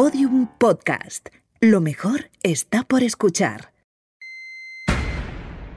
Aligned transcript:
Podium 0.00 0.46
Podcast. 0.58 1.30
Lo 1.58 1.80
mejor 1.80 2.28
está 2.42 2.82
por 2.82 3.02
escuchar. 3.02 3.72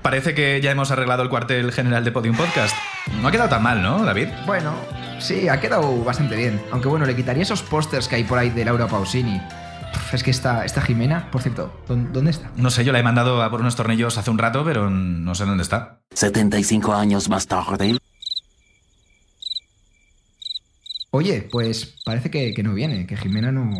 Parece 0.02 0.36
que 0.36 0.60
ya 0.60 0.72
hemos 0.72 0.92
arreglado 0.92 1.24
el 1.24 1.30
cuartel 1.30 1.72
general 1.72 2.04
de 2.04 2.12
Podium 2.12 2.36
Podcast. 2.36 2.76
No 3.22 3.30
ha 3.30 3.32
quedado 3.32 3.48
tan 3.48 3.64
mal, 3.64 3.82
¿no, 3.82 4.04
David? 4.04 4.28
Bueno, 4.46 4.74
sí, 5.20 5.48
ha 5.48 5.62
quedado 5.62 6.04
bastante 6.04 6.36
bien. 6.36 6.62
Aunque 6.74 6.90
bueno, 6.90 7.06
le 7.06 7.16
quitaría 7.16 7.44
esos 7.44 7.62
pósters 7.64 8.10
que 8.10 8.18
hay 8.18 8.26
por 8.26 8.38
ahí 8.38 8.50
de 8.50 8.66
Laura 8.66 8.88
Pausini. 8.88 9.42
Es 10.12 10.22
que 10.22 10.32
esta, 10.32 10.66
esta 10.66 10.82
Jimena, 10.82 11.32
por 11.32 11.42
cierto, 11.42 11.74
¿dó- 11.88 11.96
¿dónde 11.96 12.32
está? 12.32 12.52
No 12.58 12.72
sé, 12.72 12.84
yo 12.84 12.92
la 12.92 13.00
he 13.00 13.04
mandado 13.04 13.42
a 13.42 13.50
por 13.50 13.62
unos 13.62 13.78
tornillos 13.78 14.18
hace 14.18 14.30
un 14.32 14.38
rato, 14.38 14.66
pero 14.66 14.90
no 14.90 15.34
sé 15.34 15.46
dónde 15.46 15.64
está. 15.64 16.02
75 16.14 16.94
años 16.94 17.30
más 17.30 17.48
tarde. 17.48 17.98
Oye, 21.12 21.42
pues 21.52 21.96
parece 22.06 22.30
que, 22.30 22.54
que 22.54 22.62
no 22.62 22.74
viene, 22.74 23.08
que 23.08 23.18
Jimena 23.18 23.52
no, 23.52 23.72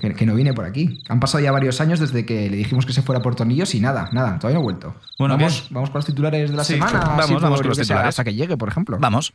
que, 0.00 0.14
que 0.14 0.24
no 0.26 0.34
viene 0.36 0.54
por 0.54 0.64
aquí. 0.64 1.02
Han 1.08 1.18
pasado 1.18 1.42
ya 1.42 1.50
varios 1.50 1.80
años 1.80 1.98
desde 1.98 2.24
que 2.24 2.48
le 2.48 2.56
dijimos 2.56 2.86
que 2.86 2.92
se 2.92 3.02
fuera 3.02 3.20
por 3.20 3.34
tornillos 3.34 3.74
y 3.74 3.80
nada, 3.80 4.08
nada, 4.12 4.38
todavía 4.38 4.54
no 4.54 4.60
ha 4.60 4.64
vuelto. 4.64 4.94
Bueno, 5.18 5.36
vamos, 5.36 5.62
bien. 5.62 5.74
vamos 5.74 5.90
con 5.90 5.98
los 5.98 6.06
titulares 6.06 6.50
de 6.50 6.56
la 6.56 6.62
Sí, 6.62 6.74
semana. 6.74 7.00
vamos, 7.00 7.42
vamos 7.42 7.60
con 7.60 7.68
los 7.70 7.78
titulares. 7.78 8.08
Hasta 8.10 8.22
que 8.24 8.34
llegue, 8.34 8.56
por 8.56 8.68
ejemplo. 8.68 8.96
Vamos. 9.00 9.32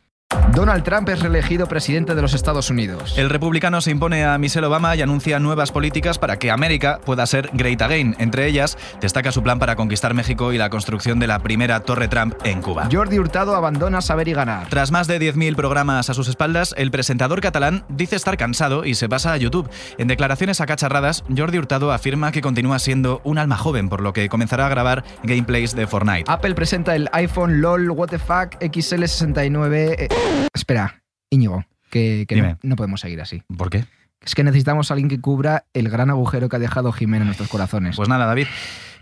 Donald 0.54 0.84
Trump 0.84 1.08
es 1.08 1.18
reelegido 1.18 1.66
presidente 1.66 2.14
de 2.14 2.22
los 2.22 2.32
Estados 2.32 2.70
Unidos. 2.70 3.18
El 3.18 3.28
republicano 3.28 3.80
se 3.80 3.90
impone 3.90 4.24
a 4.24 4.38
Michelle 4.38 4.66
Obama 4.66 4.94
y 4.94 5.02
anuncia 5.02 5.40
nuevas 5.40 5.72
políticas 5.72 6.16
para 6.16 6.38
que 6.38 6.52
América 6.52 7.00
pueda 7.04 7.26
ser 7.26 7.50
great 7.54 7.82
again. 7.82 8.14
Entre 8.20 8.46
ellas, 8.46 8.78
destaca 9.00 9.32
su 9.32 9.42
plan 9.42 9.58
para 9.58 9.74
conquistar 9.74 10.14
México 10.14 10.52
y 10.52 10.58
la 10.58 10.70
construcción 10.70 11.18
de 11.18 11.26
la 11.26 11.40
primera 11.40 11.80
Torre 11.80 12.06
Trump 12.06 12.34
en 12.44 12.62
Cuba. 12.62 12.88
Jordi 12.90 13.18
Hurtado 13.18 13.56
abandona 13.56 14.00
Saber 14.00 14.28
y 14.28 14.32
Ganar. 14.32 14.68
Tras 14.68 14.92
más 14.92 15.08
de 15.08 15.20
10.000 15.20 15.56
programas 15.56 16.08
a 16.08 16.14
sus 16.14 16.28
espaldas, 16.28 16.72
el 16.78 16.92
presentador 16.92 17.40
catalán 17.40 17.84
dice 17.88 18.14
estar 18.14 18.36
cansado 18.36 18.84
y 18.84 18.94
se 18.94 19.08
pasa 19.08 19.32
a 19.32 19.36
YouTube. 19.36 19.68
En 19.98 20.06
declaraciones 20.06 20.60
acacharradas, 20.60 21.24
Jordi 21.36 21.58
Hurtado 21.58 21.90
afirma 21.90 22.30
que 22.30 22.42
continúa 22.42 22.78
siendo 22.78 23.20
un 23.24 23.38
alma 23.38 23.56
joven, 23.56 23.88
por 23.88 24.00
lo 24.00 24.12
que 24.12 24.28
comenzará 24.28 24.66
a 24.66 24.70
grabar 24.70 25.02
gameplays 25.24 25.74
de 25.74 25.88
Fortnite. 25.88 26.30
Apple 26.30 26.54
presenta 26.54 26.94
el 26.94 27.08
iPhone 27.12 27.60
LOL 27.60 27.88
fuck 27.88 28.54
XL69. 28.60 30.23
Espera, 30.52 31.02
Íñigo, 31.30 31.64
que, 31.90 32.24
que 32.28 32.56
no, 32.62 32.76
podemos 32.76 33.00
seguir 33.00 33.20
así. 33.20 33.42
¿Por 33.56 33.70
qué? 33.70 33.84
Es 34.20 34.34
que 34.34 34.42
necesitamos 34.44 34.90
a 34.90 34.94
alguien 34.94 35.08
que 35.08 35.20
cubra 35.20 35.66
el 35.74 35.90
gran 35.90 36.08
agujero 36.10 36.48
que 36.48 36.56
ha 36.56 36.58
dejado 36.58 36.92
Jimena 36.92 37.22
en 37.22 37.26
nuestros 37.26 37.48
corazones. 37.48 37.96
Pues 37.96 38.08
nada, 38.08 38.24
David. 38.26 38.46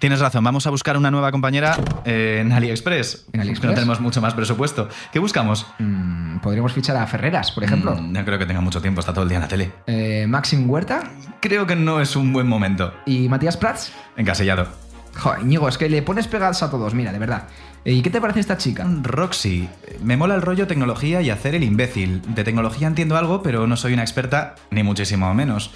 Tienes 0.00 0.18
razón, 0.18 0.42
vamos 0.42 0.66
a 0.66 0.70
buscar 0.70 0.96
una 0.96 1.12
nueva 1.12 1.30
compañera 1.30 1.78
eh, 2.04 2.38
en 2.40 2.50
AliExpress. 2.50 3.26
¿En 3.32 3.38
Es 3.38 3.42
AliExpress? 3.42 3.70
no 3.70 3.74
tenemos 3.74 4.00
mucho 4.00 4.20
más 4.20 4.34
presupuesto. 4.34 4.88
¿Qué 5.12 5.20
buscamos? 5.20 5.64
Mm, 5.78 6.38
Podríamos 6.38 6.72
fichar 6.72 6.96
a 6.96 7.06
Ferreras, 7.06 7.52
por 7.52 7.62
ejemplo. 7.62 7.94
Mm, 7.94 8.10
no 8.12 8.24
creo 8.24 8.36
que 8.36 8.46
tenga 8.46 8.60
mucho 8.60 8.82
tiempo, 8.82 8.98
está 8.98 9.12
todo 9.12 9.22
el 9.22 9.28
día 9.28 9.36
en 9.38 9.42
la 9.42 9.48
tele. 9.48 9.70
Eh, 9.86 10.26
Maxim 10.28 10.68
Huerta 10.68 11.04
Creo 11.40 11.68
que 11.68 11.76
no 11.76 12.00
es 12.00 12.16
un 12.16 12.32
buen 12.32 12.48
momento. 12.48 12.92
y 13.06 13.28
Matías 13.28 13.56
Prats. 13.56 13.92
Encasillado. 14.16 14.66
Joder, 15.16 15.42
Íñigo, 15.42 15.68
es 15.68 15.78
que 15.78 15.88
le 15.88 16.02
pones 16.02 16.26
pegadas 16.26 16.64
a 16.64 16.70
todos, 16.70 16.94
mira, 16.94 17.12
de 17.12 17.18
verdad. 17.20 17.44
¿Y 17.84 18.02
qué 18.02 18.10
te 18.10 18.20
parece 18.20 18.40
esta 18.40 18.56
chica? 18.58 18.86
Roxy, 19.02 19.68
me 20.02 20.16
mola 20.16 20.36
el 20.36 20.42
rollo 20.42 20.66
tecnología 20.68 21.20
y 21.20 21.30
hacer 21.30 21.54
el 21.56 21.64
imbécil. 21.64 22.22
De 22.34 22.44
tecnología 22.44 22.86
entiendo 22.86 23.16
algo, 23.16 23.42
pero 23.42 23.66
no 23.66 23.76
soy 23.76 23.92
una 23.92 24.02
experta, 24.02 24.54
ni 24.70 24.82
muchísimo 24.84 25.32
menos. 25.34 25.72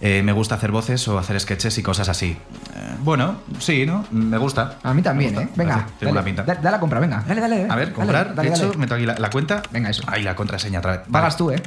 Eh, 0.00 0.22
me 0.22 0.32
gusta 0.32 0.56
hacer 0.56 0.72
voces 0.72 1.06
o 1.08 1.18
hacer 1.18 1.38
sketches 1.40 1.78
y 1.78 1.82
cosas 1.82 2.08
así. 2.08 2.36
Eh, 2.74 2.94
bueno, 3.02 3.36
sí, 3.60 3.86
¿no? 3.86 4.04
Me 4.10 4.36
gusta. 4.38 4.78
A 4.82 4.92
mí 4.92 5.00
también, 5.02 5.38
¿eh? 5.40 5.48
Venga, 5.56 5.86
Tiene 5.98 6.12
dale, 6.12 6.24
pinta. 6.24 6.42
da- 6.42 6.54
dale 6.56 6.70
la 6.72 6.80
compra, 6.80 7.00
venga. 7.00 7.24
Dale, 7.26 7.40
dale. 7.40 7.66
A 7.70 7.76
ver, 7.76 7.92
comprar. 7.92 8.34
dale, 8.34 8.50
de 8.50 8.56
hecho, 8.56 8.72
meto 8.76 8.94
aquí 8.96 9.06
la, 9.06 9.14
la 9.14 9.30
cuenta. 9.30 9.62
Venga, 9.70 9.88
eso. 9.88 10.02
Ahí 10.08 10.22
la 10.22 10.34
contraseña 10.34 10.80
otra 10.80 10.90
vez. 10.92 11.00
Vale. 11.02 11.12
Pagas 11.12 11.36
tú, 11.36 11.50
¿eh? 11.52 11.62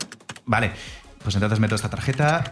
Vale, 0.45 0.71
pues 1.23 1.33
entonces 1.35 1.59
meto 1.59 1.73
esta 1.75 1.89
tarjeta. 1.89 2.43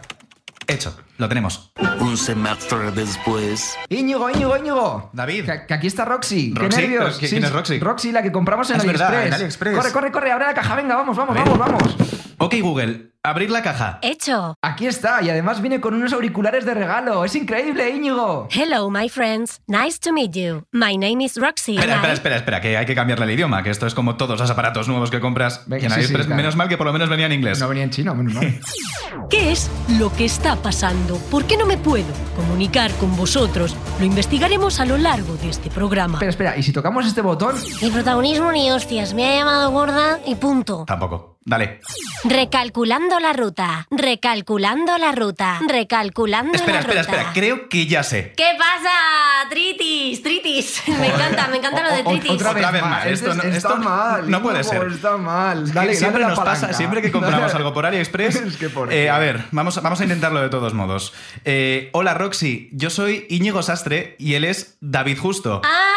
Hecho, 0.70 0.94
lo 1.16 1.28
tenemos. 1.30 1.72
Un 1.98 2.16
semestre 2.18 2.90
después. 2.90 3.74
Íñigo, 3.88 4.28
Íñigo, 4.28 4.54
Íñigo. 4.56 5.08
David. 5.14 5.46
Que, 5.46 5.66
que 5.66 5.74
aquí 5.74 5.86
está 5.86 6.04
Roxy. 6.04 6.52
Roxy, 6.54 6.68
Qué 6.76 6.82
nervios. 6.82 7.04
pero 7.16 7.26
¿qui- 7.26 7.30
quién 7.30 7.44
es 7.44 7.52
Roxy? 7.52 7.78
Roxy, 7.78 8.12
la 8.12 8.22
que 8.22 8.30
compramos 8.30 8.68
en 8.70 8.76
Es 8.76 8.84
verdad, 8.84 9.08
AliExpress. 9.08 9.28
en 9.28 9.34
AliExpress. 9.34 9.76
Corre, 9.76 9.92
corre, 9.92 10.12
corre, 10.12 10.30
abre 10.32 10.44
la 10.44 10.54
caja. 10.54 10.76
Venga, 10.76 10.94
vamos, 10.96 11.16
vamos, 11.16 11.34
vamos, 11.34 11.58
vamos. 11.58 11.96
Ok, 12.36 12.54
Google, 12.60 13.12
abrir 13.30 13.50
la 13.50 13.62
caja. 13.62 13.98
Hecho. 14.02 14.54
Aquí 14.62 14.86
está, 14.86 15.22
y 15.22 15.30
además 15.30 15.60
viene 15.60 15.80
con 15.80 15.94
unos 15.94 16.12
auriculares 16.12 16.64
de 16.64 16.74
regalo. 16.74 17.24
Es 17.24 17.34
increíble, 17.34 17.90
Íñigo. 17.90 18.48
Hello, 18.50 18.90
my 18.90 19.08
friends. 19.08 19.60
Nice 19.66 19.98
to 20.00 20.12
meet 20.12 20.32
you. 20.32 20.64
My 20.72 20.96
name 20.96 21.24
is 21.24 21.36
Roxy. 21.36 21.76
Espera, 21.76 21.94
espera, 21.96 22.12
I- 22.12 22.14
espera, 22.14 22.36
espera, 22.36 22.60
que 22.60 22.76
hay 22.76 22.86
que 22.86 22.94
cambiarle 22.94 23.24
el 23.26 23.30
idioma, 23.32 23.62
que 23.62 23.70
esto 23.70 23.86
es 23.86 23.94
como 23.94 24.16
todos 24.16 24.38
los 24.40 24.50
aparatos 24.50 24.88
nuevos 24.88 25.10
que 25.10 25.20
compras. 25.20 25.62
Venga, 25.66 25.84
en 25.84 25.90
sí, 25.90 25.94
AliExpress. 25.94 26.22
sí, 26.22 26.26
claro. 26.28 26.36
Menos 26.42 26.56
mal 26.56 26.68
que 26.68 26.76
por 26.76 26.86
lo 26.86 26.92
menos 26.92 27.08
venía 27.08 27.26
en 27.26 27.32
inglés. 27.32 27.60
No 27.60 27.68
venía 27.68 27.84
en 27.84 27.90
chino, 27.90 28.14
menos 28.14 28.34
mal. 28.34 28.58
¿Qué 29.30 29.52
es 29.52 29.70
lo 29.98 30.12
que 30.14 30.24
está 30.24 30.56
pasando? 30.56 31.16
¿Por 31.30 31.44
qué 31.44 31.56
no 31.56 31.66
me 31.66 31.76
puedo 31.76 32.06
comunicar 32.36 32.90
con 32.92 33.14
vosotros? 33.16 33.76
Lo 33.98 34.04
investigaremos 34.06 34.80
a 34.80 34.86
lo 34.86 34.96
largo 34.96 35.34
de 35.36 35.50
este 35.50 35.70
programa. 35.70 36.14
espera, 36.14 36.30
espera, 36.30 36.56
y 36.56 36.62
si 36.62 36.72
tocamos 36.72 37.06
este 37.06 37.20
botón. 37.20 37.56
Ni 37.82 37.90
protagonismo 37.90 38.52
ni 38.52 38.70
hostias. 38.70 39.12
Me 39.14 39.26
ha 39.28 39.36
llamado 39.38 39.70
gorda 39.70 40.18
y 40.26 40.34
punto. 40.36 40.84
Tampoco. 40.86 41.37
Dale. 41.48 41.80
Recalculando 42.24 43.18
la 43.20 43.32
ruta. 43.32 43.86
Recalculando 43.90 44.98
la 44.98 45.12
ruta. 45.12 45.58
Recalculando 45.66 46.52
Espera, 46.52 46.74
la 46.74 46.80
espera, 46.80 47.00
ruta. 47.02 47.12
espera. 47.16 47.32
Creo 47.32 47.68
que 47.70 47.86
ya 47.86 48.02
sé. 48.02 48.34
¿Qué 48.36 48.50
pasa? 48.58 49.48
Tritis, 49.48 50.22
tritis. 50.22 50.82
Me 51.00 51.06
encanta, 51.06 51.48
me 51.48 51.56
encanta 51.56 51.82
lo 51.82 51.90
de 51.96 52.02
tritis. 52.02 52.30
otra 52.32 52.52
vez, 52.52 52.62
Otra 52.64 52.70
vez 52.72 52.82
mal. 52.82 52.90
más. 52.90 53.06
Esto 53.06 53.34
no- 53.34 53.42
está 53.42 53.56
esto 53.56 53.76
mal. 53.78 54.30
no 54.30 54.42
puede 54.42 54.62
ser. 54.62 54.82
Está 54.88 55.16
mal. 55.16 55.72
Dale, 55.72 55.94
siempre 55.94 56.22
dale 56.22 56.36
pasa, 56.36 56.72
siempre 56.74 57.00
que 57.00 57.10
compramos 57.10 57.40
Dale. 57.52 57.56
algo 57.58 57.72
por 57.72 57.86
AliExpress. 57.86 58.36
Es 58.36 58.56
que 58.58 58.68
por 58.68 58.92
eh, 58.92 59.08
a 59.08 59.18
ver, 59.18 59.44
vamos, 59.50 59.80
vamos 59.82 60.00
a 60.00 60.02
intentarlo 60.02 60.40
de 60.42 60.50
todos 60.50 60.74
modos. 60.74 61.14
Eh, 61.46 61.88
hola 61.92 62.12
Roxy, 62.14 62.68
yo 62.72 62.90
soy 62.90 63.26
Íñigo 63.30 63.62
Sastre 63.62 64.16
y 64.18 64.34
él 64.34 64.44
es 64.44 64.76
David 64.80 65.18
Justo. 65.18 65.62
Ah, 65.64 65.87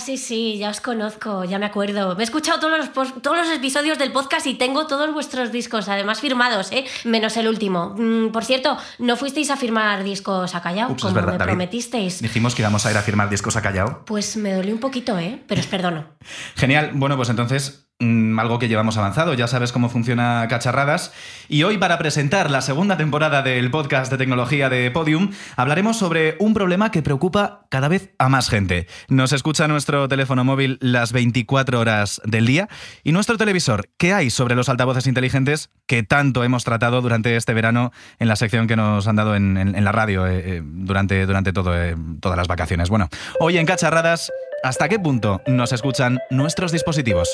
sí, 0.00 0.16
sí, 0.16 0.58
ya 0.58 0.70
os 0.70 0.80
conozco, 0.80 1.44
ya 1.44 1.58
me 1.58 1.66
acuerdo. 1.66 2.14
Me 2.16 2.22
he 2.22 2.24
escuchado 2.24 2.58
todos 2.60 2.78
los, 2.78 3.22
todos 3.22 3.36
los 3.36 3.50
episodios 3.50 3.98
del 3.98 4.12
podcast 4.12 4.46
y 4.46 4.54
tengo 4.54 4.86
todos 4.86 5.12
vuestros 5.12 5.52
discos, 5.52 5.88
además 5.88 6.20
firmados, 6.20 6.72
¿eh? 6.72 6.84
Menos 7.04 7.36
el 7.36 7.48
último. 7.48 7.94
Mm, 7.96 8.30
por 8.32 8.44
cierto, 8.44 8.76
¿no 8.98 9.16
fuisteis 9.16 9.50
a 9.50 9.56
firmar 9.56 10.04
discos 10.04 10.54
a 10.54 10.62
Callao, 10.62 10.92
Ups, 10.92 11.02
como 11.02 11.14
verdad, 11.14 11.32
me 11.32 11.38
David. 11.38 11.50
prometisteis? 11.50 12.20
Dijimos 12.22 12.54
que 12.54 12.62
íbamos 12.62 12.84
a 12.86 12.90
ir 12.90 12.96
a 12.96 13.02
firmar 13.02 13.28
discos 13.30 13.56
a 13.56 13.62
Callao. 13.62 14.04
Pues 14.04 14.36
me 14.36 14.52
dolió 14.52 14.74
un 14.74 14.80
poquito, 14.80 15.18
¿eh? 15.18 15.42
Pero 15.46 15.60
os 15.60 15.66
perdono. 15.66 16.06
Genial. 16.56 16.90
Bueno, 16.94 17.16
pues 17.16 17.28
entonces, 17.28 17.85
algo 17.98 18.58
que 18.58 18.68
llevamos 18.68 18.96
avanzado. 18.96 19.34
Ya 19.34 19.46
sabes 19.46 19.72
cómo 19.72 19.88
funciona 19.88 20.46
Cacharradas. 20.48 21.12
Y 21.48 21.62
hoy, 21.62 21.78
para 21.78 21.98
presentar 21.98 22.50
la 22.50 22.60
segunda 22.60 22.96
temporada 22.96 23.42
del 23.42 23.70
podcast 23.70 24.10
de 24.10 24.18
tecnología 24.18 24.68
de 24.68 24.90
Podium, 24.90 25.30
hablaremos 25.56 25.96
sobre 25.96 26.36
un 26.38 26.54
problema 26.54 26.90
que 26.90 27.02
preocupa 27.02 27.66
cada 27.70 27.88
vez 27.88 28.10
a 28.18 28.28
más 28.28 28.48
gente. 28.48 28.86
Nos 29.08 29.32
escucha 29.32 29.68
nuestro 29.68 30.08
teléfono 30.08 30.44
móvil 30.44 30.78
las 30.80 31.12
24 31.12 31.80
horas 31.80 32.20
del 32.24 32.46
día 32.46 32.68
y 33.02 33.12
nuestro 33.12 33.38
televisor. 33.38 33.88
¿Qué 33.96 34.12
hay 34.12 34.30
sobre 34.30 34.54
los 34.54 34.68
altavoces 34.68 35.06
inteligentes 35.06 35.70
que 35.86 36.02
tanto 36.02 36.44
hemos 36.44 36.64
tratado 36.64 37.00
durante 37.00 37.36
este 37.36 37.54
verano 37.54 37.92
en 38.18 38.28
la 38.28 38.36
sección 38.36 38.66
que 38.66 38.76
nos 38.76 39.06
han 39.06 39.16
dado 39.16 39.34
en 39.36 39.84
la 39.84 39.92
radio 39.92 40.26
eh, 40.26 40.42
eh, 40.44 40.62
durante, 40.64 41.26
durante 41.26 41.52
todo, 41.52 41.74
eh, 41.80 41.96
todas 42.20 42.36
las 42.36 42.48
vacaciones? 42.48 42.90
Bueno, 42.90 43.08
hoy 43.40 43.58
en 43.58 43.66
Cacharradas, 43.66 44.30
¿hasta 44.62 44.88
qué 44.88 44.98
punto 44.98 45.40
nos 45.46 45.72
escuchan 45.72 46.18
nuestros 46.30 46.72
dispositivos? 46.72 47.30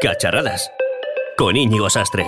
Cacharradas. 0.00 0.70
Con 1.36 1.56
Íñigo 1.56 1.90
Sastre. 1.90 2.24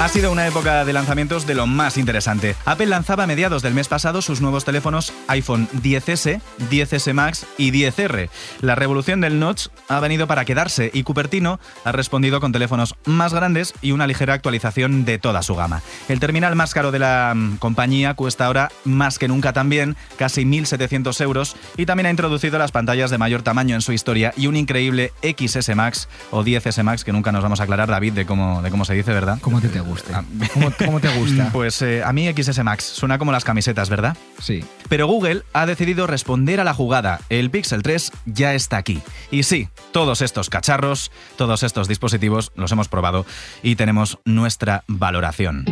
Ha 0.00 0.08
sido 0.08 0.32
una 0.32 0.46
época 0.46 0.86
de 0.86 0.94
lanzamientos 0.94 1.46
de 1.46 1.54
lo 1.54 1.66
más 1.66 1.98
interesante. 1.98 2.56
Apple 2.64 2.86
lanzaba 2.86 3.24
a 3.24 3.26
mediados 3.26 3.60
del 3.60 3.74
mes 3.74 3.86
pasado 3.86 4.22
sus 4.22 4.40
nuevos 4.40 4.64
teléfonos 4.64 5.12
iPhone 5.28 5.68
10S, 5.82 6.40
10S 6.70 7.12
Max 7.12 7.44
y 7.58 7.70
10R. 7.70 8.30
La 8.62 8.76
revolución 8.76 9.20
del 9.20 9.38
notch 9.38 9.66
ha 9.88 10.00
venido 10.00 10.26
para 10.26 10.46
quedarse 10.46 10.90
y 10.94 11.02
Cupertino 11.02 11.60
ha 11.84 11.92
respondido 11.92 12.40
con 12.40 12.50
teléfonos 12.50 12.94
más 13.04 13.34
grandes 13.34 13.74
y 13.82 13.92
una 13.92 14.06
ligera 14.06 14.32
actualización 14.32 15.04
de 15.04 15.18
toda 15.18 15.42
su 15.42 15.54
gama. 15.54 15.82
El 16.08 16.18
terminal 16.18 16.56
más 16.56 16.72
caro 16.72 16.92
de 16.92 16.98
la 16.98 17.34
mm, 17.36 17.58
compañía 17.58 18.14
cuesta 18.14 18.46
ahora 18.46 18.72
más 18.84 19.18
que 19.18 19.28
nunca 19.28 19.52
también, 19.52 19.96
casi 20.16 20.44
1.700 20.44 21.20
euros, 21.20 21.56
y 21.76 21.84
también 21.84 22.06
ha 22.06 22.10
introducido 22.10 22.58
las 22.58 22.72
pantallas 22.72 23.10
de 23.10 23.18
mayor 23.18 23.42
tamaño 23.42 23.74
en 23.74 23.82
su 23.82 23.92
historia 23.92 24.32
y 24.34 24.46
un 24.46 24.56
increíble 24.56 25.12
XS 25.22 25.76
Max 25.76 26.08
o 26.30 26.42
10S 26.42 26.82
Max 26.84 27.04
que 27.04 27.12
nunca 27.12 27.32
nos 27.32 27.42
vamos 27.42 27.60
a 27.60 27.64
aclarar, 27.64 27.90
David, 27.90 28.14
de 28.14 28.24
cómo, 28.24 28.62
de 28.62 28.70
cómo 28.70 28.86
se 28.86 28.94
dice, 28.94 29.12
¿verdad? 29.12 29.36
¿Cómo 29.42 29.60
te, 29.60 29.68
guste? 29.90 30.12
Ah, 30.14 30.24
¿Cómo, 30.54 30.72
cómo 30.84 31.00
te 31.00 31.08
gusta? 31.18 31.50
Pues 31.52 31.82
eh, 31.82 32.02
a 32.04 32.12
mí 32.12 32.26
XS 32.32 32.62
Max 32.64 32.84
suena 32.84 33.18
como 33.18 33.32
las 33.32 33.44
camisetas, 33.44 33.90
¿verdad? 33.90 34.16
Sí. 34.40 34.64
Pero 34.88 35.06
Google 35.06 35.42
ha 35.52 35.66
decidido 35.66 36.06
responder 36.06 36.60
a 36.60 36.64
la 36.64 36.74
jugada. 36.74 37.20
El 37.28 37.50
Pixel 37.50 37.82
3 37.82 38.12
ya 38.26 38.54
está 38.54 38.76
aquí. 38.78 39.02
Y 39.30 39.42
sí, 39.42 39.68
todos 39.92 40.22
estos 40.22 40.50
cacharros, 40.50 41.10
todos 41.36 41.62
estos 41.62 41.88
dispositivos 41.88 42.52
los 42.54 42.72
hemos 42.72 42.88
probado 42.88 43.26
y 43.62 43.76
tenemos 43.76 44.18
nuestra 44.24 44.84
valoración. 44.86 45.64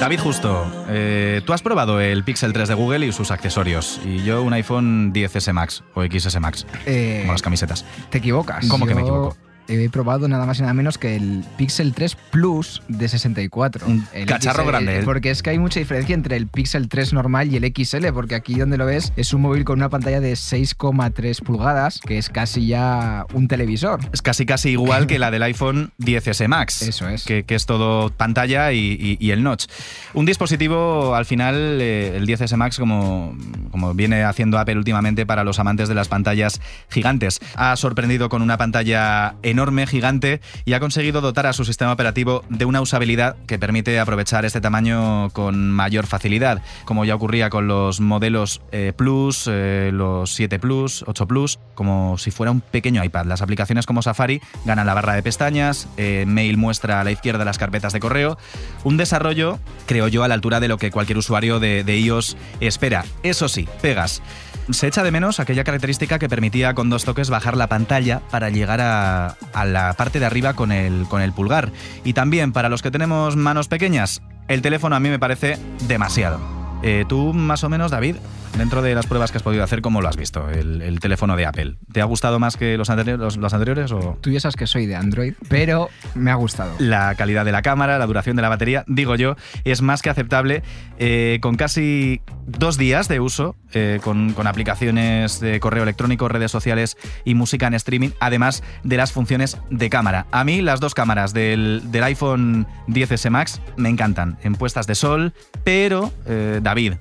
David 0.00 0.18
Justo, 0.18 0.66
eh, 0.88 1.42
tú 1.46 1.52
has 1.52 1.62
probado 1.62 2.00
el 2.00 2.24
Pixel 2.24 2.52
3 2.52 2.70
de 2.70 2.74
Google 2.74 3.06
y 3.06 3.12
sus 3.12 3.30
accesorios. 3.30 4.00
Y 4.04 4.24
yo 4.24 4.42
un 4.42 4.52
iPhone 4.52 5.12
10S 5.12 5.52
Max 5.52 5.84
o 5.94 6.02
XS 6.02 6.40
Max, 6.40 6.66
Eh, 6.86 7.18
como 7.20 7.32
las 7.32 7.42
camisetas. 7.42 7.84
Te 8.10 8.18
equivocas. 8.18 8.66
¿Cómo 8.66 8.86
que 8.86 8.96
me 8.96 9.02
equivoco? 9.02 9.36
He 9.68 9.88
probado 9.88 10.28
nada 10.28 10.44
más 10.44 10.58
y 10.58 10.62
nada 10.62 10.74
menos 10.74 10.98
que 10.98 11.16
el 11.16 11.44
Pixel 11.56 11.94
3 11.94 12.16
Plus 12.30 12.82
de 12.88 13.08
64. 13.08 13.86
Un 13.86 14.06
El 14.12 14.26
cacharro 14.26 14.62
XL, 14.64 14.68
grande, 14.68 14.98
¿eh? 14.98 15.02
Porque 15.04 15.30
es 15.30 15.42
que 15.42 15.50
hay 15.50 15.58
mucha 15.58 15.80
diferencia 15.80 16.14
entre 16.14 16.36
el 16.36 16.46
Pixel 16.48 16.88
3 16.88 17.12
normal 17.12 17.52
y 17.52 17.56
el 17.56 17.72
XL, 17.74 18.08
porque 18.12 18.34
aquí 18.34 18.54
donde 18.58 18.76
lo 18.76 18.86
ves 18.86 19.12
es 19.16 19.32
un 19.32 19.42
móvil 19.42 19.64
con 19.64 19.78
una 19.78 19.88
pantalla 19.88 20.20
de 20.20 20.32
6,3 20.34 21.42
pulgadas, 21.42 22.00
que 22.04 22.18
es 22.18 22.28
casi 22.28 22.66
ya 22.66 23.24
un 23.32 23.48
televisor. 23.48 24.00
Es 24.12 24.22
casi 24.22 24.46
casi 24.46 24.70
igual 24.70 25.06
que 25.06 25.18
la 25.18 25.30
del 25.30 25.42
iPhone 25.44 25.92
10S 25.98 26.48
Max. 26.48 26.82
Eso 26.82 27.08
es. 27.08 27.24
Que, 27.24 27.44
que 27.44 27.54
es 27.54 27.66
todo 27.66 28.10
pantalla 28.10 28.72
y, 28.72 28.78
y- 29.00 29.16
y 29.20 29.30
el 29.30 29.42
notch. 29.42 29.66
Un 30.14 30.26
dispositivo, 30.26 31.14
al 31.14 31.24
final, 31.24 31.78
eh, 31.80 32.16
el 32.16 32.26
10S 32.26 32.56
Max, 32.56 32.78
como, 32.78 33.36
como 33.70 33.94
viene 33.94 34.24
haciendo 34.24 34.58
Apple 34.58 34.76
últimamente 34.76 35.24
para 35.26 35.44
los 35.44 35.58
amantes 35.58 35.88
de 35.88 35.94
las 35.94 36.08
pantallas 36.08 36.60
gigantes, 36.90 37.40
ha 37.54 37.74
sorprendido 37.76 38.28
con 38.28 38.42
una 38.42 38.56
pantalla 38.58 39.34
enorme, 39.52 39.86
gigante, 39.86 40.40
y 40.64 40.72
ha 40.72 40.80
conseguido 40.80 41.20
dotar 41.20 41.46
a 41.46 41.52
su 41.52 41.64
sistema 41.64 41.92
operativo 41.92 42.44
de 42.48 42.64
una 42.64 42.80
usabilidad 42.80 43.36
que 43.46 43.58
permite 43.58 43.98
aprovechar 44.00 44.44
este 44.44 44.60
tamaño 44.60 45.30
con 45.30 45.70
mayor 45.70 46.06
facilidad, 46.06 46.62
como 46.84 47.04
ya 47.04 47.14
ocurría 47.14 47.50
con 47.50 47.68
los 47.68 48.00
modelos 48.00 48.60
eh, 48.72 48.92
Plus, 48.96 49.48
eh, 49.50 49.90
los 49.92 50.34
7 50.34 50.58
Plus, 50.58 51.04
8 51.06 51.26
Plus, 51.26 51.58
como 51.74 52.18
si 52.18 52.30
fuera 52.30 52.50
un 52.50 52.60
pequeño 52.60 53.04
iPad. 53.04 53.26
Las 53.26 53.42
aplicaciones 53.42 53.86
como 53.86 54.02
Safari 54.02 54.40
ganan 54.64 54.86
la 54.86 54.94
barra 54.94 55.14
de 55.14 55.22
pestañas, 55.22 55.88
eh, 55.96 56.24
Mail 56.26 56.56
muestra 56.56 57.00
a 57.00 57.04
la 57.04 57.12
izquierda 57.12 57.44
las 57.44 57.58
carpetas 57.58 57.92
de 57.92 58.00
correo, 58.00 58.38
un 58.84 58.96
desarrollo, 58.96 59.58
creo 59.86 60.08
yo, 60.08 60.24
a 60.24 60.28
la 60.28 60.34
altura 60.34 60.60
de 60.60 60.68
lo 60.68 60.78
que 60.78 60.90
cualquier 60.90 61.18
usuario 61.18 61.60
de, 61.60 61.84
de 61.84 61.98
iOS 61.98 62.36
espera. 62.60 63.04
Eso 63.22 63.48
sí, 63.48 63.68
pegas. 63.80 64.22
Se 64.70 64.86
echa 64.86 65.02
de 65.02 65.10
menos 65.10 65.40
aquella 65.40 65.64
característica 65.64 66.18
que 66.18 66.28
permitía 66.28 66.74
con 66.74 66.88
dos 66.88 67.04
toques 67.04 67.30
bajar 67.30 67.56
la 67.56 67.66
pantalla 67.66 68.20
para 68.30 68.48
llegar 68.48 68.80
a, 68.80 69.36
la 69.64 69.94
parte 69.94 70.20
de 70.20 70.26
arriba 70.26 70.54
con 70.54 70.70
el, 70.70 71.06
con 71.08 71.20
el 71.20 71.32
pulgar. 71.32 71.72
Y 72.04 72.12
también 72.12 72.52
para 72.52 72.68
los 72.68 72.80
que 72.80 72.90
tenemos 72.90 73.36
manos 73.36 73.68
pequeñas, 73.68 74.22
el 74.48 74.62
teléfono 74.62 74.94
a 74.94 75.00
mí 75.00 75.08
me 75.08 75.18
parece 75.18 75.58
demasiado. 75.88 76.40
Eh, 76.82 77.04
tú, 77.08 77.32
más 77.32 77.64
o 77.64 77.68
menos, 77.68 77.90
David, 77.90 78.16
dentro 78.56 78.82
de 78.82 78.94
las 78.94 79.06
pruebas 79.06 79.30
que 79.32 79.38
has 79.38 79.42
podido 79.42 79.64
hacer, 79.64 79.80
¿cómo 79.82 80.00
lo 80.02 80.08
has 80.08 80.16
visto? 80.16 80.48
El, 80.50 80.82
el 80.82 81.00
teléfono 81.00 81.36
de 81.36 81.46
Apple. 81.46 81.76
¿Te 81.92 82.00
ha 82.00 82.04
gustado 82.04 82.38
más 82.38 82.56
que 82.56 82.76
los, 82.76 82.90
anteri- 82.90 83.16
los- 83.16 83.36
los 83.36 83.52
anteriores 83.52 83.90
o...? 83.92 84.18
Tú 84.20 84.30
ya 84.30 84.40
sabes 84.40 84.56
que 84.56 84.66
soy 84.66 84.86
de 84.86 84.94
Android, 84.96 85.34
pero 85.48 85.88
me 86.14 86.30
ha 86.30 86.34
gustado. 86.34 86.74
La 86.78 87.14
calidad 87.14 87.44
de 87.44 87.52
la 87.52 87.62
cámara, 87.62 87.98
la 87.98 88.06
duración 88.06 88.36
de 88.36 88.42
la 88.42 88.48
batería, 88.48 88.84
digo 88.86 89.14
yo, 89.16 89.36
es 89.64 89.82
más 89.82 90.02
que 90.02 90.10
aceptable. 90.10 90.62
eh, 90.98 91.38
con 91.40 91.56
casi 91.56 92.20
dos 92.46 92.76
días 92.78 93.08
de 93.08 93.18
uso, 93.20 93.56
eh, 93.72 93.98
con, 94.04 94.32
con 94.34 94.46
aplicaciones 94.46 95.40
de 95.40 95.58
correo 95.60 95.82
electrónico, 95.82 96.28
redes 96.28 96.50
sociales 96.50 96.96
y 97.24 97.34
música 97.34 97.66
en 97.66 97.74
streaming, 97.74 98.10
además 98.20 98.62
de 98.84 98.96
las 98.96 99.12
funciones 99.12 99.56
de 99.70 99.90
cámara. 99.90 100.26
A 100.30 100.44
mí 100.44 100.62
las 100.62 100.78
dos 100.80 100.94
cámaras 100.94 101.32
del, 101.32 101.82
del 101.90 102.04
iPhone 102.04 102.66
10S 102.88 103.30
Max 103.30 103.60
me 103.76 103.88
encantan, 103.88 104.38
en 104.42 104.54
puestas 104.54 104.86
de 104.86 104.94
sol, 104.94 105.32
pero, 105.64 106.12
eh, 106.26 106.60
David, 106.62 106.94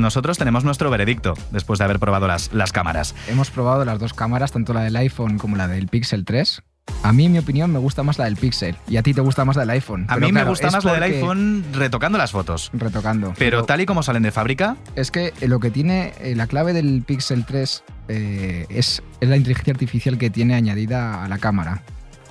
nosotros 0.00 0.38
tenemos 0.38 0.64
nuestro 0.64 0.90
veredicto 0.90 1.34
después 1.50 1.78
de 1.78 1.84
haber 1.84 1.98
probado 1.98 2.26
las, 2.26 2.52
las 2.52 2.72
cámaras. 2.72 3.14
Hemos 3.28 3.50
probado 3.50 3.84
las 3.84 3.98
dos 3.98 4.14
cámaras, 4.14 4.52
tanto 4.52 4.72
la 4.72 4.82
del 4.82 4.96
iPhone 4.96 5.38
como 5.38 5.56
la 5.56 5.68
del 5.68 5.88
Pixel 5.88 6.24
3. 6.24 6.62
A 7.02 7.12
mí, 7.12 7.26
en 7.26 7.32
mi 7.32 7.38
opinión, 7.38 7.70
me 7.72 7.78
gusta 7.78 8.02
más 8.02 8.18
la 8.18 8.24
del 8.26 8.36
Pixel. 8.36 8.76
Y 8.88 8.96
a 8.96 9.02
ti 9.02 9.12
te 9.12 9.20
gusta 9.20 9.44
más 9.44 9.56
la 9.56 9.62
del 9.62 9.70
iPhone. 9.70 10.06
A 10.08 10.14
Pero 10.14 10.26
mí 10.26 10.32
me 10.32 10.44
gusta 10.44 10.70
más 10.70 10.84
la 10.84 10.94
del 10.94 11.02
iPhone 11.02 11.64
retocando 11.72 12.18
las 12.18 12.32
fotos. 12.32 12.70
Retocando. 12.72 13.34
Pero 13.38 13.64
tal 13.64 13.80
y 13.80 13.86
como 13.86 14.02
salen 14.02 14.22
de 14.22 14.32
fábrica, 14.32 14.76
Es 14.94 15.10
que 15.10 15.32
lo 15.42 15.60
que 15.60 15.70
tiene, 15.70 16.14
eh, 16.20 16.34
la 16.34 16.46
clave 16.46 16.72
del 16.72 17.02
Pixel 17.06 17.44
3 17.44 17.84
eh, 18.08 18.66
es, 18.68 19.02
es 19.20 19.28
la 19.28 19.36
inteligencia 19.36 19.72
artificial 19.72 20.18
que 20.18 20.30
tiene 20.30 20.54
añadida 20.54 21.24
a 21.24 21.28
la 21.28 21.38
cámara. 21.38 21.82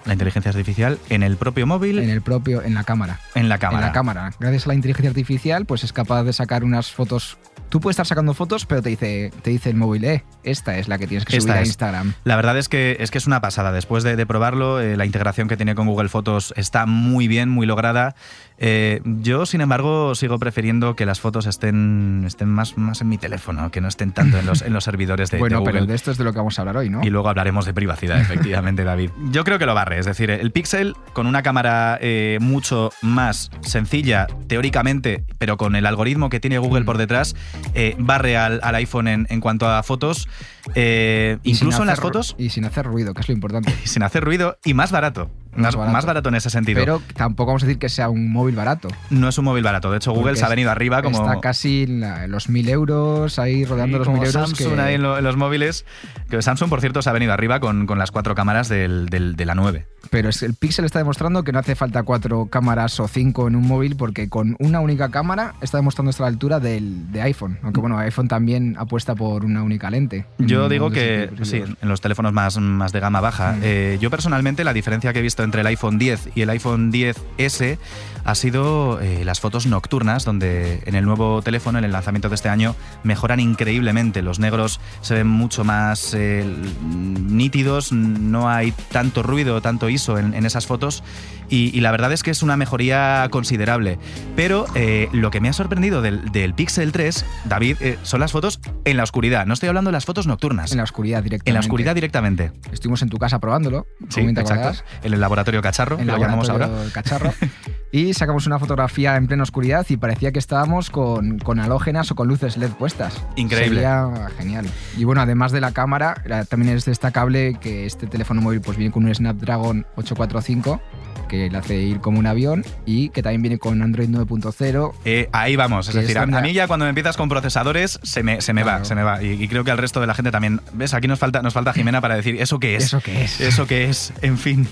La 0.06 0.14
inteligencia 0.14 0.50
artificial 0.50 1.00
en 1.10 1.24
el 1.24 1.38
propio 1.38 1.66
móvil, 1.68 2.00
En 2.00 2.10
el 2.10 2.22
propio, 2.22 2.62
en 2.62 2.74
la 2.74 2.84
cámara. 2.84 3.20
en 3.34 3.50
la 3.50 3.58
cámara. 3.58 3.80
En 3.80 3.86
la 3.88 3.92
cámara. 3.94 4.32
Gracias 4.40 4.66
a 4.66 4.70
la 4.70 4.76
inteligencia 4.76 5.10
artificial, 5.10 5.66
pues 5.66 5.84
es 5.84 5.94
capaz 5.94 6.24
de 6.24 6.34
sacar 6.34 6.64
unas 6.64 6.92
fotos. 6.92 7.38
Tú 7.70 7.80
puedes 7.80 7.96
estar 7.96 8.06
sacando 8.06 8.34
fotos, 8.34 8.66
pero 8.66 8.82
te 8.82 8.90
dice, 8.90 9.32
te 9.42 9.50
dice 9.50 9.70
el 9.72 9.76
móvil, 9.76 10.06
eh, 10.06 10.24
esta 10.44 10.78
es 10.78 10.88
la 10.88 10.98
que 11.00 11.08
tienes 11.08 11.26
que 11.26 11.36
Esta 11.36 11.54
subir 11.54 11.64
a. 11.64 11.66
Instagram. 11.66 12.14
La 12.24 12.36
verdad 12.36 12.58
es 12.58 12.70
que 12.70 12.98
es 13.00 13.10
que 13.12 13.18
es 13.18 13.26
una 13.28 13.42
pasada. 13.42 13.72
Después 13.72 14.04
de, 14.04 14.16
de 14.16 14.26
probarlo, 14.26 14.80
eh, 14.80 14.96
la 14.96 15.06
integración 15.06 15.48
que 15.48 15.58
tiene 15.58 15.74
con 15.74 15.88
Google 15.88 16.08
Fotos 16.10 16.54
está 16.56 16.86
muy 16.86 17.28
bien, 17.28 17.50
muy 17.50 17.66
lograda. 17.66 18.16
Eh, 18.58 19.02
yo, 19.04 19.46
sin 19.46 19.60
embargo, 19.62 20.16
sigo 20.16 20.40
prefiriendo 20.40 20.96
que 20.96 21.06
las 21.06 21.20
fotos 21.20 21.46
estén, 21.48 22.24
estén 22.26 22.48
más, 22.48 22.78
más 22.78 23.02
en 23.02 23.10
mi 23.10 23.18
teléfono, 23.18 23.70
que 23.72 23.82
no 23.82 23.88
estén 23.90 24.12
tanto 24.14 24.38
en 24.38 24.46
los, 24.46 24.62
en 24.62 24.72
los 24.72 24.84
servidores 24.84 25.30
de, 25.32 25.38
de 25.38 25.42
bueno, 25.42 25.60
Google. 25.60 25.74
pero 25.74 25.86
de 25.88 25.96
esto 25.96 26.12
es 26.12 26.18
de 26.18 26.24
lo 26.24 26.32
que 26.32 26.38
vamos 26.38 26.58
a 26.58 26.62
hablar 26.62 26.78
hoy, 26.78 26.90
¿no? 26.90 27.04
Y 27.04 27.10
luego 27.10 27.28
hablaremos 27.28 27.66
de 27.66 27.74
privacidad, 27.74 28.20
efectivamente, 28.22 28.84
David. 28.86 29.10
Yo 29.32 29.44
creo 29.44 29.60
que 29.60 29.66
lo 29.66 29.74
barre. 29.74 29.95
Es 30.00 30.06
decir, 30.06 30.30
el 30.32 30.52
Pixel, 30.52 30.96
con 31.14 31.28
una 31.28 31.44
cámara 31.44 31.98
eh, 32.02 32.38
mucho 32.42 32.92
más 33.02 33.50
sencilla, 33.62 34.28
teóricamente, 34.48 35.24
pero 35.38 35.58
con 35.58 35.76
el 35.76 35.86
algoritmo 35.86 36.30
que 36.30 36.40
tiene 36.40 36.58
Google 36.58 36.86
por 36.86 36.98
detrás, 36.98 37.36
eh, 37.74 37.96
barre 38.00 38.38
al, 38.38 38.60
al 38.64 38.76
iPhone 38.76 39.08
en, 39.08 39.28
en 39.30 39.42
cuanto 39.42 39.68
a 39.70 39.82
fotos. 39.84 40.28
Eh, 40.74 41.38
Y 41.44 41.52
incluso 41.52 41.82
en 41.82 41.88
las 41.88 42.00
fotos, 42.00 42.36
Y 42.38 42.50
sin 42.50 42.66
hacer 42.66 42.86
ruido, 42.86 43.14
que 43.14 43.22
es 43.22 43.28
lo 43.28 43.34
importante. 43.34 43.72
sin 43.84 44.04
hacer 44.04 44.24
ruido 44.24 44.58
y 44.64 44.74
más 44.74 44.92
barato. 44.92 45.30
Más 45.56 45.74
barato. 45.76 45.94
más 45.94 46.06
barato 46.06 46.30
en 46.30 46.36
ese 46.36 46.50
sentido. 46.50 46.82
Pero 46.82 47.02
tampoco 47.16 47.52
vamos 47.52 47.64
a 47.64 47.66
decir 47.68 47.80
que 47.80 47.88
sea 47.88 48.10
un 48.10 48.30
móvil 48.30 48.56
barato. 48.56 48.90
no 49.10 49.30
es 49.30 49.38
un 49.38 49.46
móvil 49.46 49.64
barato. 49.64 49.90
De 49.90 49.98
hecho, 49.98 50.12
Google 50.12 50.32
porque 50.32 50.40
se 50.40 50.46
ha 50.46 50.50
venido 50.50 50.70
arriba 50.70 51.02
como. 51.02 51.18
Está 51.26 51.40
casi 51.40 51.84
en 51.84 52.30
los 52.32 52.50
mil 52.50 52.68
euros, 52.68 53.40
ahí 53.40 53.64
rodeando 53.64 54.00
los 54.00 54.06
como 54.08 54.18
mil 54.18 54.28
euros. 54.28 54.50
Samsung 54.50 54.76
que- 54.76 54.82
ahí 54.82 54.96
en, 54.96 55.04
lo- 55.04 55.18
en 55.18 55.24
los 55.24 55.38
móviles. 55.38 55.86
Que 56.30 56.42
Samsung, 56.42 56.70
por 56.70 56.82
cierto, 56.82 57.02
se 57.02 57.10
ha 57.10 57.14
venido 57.14 57.32
arriba 57.32 57.62
con, 57.62 57.86
con 57.88 57.98
las 58.00 58.12
cuatro 58.12 58.36
cámaras 58.36 58.68
del- 58.68 59.06
del- 59.06 59.38
de 59.38 59.46
la 59.46 59.56
9. 59.56 59.85
Pero 60.12 60.30
es, 60.30 60.44
el 60.44 60.54
Pixel 60.54 60.86
está 60.86 61.00
demostrando 61.00 61.44
que 61.44 61.52
no 61.52 61.58
hace 61.58 61.76
falta 61.76 62.04
cuatro 62.04 62.46
cámaras 62.46 63.00
o 63.00 63.08
cinco 63.08 63.48
en 63.48 63.56
un 63.56 63.68
móvil 63.68 63.96
porque 63.96 64.30
con 64.30 64.56
una 64.60 64.80
única 64.80 65.10
cámara 65.10 65.56
está 65.62 65.78
demostrando 65.78 66.12
estar 66.12 66.26
a 66.26 66.30
la 66.30 66.34
altura 66.34 66.60
del, 66.60 67.12
de 67.12 67.24
iPhone. 67.24 67.58
Aunque 67.64 67.82
bueno, 67.82 67.98
iPhone 67.98 68.28
también 68.28 68.76
apuesta 68.78 69.16
por 69.16 69.44
una 69.44 69.64
única 69.64 69.90
lente. 69.90 70.26
Yo 70.38 70.68
Mm, 70.68 70.70
digo 70.70 70.92
que 70.92 71.30
sí, 71.44 71.58
en 71.82 71.90
los 71.90 72.02
teléfonos 72.02 72.34
más, 72.34 72.58
más 72.58 72.92
de 72.92 73.00
gama 73.00 73.20
baja. 73.20 73.54
Mm. 73.54 73.62
Eh, 73.64 73.98
yo 74.00 74.10
personalmente 74.10 74.64
la 74.64 74.74
diferencia 74.74 75.12
que 75.12 75.20
he 75.20 75.24
visto 75.24 75.44
entre 75.44 75.62
el 75.62 75.68
iPhone 75.68 75.98
10 75.98 76.30
y 76.36 76.42
el 76.42 76.50
iPhone 76.50 76.92
10S 76.92 77.78
ha 78.26 78.34
sido 78.34 79.00
eh, 79.02 79.24
las 79.24 79.40
fotos 79.40 79.68
nocturnas, 79.68 80.26
donde 80.26 80.82
en 80.86 80.96
el 80.96 81.06
nuevo 81.06 81.44
teléfono, 81.44 81.78
en 81.78 81.86
el 81.86 81.92
lanzamiento 81.92 82.28
de 82.30 82.36
este 82.36 82.50
año, 82.50 82.76
mejoran 83.04 83.40
increíblemente. 83.40 84.24
Los 84.24 84.40
negros 84.40 84.80
se 85.02 85.14
ven 85.14 85.28
mucho 85.28 85.64
más 85.64 86.16
eh, 86.16 86.44
nítidos, 86.84 87.92
no 87.92 88.50
hay 88.50 88.74
tanto 88.92 89.22
ruido, 89.22 89.62
tanto 89.62 89.75
En, 90.18 90.34
en 90.34 90.46
esas 90.46 90.66
fotos 90.66 91.04
y, 91.50 91.76
y 91.78 91.82
la 91.82 91.92
verdad 91.92 92.12
es 92.12 92.24
que 92.24 92.32
es 92.32 92.44
una 92.44 92.58
mejoría 92.58 93.28
considerable. 93.32 93.98
Pero 94.36 94.66
eh, 94.76 95.10
lo 95.12 95.32
que 95.32 95.40
me 95.42 95.50
ha 95.50 95.54
sorprendido 95.54 96.02
del, 96.02 96.32
del 96.32 96.54
Pixel 96.54 96.92
3, 96.92 97.26
David, 97.46 97.78
eh, 97.82 97.98
son 98.04 98.20
las 98.20 98.32
fotos 98.32 98.60
en 98.86 98.98
la 98.98 99.04
oscuridad. 99.04 99.46
No 99.46 99.54
estoy 99.54 99.70
hablando 99.70 99.90
de 99.90 99.94
las 99.94 100.06
fotos 100.06 100.28
nocturnas. 100.28 100.72
En 100.72 100.78
la 100.78 100.84
oscuridad 100.84 101.24
directamente. 101.24 101.50
En 101.50 101.54
la 101.54 101.60
oscuridad 101.60 101.96
directamente. 101.96 102.52
Estuvimos 102.72 103.02
en 103.02 103.10
tu 103.10 103.18
casa 103.18 103.40
probándolo. 103.40 103.86
Sí, 104.10 104.22
exacto. 104.22 104.84
En 105.04 105.14
el 105.14 105.20
laboratorio 105.20 105.62
cacharro, 105.62 106.00
En 106.00 106.08
lo 106.08 106.18
llamamos 106.18 106.50
ahora. 106.50 106.68
laboratorio 106.68 106.94
cacharro. 106.94 107.34
y 107.92 108.14
sacamos 108.14 108.46
una 108.48 108.60
fotografía 108.60 109.16
en 109.16 109.28
plena 109.28 109.44
oscuridad 109.44 109.86
y 109.90 109.98
parecía 109.98 110.32
que 110.32 110.40
estábamos 110.40 110.90
con, 110.90 111.40
con 111.40 111.60
halógenas 111.60 112.12
o 112.12 112.16
con 112.16 112.28
luces 112.28 112.58
LED 112.58 112.72
puestas. 112.72 113.22
Increíble. 113.36 113.76
Sería 113.82 114.10
genial. 114.38 114.66
Y 114.98 115.04
bueno, 115.04 115.22
además 115.22 115.52
de 115.52 115.62
la 115.62 115.72
cámara, 115.72 116.22
la- 116.26 116.46
también 116.46 116.76
es 116.76 116.86
destacable 116.86 117.58
que 117.60 117.86
este 117.86 118.08
teléfono 118.08 118.42
móvil 118.42 118.62
pues 118.62 118.78
viene 118.78 118.92
con 118.92 119.06
un 119.06 119.14
Snapdragon 119.16 119.86
845 119.96 120.82
que 121.28 121.50
le 121.50 121.58
hace 121.58 121.76
ir 121.78 122.00
como 122.00 122.20
un 122.20 122.28
avión 122.28 122.64
y 122.86 123.10
que 123.10 123.22
también 123.24 123.42
viene 123.42 123.60
con 123.60 123.82
Android 123.82 124.10
9.0 124.10 124.94
Eh, 125.06 125.30
ahí 125.32 125.56
vamos, 125.56 125.88
es 125.90 125.96
decir, 125.96 126.18
a, 126.18 126.26
mí 126.26 126.54
ya 126.54 126.68
cuando 126.68 126.86
me 126.86 126.90
empiezas 126.90 127.18
con 127.18 127.30
procesadores 127.30 128.00
se 128.04 128.24
me, 128.24 128.42
se 128.42 128.54
me 128.54 128.64
va, 128.64 128.84
se 128.86 128.96
me 128.96 129.04
va. 129.04 129.22
Y, 129.22 129.44
y 129.44 129.48
creo 129.48 129.64
que 129.64 129.72
al 129.72 129.78
resto 129.78 130.02
de 130.02 130.08
la 130.08 130.14
gente 130.14 130.32
también. 130.32 130.62
¿Ves? 130.74 130.94
Aquí 130.94 131.08
nos 131.08 131.20
falta, 131.20 131.42
nos 131.42 131.54
falta 131.54 131.74
Jimena 131.74 132.02
para 132.02 132.16
decir, 132.16 132.42
¿eso 132.42 132.60
qué 132.60 132.76
es? 132.76 132.86
¿Eso 132.86 133.02
qué 133.02 133.24
es? 133.24 133.42
¿Eso 133.42 133.68
qué 133.68 133.90
es? 133.90 134.14
En 134.22 134.38
fin. 134.38 134.68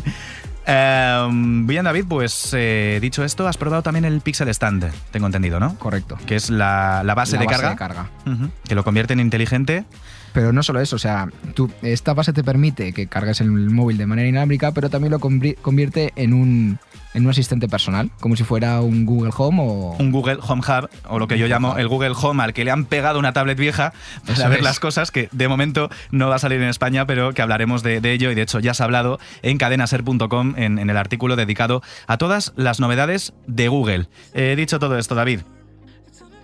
Em, 0.66 1.68
bien, 1.68 1.84
David, 1.84 2.06
pues 2.08 2.52
eh, 2.54 3.00
dicho 3.02 3.24
esto, 3.24 3.48
has 3.48 3.58
probado 3.58 3.84
también 3.84 4.06
el 4.06 4.22
Pixel 4.22 4.48
Stand, 4.50 4.92
tengo 5.12 5.26
entendido, 5.26 5.60
¿no? 5.60 5.76
Correcto. 5.78 6.18
Que 6.26 6.36
es 6.36 6.50
la, 6.50 7.04
la 7.04 7.16
base, 7.16 7.36
La 7.36 7.42
de, 7.42 7.46
base 7.48 7.62
carga, 7.62 7.70
de 7.72 7.76
carga. 7.76 8.10
Ujú. 8.26 8.50
que 8.68 8.76
lo 8.76 8.84
convierte 8.84 9.14
en 9.14 9.20
inteligente. 9.20 9.86
Pero 10.34 10.52
no 10.52 10.64
solo 10.64 10.82
eso, 10.82 10.96
o 10.96 11.00
sea, 11.00 11.28
tú, 11.54 11.70
esta 11.84 12.14
base 12.16 12.34
te 12.34 12.44
permite 12.44 12.92
que 12.92 13.06
cargues 13.08 13.40
el 13.40 13.52
móvil 13.52 13.98
de 14.00 14.08
manera 14.08 14.28
inalámbrica, 14.28 14.72
pero 14.72 14.90
también 14.90 15.12
lo 15.12 15.20
convi- 15.20 15.56
convierte 15.62 16.12
en 16.16 16.34
un, 16.34 16.80
en 17.14 17.24
un 17.26 17.30
asistente 17.30 17.68
personal, 17.68 18.10
como 18.20 18.36
si 18.36 18.44
fuera 18.44 18.82
un 18.82 19.06
Google 19.06 19.30
Home 19.38 19.60
o... 19.62 19.96
Un 20.00 20.12
Google 20.12 20.40
Home 20.42 20.64
Hub, 20.68 20.90
o 21.08 21.20
lo 21.20 21.28
que 21.28 21.38
yo 21.38 21.46
llamo 21.46 21.78
el 21.78 21.88
Google 21.88 22.14
Home, 22.20 22.42
al 22.42 22.54
que 22.54 22.66
le 22.66 22.72
han 22.72 22.86
pegado 22.86 23.20
una 23.20 23.32
tablet 23.32 23.60
vieja 23.60 23.94
para 24.26 24.34
Eso 24.40 24.50
ver 24.50 24.58
es. 24.58 24.64
las 24.64 24.80
cosas, 24.80 25.12
que 25.12 25.30
de 25.32 25.48
momento 25.48 25.90
no 26.10 26.30
va 26.30 26.38
a 26.38 26.40
salir 26.40 26.60
en 26.64 26.70
España, 26.70 27.06
pero 27.06 27.34
que 27.34 27.44
hablaremos 27.44 27.84
de, 27.84 28.02
de 28.02 28.12
ello, 28.14 28.32
y 28.32 28.36
de 28.36 28.42
hecho 28.42 28.60
ya 28.60 28.74
se 28.74 28.82
ha 28.82 28.86
hablado 28.86 29.20
en 29.44 29.60
cadenaser.com 29.60 30.56
en, 30.58 30.80
en 30.80 30.90
el 30.90 30.98
artículo 30.98 31.36
dedicado 31.36 31.84
a 32.08 32.18
todas 32.18 32.54
las 32.56 32.80
novedades 32.80 33.34
de 33.46 33.68
Google. 33.68 34.08
Eh, 34.34 34.56
dicho 34.58 34.80
todo 34.80 34.98
esto, 34.98 35.14
David, 35.14 35.42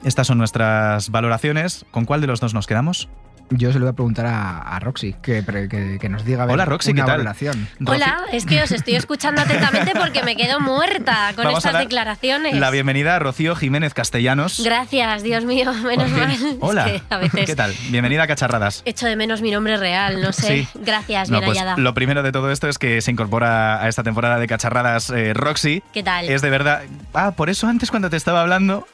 estas 0.03 0.27
son 0.27 0.37
nuestras 0.37 1.09
valoraciones. 1.09 1.85
¿Con 1.89 2.05
cuál 2.05 2.21
de 2.21 2.27
los 2.27 2.39
dos 2.39 2.53
nos 2.53 2.67
quedamos? 2.67 3.09
Yo 3.51 3.71
se 3.73 3.79
lo 3.79 3.85
voy 3.85 3.91
a 3.91 3.93
preguntar 3.93 4.27
a, 4.27 4.59
a 4.59 4.79
Roxy, 4.79 5.13
que, 5.23 5.43
que- 5.43 5.97
que 5.99 6.09
nos 6.09 6.23
diga 6.23 6.43
a 6.43 6.45
ver, 6.45 6.53
Hola, 6.53 6.65
Roxy, 6.65 6.91
una 6.91 7.01
¿qué 7.01 7.07
tal? 7.07 7.17
valoración. 7.17 7.67
Hola, 7.83 8.19
es 8.31 8.45
que 8.45 8.61
os 8.61 8.71
estoy 8.71 8.93
escuchando 8.95 9.41
atentamente 9.41 9.93
porque 9.99 10.21
me 10.21 10.35
quedo 10.35 10.59
muerta 10.59 11.31
con 11.35 11.45
Vamos 11.45 11.55
a 11.65 11.69
estas 11.69 11.73
dar 11.73 11.81
declaraciones. 11.83 12.55
La 12.55 12.69
bienvenida 12.69 13.15
a 13.15 13.19
Rocío 13.19 13.55
Jiménez 13.55 13.95
Castellanos. 13.95 14.61
Gracias, 14.63 15.23
Dios 15.23 15.45
mío, 15.45 15.73
menos 15.73 16.11
mal. 16.11 16.29
Es 16.31 16.41
Hola. 16.59 16.85
que 16.85 17.01
a 17.09 17.17
veces 17.17 17.45
¿Qué 17.47 17.55
tal? 17.55 17.73
Bienvenida 17.89 18.23
a 18.23 18.27
Cacharradas. 18.27 18.83
echo 18.85 19.07
de 19.07 19.15
menos 19.15 19.41
mi 19.41 19.49
nombre 19.49 19.77
real, 19.77 20.21
no 20.21 20.31
sé. 20.31 20.47
Sí. 20.65 20.67
Gracias, 20.85 21.31
No, 21.31 21.39
bien 21.39 21.47
pues 21.49 21.57
hallada. 21.57 21.75
lo 21.77 21.93
primero 21.95 22.21
de 22.21 22.31
todo 22.31 22.51
esto 22.51 22.69
es 22.69 22.77
que 22.77 23.01
se 23.01 23.09
incorpora 23.09 23.81
a 23.83 23.87
esta 23.89 24.03
temporada 24.03 24.37
de 24.37 24.45
Cacharradas 24.47 25.09
eh, 25.09 25.33
Roxy. 25.33 25.81
¿Qué 25.91 26.03
tal? 26.03 26.29
Es 26.29 26.43
de 26.43 26.51
verdad. 26.51 26.83
Ah, 27.15 27.31
por 27.31 27.49
eso 27.49 27.67
antes 27.67 27.89
cuando 27.89 28.11
te 28.11 28.17
estaba 28.17 28.41
hablando. 28.41 28.87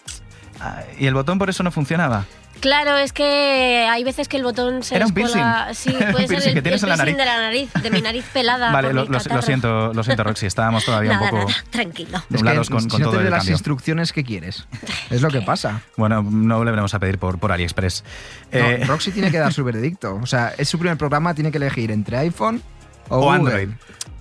ah, 0.62 0.80
y 0.98 1.08
el 1.08 1.14
botón 1.14 1.40
por 1.40 1.50
eso 1.50 1.62
no 1.62 1.72
funcionaba. 1.72 2.24
Claro, 2.60 2.98
es 2.98 3.14
que 3.14 3.88
hay 3.90 4.04
veces 4.04 4.28
que 4.28 4.38
el 4.38 4.44
botón 4.44 4.82
se 4.84 4.96
Era 4.96 5.06
un 5.06 5.14
piercing. 5.14 5.42
Sí, 5.74 5.92
puede 6.12 6.28
ser 6.28 6.28
piercing 6.28 6.50
el, 6.50 6.54
que 6.56 6.62
tienes 6.62 6.84
el 6.84 6.90
en 6.92 6.98
la 6.98 7.06
de 7.06 7.16
la 7.26 7.38
nariz, 7.42 7.70
de 7.74 7.92
mi 7.92 8.02
nariz 8.02 8.26
pelada. 8.34 8.72
vale, 8.72 8.94
lo, 8.94 9.06
siento, 9.42 9.94
lo 9.94 10.04
siento, 10.04 10.24
Roxy. 10.24 10.46
Estábamos 10.46 10.86
todavía 10.86 11.14
Nada, 11.14 11.24
un 11.26 11.30
poco. 11.30 11.50
nada, 11.50 11.64
tranquilo. 11.70 12.18
Es 12.18 12.32
Nublados 12.32 12.68
que 12.68 12.74
con, 12.74 12.82
si 12.84 12.88
con 12.90 13.02
no 13.02 13.06
todo 13.08 13.12
te 13.14 13.18
el 13.20 13.24
doy 13.26 13.32
las 13.32 13.40
cambio. 13.40 13.54
instrucciones 13.54 14.14
que 14.14 14.24
quieres. 14.24 14.68
Es 15.10 15.22
lo 15.22 15.30
que 15.30 15.42
pasa. 15.42 15.82
Bueno, 15.98 16.24
no 16.24 16.64
le 16.64 16.72
veremos 16.72 16.94
a 16.94 17.00
pedir 17.00 17.18
por, 17.20 17.38
por 17.40 17.52
AliExpress. 17.52 18.04
No, 18.52 18.60
Eh, 18.60 18.84
Roxy 18.86 19.12
tiene 19.12 19.32
que 19.32 19.38
dar 19.38 19.54
su 19.54 19.64
veredicto. 19.66 20.16
O 20.22 20.26
sea, 20.26 20.54
es 20.58 20.68
su 20.70 20.80
primer 20.80 20.98
programa, 20.98 21.34
tiene 21.34 21.52
que 21.52 21.58
elegir 21.58 21.92
entre 21.92 22.18
iPhone 22.18 22.62
o. 23.10 23.32
Android. 23.32 23.70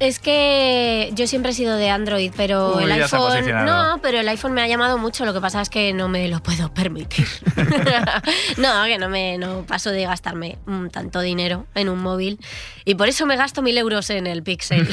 Es 0.01 0.19
que 0.19 1.11
yo 1.15 1.29
siempre 1.29 1.53
he 1.53 1.55
sido 1.55 1.77
de 1.77 1.89
Android, 1.89 2.33
pero 2.37 2.77
Uy, 2.77 2.85
el 2.85 2.93
iPhone. 2.93 3.65
No, 3.65 4.01
pero 4.03 4.19
el 4.19 4.29
iPhone 4.29 4.53
me 4.53 4.61
ha 4.61 4.67
llamado 4.67 4.99
mucho. 4.99 5.25
Lo 5.25 5.33
que 5.33 5.41
pasa 5.41 5.61
es 5.61 5.71
que 5.71 5.93
no 5.93 6.09
me 6.09 6.29
lo 6.29 6.43
puedo 6.43 6.75
permitir. 6.75 7.27
no, 8.59 8.85
que 8.87 8.99
no 8.99 9.09
me 9.09 9.39
no 9.39 9.63
paso 9.67 9.91
de 9.91 10.03
gastarme 10.05 10.59
tanto 10.91 11.21
dinero 11.21 11.67
en 11.77 11.89
un 11.89 12.01
móvil. 12.01 12.41
Y 12.85 12.97
por 12.97 13.09
eso 13.09 13.25
me 13.25 13.37
gasto 13.37 13.63
mil 13.63 13.79
euros 13.79 14.11
en 14.11 14.27
el 14.27 14.43
Pixel. 14.43 14.87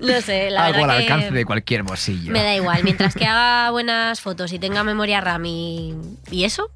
no 0.00 0.20
sé, 0.22 0.50
la 0.50 0.66
Algo 0.66 0.78
al 0.78 0.86
verdad 0.86 0.98
que 0.98 1.12
alcance 1.12 1.30
de 1.30 1.44
cualquier 1.44 1.82
bolsillo. 1.82 2.32
Me 2.32 2.42
da 2.42 2.54
igual, 2.54 2.82
mientras 2.84 3.14
que 3.14 3.26
haga 3.26 3.70
buenas 3.70 4.20
fotos 4.20 4.52
y 4.52 4.58
tenga 4.58 4.82
memoria 4.82 5.20
RAM 5.20 5.44
y, 5.46 5.94
y 6.30 6.44
eso, 6.44 6.70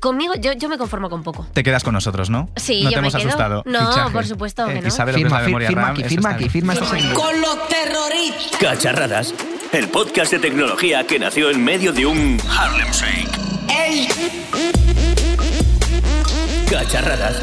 conmigo 0.00 0.34
yo, 0.40 0.52
yo 0.54 0.68
me 0.68 0.78
conformo 0.78 1.10
con 1.10 1.22
poco. 1.22 1.46
Te 1.52 1.62
quedas 1.62 1.84
con 1.84 1.94
nosotros, 1.94 2.30
¿no? 2.30 2.48
Sí, 2.56 2.82
no 2.82 2.90
yo 2.90 2.96
te 2.96 3.02
me 3.02 3.08
hemos 3.08 3.14
quedo. 3.14 3.28
asustado. 3.28 3.62
No, 3.66 3.90
Fichaje. 3.90 4.10
por 4.10 4.26
supuesto 4.26 4.55
que 4.64 4.72
Eh, 4.72 4.80
no. 4.82 4.88
y 4.88 4.90
sabe 4.90 5.12
lo 5.12 5.18
que 5.18 5.22
es 5.22 5.28
Firma, 5.28 5.40
la 5.40 5.46
memoria 5.46 5.68
firma 5.68 5.82
RAM. 5.82 5.90
aquí, 5.92 6.04
firma 6.04 6.30
aquí, 6.30 6.48
firma 6.48 6.72
este 6.72 6.86
seguidor. 6.86 7.14
Con 7.14 7.40
los 7.40 7.68
terroristas. 7.68 8.60
Cacharradas, 8.60 9.34
el 9.72 9.88
podcast 9.88 10.32
de 10.32 10.38
tecnología 10.38 11.06
que 11.06 11.18
nació 11.18 11.50
en 11.50 11.62
medio 11.62 11.92
de 11.92 12.06
un 12.06 12.38
Harlem 12.56 12.90
Shake. 12.90 13.38
¡Ey! 13.68 14.08
Cacharradas, 16.70 17.42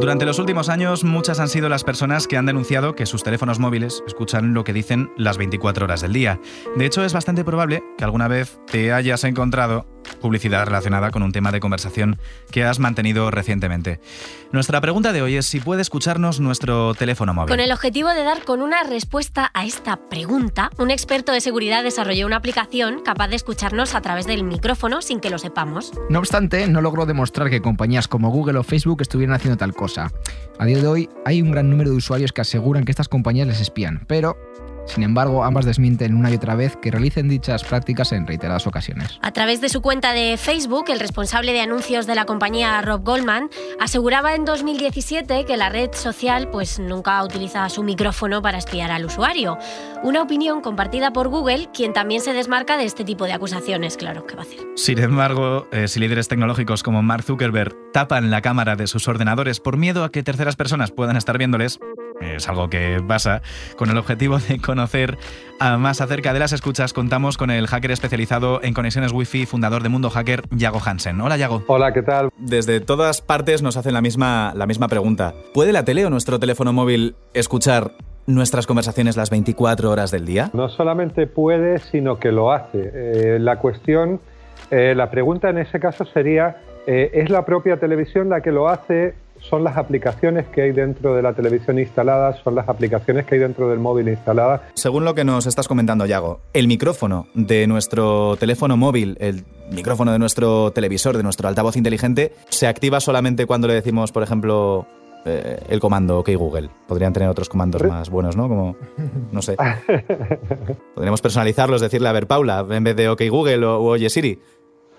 Durante 0.00 0.24
los 0.26 0.38
últimos 0.38 0.68
años, 0.68 1.02
muchas 1.02 1.40
han 1.40 1.48
sido 1.48 1.68
las 1.68 1.82
personas 1.82 2.28
que 2.28 2.36
han 2.36 2.46
denunciado 2.46 2.94
que 2.94 3.04
sus 3.04 3.24
teléfonos 3.24 3.58
móviles 3.58 4.02
escuchan 4.06 4.54
lo 4.54 4.62
que 4.62 4.72
dicen 4.72 5.10
las 5.16 5.38
24 5.38 5.84
horas 5.86 6.02
del 6.02 6.12
día. 6.12 6.40
De 6.76 6.86
hecho, 6.86 7.04
es 7.04 7.12
bastante 7.12 7.44
probable 7.44 7.82
que 7.98 8.04
alguna 8.04 8.28
vez 8.28 8.60
te 8.70 8.92
hayas 8.92 9.24
encontrado 9.24 9.86
publicidad 10.20 10.66
relacionada 10.66 11.10
con 11.10 11.22
un 11.22 11.32
tema 11.32 11.52
de 11.52 11.60
conversación 11.60 12.18
que 12.50 12.64
has 12.64 12.78
mantenido 12.78 13.30
recientemente. 13.30 14.00
Nuestra 14.52 14.80
pregunta 14.80 15.12
de 15.12 15.22
hoy 15.22 15.36
es 15.36 15.46
si 15.46 15.60
puede 15.60 15.82
escucharnos 15.82 16.40
nuestro 16.40 16.94
teléfono 16.94 17.34
móvil. 17.34 17.50
Con 17.50 17.60
el 17.60 17.72
objetivo 17.72 18.08
de 18.08 18.22
dar 18.22 18.44
con 18.44 18.62
una 18.62 18.82
respuesta 18.82 19.50
a 19.54 19.64
esta 19.64 19.96
pregunta, 20.08 20.70
un 20.78 20.90
experto 20.90 21.32
de 21.32 21.40
seguridad 21.40 21.82
desarrolló 21.82 22.26
una 22.26 22.36
aplicación 22.36 23.02
capaz 23.02 23.28
de 23.28 23.36
escucharnos 23.36 23.94
a 23.94 24.00
través 24.00 24.26
del 24.26 24.44
micrófono 24.44 25.02
sin 25.02 25.20
que 25.20 25.30
lo 25.30 25.38
sepamos. 25.38 25.92
No 26.08 26.18
obstante, 26.18 26.66
no 26.68 26.80
logró 26.80 27.06
demostrar 27.06 27.50
que 27.50 27.60
compañías 27.60 28.08
como 28.08 28.30
Google 28.30 28.58
o 28.58 28.62
Facebook 28.62 29.02
estuvieran 29.02 29.34
haciendo 29.36 29.56
tal 29.56 29.74
cosa. 29.74 30.10
A 30.58 30.64
día 30.64 30.78
de 30.78 30.86
hoy 30.86 31.08
hay 31.24 31.42
un 31.42 31.52
gran 31.52 31.70
número 31.70 31.90
de 31.90 31.96
usuarios 31.96 32.32
que 32.32 32.40
aseguran 32.40 32.84
que 32.84 32.92
estas 32.92 33.08
compañías 33.08 33.46
les 33.46 33.60
espían, 33.60 34.04
pero, 34.08 34.36
sin 34.88 35.02
embargo, 35.02 35.44
ambas 35.44 35.64
desmienten 35.64 36.14
una 36.14 36.30
y 36.30 36.34
otra 36.34 36.54
vez 36.54 36.76
que 36.76 36.90
realicen 36.90 37.28
dichas 37.28 37.64
prácticas 37.64 38.12
en 38.12 38.26
reiteradas 38.26 38.66
ocasiones. 38.66 39.18
A 39.22 39.32
través 39.32 39.60
de 39.60 39.68
su 39.68 39.82
cuenta 39.82 40.12
de 40.12 40.36
Facebook, 40.36 40.86
el 40.88 41.00
responsable 41.00 41.52
de 41.52 41.60
anuncios 41.60 42.06
de 42.06 42.14
la 42.14 42.24
compañía 42.24 42.80
Rob 42.82 43.02
Goldman 43.04 43.50
aseguraba 43.80 44.34
en 44.34 44.44
2017 44.44 45.44
que 45.44 45.56
la 45.56 45.68
red 45.68 45.90
social 45.92 46.48
pues 46.50 46.78
nunca 46.78 47.22
utiliza 47.22 47.68
su 47.68 47.82
micrófono 47.82 48.42
para 48.42 48.58
espiar 48.58 48.90
al 48.90 49.04
usuario. 49.04 49.58
Una 50.02 50.22
opinión 50.22 50.60
compartida 50.60 51.12
por 51.12 51.28
Google, 51.28 51.68
quien 51.72 51.92
también 51.92 52.20
se 52.20 52.32
desmarca 52.32 52.76
de 52.76 52.84
este 52.84 53.04
tipo 53.04 53.24
de 53.24 53.32
acusaciones, 53.32 53.96
claro, 53.96 54.26
¿qué 54.26 54.34
va 54.34 54.42
a 54.42 54.44
hacer? 54.44 54.58
Sin 54.76 54.98
embargo, 54.98 55.66
eh, 55.72 55.88
si 55.88 56.00
líderes 56.00 56.28
tecnológicos 56.28 56.82
como 56.82 57.02
Mark 57.02 57.24
Zuckerberg 57.24 57.76
tapan 57.92 58.30
la 58.30 58.42
cámara 58.42 58.76
de 58.76 58.86
sus 58.86 59.08
ordenadores 59.08 59.60
por 59.60 59.76
miedo 59.76 60.04
a 60.04 60.10
que 60.10 60.22
terceras 60.22 60.56
personas 60.56 60.92
puedan 60.92 61.16
estar 61.16 61.36
viéndoles, 61.36 61.78
es 62.20 62.48
algo 62.48 62.68
que 62.68 63.02
pasa, 63.06 63.42
con 63.76 63.90
el 63.90 63.98
objetivo 63.98 64.38
de 64.38 64.60
conocer 64.60 65.18
más 65.78 66.00
acerca 66.00 66.32
de 66.32 66.38
las 66.38 66.52
escuchas, 66.52 66.92
contamos 66.92 67.36
con 67.36 67.50
el 67.50 67.66
hacker 67.66 67.90
especializado 67.90 68.60
en 68.62 68.74
conexiones 68.74 69.12
Wi-Fi, 69.12 69.46
fundador 69.46 69.82
de 69.82 69.88
Mundo 69.88 70.10
Hacker, 70.10 70.42
Yago 70.50 70.80
Hansen. 70.84 71.20
Hola, 71.20 71.36
Yago. 71.36 71.64
Hola, 71.66 71.92
¿qué 71.92 72.02
tal? 72.02 72.30
Desde 72.38 72.80
todas 72.80 73.20
partes 73.20 73.62
nos 73.62 73.76
hacen 73.76 73.92
la 73.92 74.00
misma, 74.00 74.52
la 74.54 74.66
misma 74.66 74.88
pregunta. 74.88 75.34
¿Puede 75.54 75.72
la 75.72 75.84
tele 75.84 76.06
o 76.06 76.10
nuestro 76.10 76.38
teléfono 76.38 76.72
móvil 76.72 77.16
escuchar 77.34 77.92
nuestras 78.26 78.66
conversaciones 78.66 79.16
las 79.16 79.30
24 79.30 79.90
horas 79.90 80.10
del 80.10 80.26
día? 80.26 80.50
No 80.52 80.68
solamente 80.68 81.26
puede, 81.26 81.78
sino 81.78 82.18
que 82.18 82.30
lo 82.30 82.52
hace. 82.52 82.90
Eh, 82.94 83.38
la 83.40 83.56
cuestión, 83.58 84.20
eh, 84.70 84.94
la 84.94 85.10
pregunta 85.10 85.50
en 85.50 85.58
ese 85.58 85.80
caso 85.80 86.04
sería, 86.04 86.58
eh, 86.86 87.10
¿es 87.14 87.30
la 87.30 87.44
propia 87.44 87.78
televisión 87.78 88.28
la 88.28 88.42
que 88.42 88.52
lo 88.52 88.68
hace? 88.68 89.14
¿Son 89.40 89.64
las 89.64 89.76
aplicaciones 89.76 90.46
que 90.48 90.62
hay 90.62 90.72
dentro 90.72 91.14
de 91.14 91.22
la 91.22 91.32
televisión 91.32 91.78
instaladas? 91.78 92.38
¿Son 92.42 92.54
las 92.54 92.68
aplicaciones 92.68 93.26
que 93.26 93.36
hay 93.36 93.40
dentro 93.40 93.68
del 93.68 93.78
móvil 93.78 94.08
instaladas? 94.08 94.60
Según 94.74 95.04
lo 95.04 95.14
que 95.14 95.24
nos 95.24 95.46
estás 95.46 95.68
comentando, 95.68 96.06
Yago, 96.06 96.40
el 96.52 96.66
micrófono 96.66 97.26
de 97.34 97.66
nuestro 97.66 98.36
teléfono 98.36 98.76
móvil, 98.76 99.16
el 99.20 99.44
micrófono 99.70 100.12
de 100.12 100.18
nuestro 100.18 100.70
televisor, 100.72 101.16
de 101.16 101.22
nuestro 101.22 101.48
altavoz 101.48 101.76
inteligente, 101.76 102.32
se 102.48 102.66
activa 102.66 103.00
solamente 103.00 103.46
cuando 103.46 103.68
le 103.68 103.74
decimos, 103.74 104.12
por 104.12 104.22
ejemplo, 104.22 104.86
eh, 105.24 105.58
el 105.68 105.80
comando 105.80 106.18
OK 106.18 106.30
Google. 106.36 106.70
Podrían 106.86 107.12
tener 107.12 107.28
otros 107.28 107.48
comandos 107.48 107.82
más 107.84 108.10
buenos, 108.10 108.36
¿no? 108.36 108.48
Como, 108.48 108.76
no 109.32 109.42
sé. 109.42 109.56
Podríamos 110.94 111.20
personalizarlos, 111.20 111.80
decirle, 111.80 112.08
a 112.08 112.12
ver, 112.12 112.26
Paula, 112.26 112.66
en 112.70 112.84
vez 112.84 112.96
de 112.96 113.08
OK 113.08 113.22
Google 113.30 113.64
o, 113.64 113.78
o 113.78 113.90
Oye 113.90 114.10
Siri. 114.10 114.40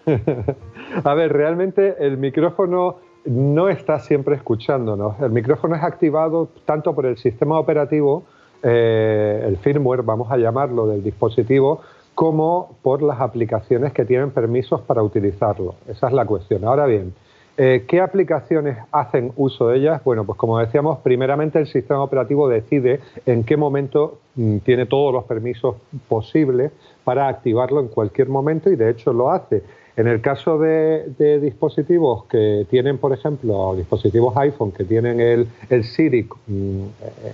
A 1.04 1.14
ver, 1.14 1.32
realmente 1.34 1.96
el 2.00 2.18
micrófono 2.18 2.98
no 3.26 3.70
está 3.70 4.00
siempre 4.00 4.36
escuchándonos. 4.36 5.20
El 5.22 5.32
micrófono 5.32 5.76
es 5.76 5.84
activado 5.84 6.50
tanto 6.66 6.94
por 6.96 7.06
el 7.06 7.18
sistema 7.18 7.60
operativo, 7.60 8.24
eh, 8.64 9.44
el 9.46 9.58
firmware, 9.58 10.04
vamos 10.04 10.32
a 10.32 10.38
llamarlo, 10.38 10.88
del 10.88 11.04
dispositivo, 11.04 11.82
como 12.16 12.76
por 12.82 13.02
las 13.02 13.22
aplicaciones 13.22 13.94
que 13.94 14.06
tienen 14.06 14.32
permisos 14.32 14.82
para 14.82 15.02
utilizarlo. 15.02 15.76
Esa 15.88 16.08
es 16.08 16.14
la 16.14 16.26
cuestión. 16.26 16.66
Ahora 16.66 16.86
bien, 16.86 17.14
eh, 17.62 17.86
¿qué 17.88 18.00
aplicaciones 18.00 18.78
hacen 18.92 19.34
uso 19.36 19.68
de 19.68 19.80
ellas? 19.80 20.02
Bueno, 20.04 20.24
pues 20.24 20.38
como 20.38 20.60
decíamos, 20.60 21.00
primeramente 21.00 21.60
el 21.60 21.68
sistema 21.68 22.02
operativo 22.02 22.48
decide 22.48 23.02
en 23.26 23.44
qué 23.44 23.58
momento 23.58 24.20
mm, 24.36 24.60
tiene 24.60 24.86
todos 24.86 25.14
los 25.14 25.26
permisos 25.26 25.76
posibles 26.08 26.72
para 27.04 27.28
activarlo 27.28 27.82
en 27.82 27.90
cualquier 27.90 28.30
momento 28.30 28.70
y 28.70 28.78
de 28.78 28.90
hecho 28.90 29.12
lo 29.12 29.30
hace. 29.30 29.62
En 30.00 30.08
el 30.08 30.22
caso 30.22 30.58
de, 30.58 31.40
dispositivos 31.42 32.24
que 32.28 32.66
tienen, 32.70 33.00
por 33.00 33.12
ejemplo, 33.12 33.76
dispositivos 33.76 34.34
iPhone 34.38 34.72
que 34.72 34.86
tienen 34.86 35.20
el, 35.20 35.84
Siri 35.84 36.26
mm, 36.48 36.84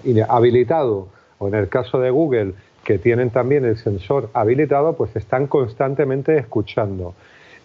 eh, 0.04 0.26
habilitado, 0.28 1.08
o 1.38 1.48
en 1.48 1.54
el 1.54 1.70
caso 1.70 2.00
de 2.00 2.10
Google 2.10 2.54
que 2.84 2.98
tienen 2.98 3.30
también 3.30 3.66
el 3.66 3.78
sensor 3.78 4.32
habilitado, 4.34 4.94
pues 4.94 5.16
están 5.16 5.46
constantemente 5.46 6.40
escuchando. 6.40 7.14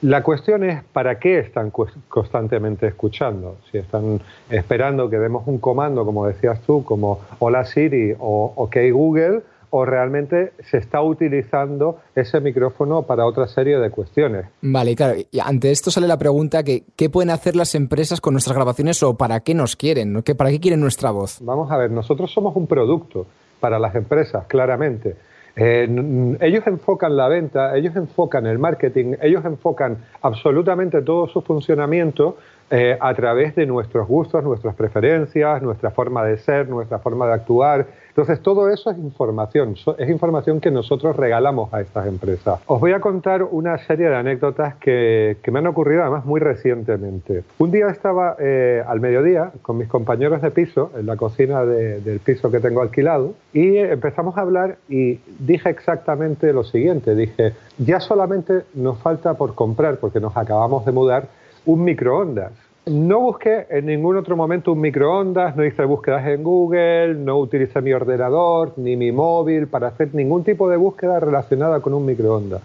La 0.02 0.22
cuestión 0.22 0.64
es 0.64 0.84
para 0.92 1.18
qué 1.18 1.38
están 1.38 1.72
constantemente 2.08 2.86
escuchando. 2.86 3.56
Si 3.72 3.78
están 3.78 4.20
esperando 4.50 5.08
que 5.08 5.18
demos 5.18 5.46
un 5.46 5.56
comando, 5.56 6.04
como 6.04 6.26
decías 6.26 6.60
tú, 6.60 6.84
como 6.84 7.20
Hola 7.38 7.64
Siri 7.64 8.16
o 8.18 8.52
OK 8.54 8.76
Google, 8.92 9.40
o 9.70 9.84
realmente 9.84 10.52
se 10.70 10.78
está 10.78 11.00
utilizando 11.00 12.00
ese 12.14 12.40
micrófono 12.40 13.02
para 13.02 13.24
otra 13.24 13.46
serie 13.46 13.78
de 13.78 13.90
cuestiones. 13.90 14.46
Vale, 14.62 14.94
claro, 14.94 15.14
y 15.30 15.40
ante 15.40 15.70
esto 15.70 15.90
sale 15.90 16.06
la 16.06 16.18
pregunta 16.18 16.62
que 16.62 16.84
¿qué 16.96 17.08
pueden 17.08 17.30
hacer 17.30 17.56
las 17.56 17.74
empresas 17.74 18.20
con 18.20 18.34
nuestras 18.34 18.56
grabaciones 18.56 19.02
o 19.02 19.16
para 19.16 19.40
qué 19.40 19.54
nos 19.54 19.76
quieren? 19.76 20.22
¿Qué, 20.22 20.34
¿Para 20.34 20.50
qué 20.50 20.60
quieren 20.60 20.80
nuestra 20.80 21.10
voz? 21.10 21.38
Vamos 21.40 21.70
a 21.70 21.76
ver, 21.76 21.90
nosotros 21.90 22.32
somos 22.32 22.54
un 22.56 22.66
producto 22.66 23.26
para 23.60 23.78
las 23.78 23.94
empresas, 23.94 24.46
claramente. 24.46 25.16
Eh, 25.56 26.36
ellos 26.40 26.66
enfocan 26.66 27.16
la 27.16 27.28
venta, 27.28 27.76
ellos 27.76 27.94
enfocan 27.96 28.46
el 28.46 28.58
marketing, 28.58 29.16
ellos 29.20 29.44
enfocan 29.44 29.98
absolutamente 30.22 31.02
todo 31.02 31.28
su 31.28 31.42
funcionamiento 31.42 32.36
eh, 32.70 32.96
a 33.00 33.12
través 33.14 33.56
de 33.56 33.66
nuestros 33.66 34.06
gustos, 34.06 34.44
nuestras 34.44 34.74
preferencias, 34.74 35.60
nuestra 35.60 35.90
forma 35.90 36.24
de 36.24 36.38
ser, 36.38 36.68
nuestra 36.68 37.00
forma 37.00 37.26
de 37.26 37.32
actuar. 37.32 37.86
Entonces, 38.10 38.40
todo 38.40 38.68
eso 38.70 38.90
es 38.90 38.98
información, 38.98 39.76
es 39.98 40.10
información 40.10 40.60
que 40.60 40.70
nosotros 40.70 41.16
regalamos 41.16 41.72
a 41.72 41.80
estas 41.80 42.06
empresas. 42.06 42.60
Os 42.66 42.80
voy 42.80 42.92
a 42.92 43.00
contar 43.00 43.44
una 43.44 43.78
serie 43.86 44.08
de 44.08 44.16
anécdotas 44.16 44.74
que, 44.76 45.38
me 45.50 45.58
han 45.58 45.66
ocurrido 45.66 46.02
además 46.02 46.24
muy 46.24 46.38
recientemente. 46.38 47.42
Un 47.58 47.72
día 47.72 47.88
estaba 47.88 48.36
eh, 48.38 48.84
al 48.86 49.00
mediodía 49.00 49.50
con 49.62 49.78
mis 49.78 49.88
compañeros 49.88 50.42
de 50.42 50.50
piso, 50.50 50.92
en 50.96 51.06
la 51.06 51.16
cocina 51.16 51.64
del 51.64 52.20
piso 52.20 52.50
que 52.50 52.60
tengo 52.60 52.82
alquilado, 52.82 53.34
y 53.52 53.76
empezamos 53.78 54.36
a 54.36 54.42
hablar 54.42 54.76
y 54.88 55.18
dije 55.38 55.70
exactamente 55.70 56.52
lo 56.52 56.62
siguiente, 56.62 57.14
dije, 57.14 57.54
ya 57.78 58.00
solamente 58.00 58.62
nos 58.74 58.98
falta 58.98 59.34
por 59.34 59.54
comprar, 59.54 59.96
porque 59.96 60.20
nos 60.20 60.36
acabamos 60.36 60.84
de 60.84 60.92
mudar, 60.92 61.28
un 61.66 61.84
microondas. 61.84 62.52
No 62.86 63.20
busqué 63.20 63.66
en 63.68 63.86
ningún 63.86 64.16
otro 64.16 64.36
momento 64.36 64.72
un 64.72 64.80
microondas, 64.80 65.54
no 65.54 65.64
hice 65.64 65.84
búsquedas 65.84 66.26
en 66.26 66.42
Google, 66.42 67.14
no 67.14 67.38
utilicé 67.38 67.82
mi 67.82 67.92
ordenador 67.92 68.72
ni 68.76 68.96
mi 68.96 69.12
móvil 69.12 69.66
para 69.66 69.88
hacer 69.88 70.14
ningún 70.14 70.44
tipo 70.44 70.68
de 70.68 70.78
búsqueda 70.78 71.20
relacionada 71.20 71.80
con 71.80 71.92
un 71.92 72.06
microondas. 72.06 72.62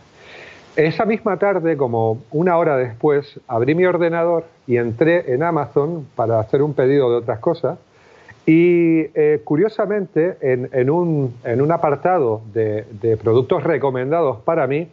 Esa 0.78 1.06
misma 1.06 1.38
tarde, 1.38 1.76
como 1.76 2.20
una 2.32 2.58
hora 2.58 2.78
después, 2.78 3.40
abrí 3.48 3.76
mi 3.76 3.86
ordenador 3.86 4.46
y 4.68 4.78
entré 4.78 5.34
en 5.34 5.44
Amazon 5.44 6.08
para 6.16 6.40
hacer 6.40 6.62
un 6.62 6.74
pedido 6.74 7.10
de 7.12 7.18
otras 7.18 7.40
cosas. 7.40 7.78
Y 8.46 9.08
eh, 9.16 9.42
curiosamente, 9.44 10.38
en, 10.42 10.90
un, 10.90 11.72
apartado 11.72 12.42
de, 12.54 12.86
de 13.02 13.18
productos 13.18 13.64
recomendados 13.64 14.42
para 14.42 14.68
mí, 14.68 14.88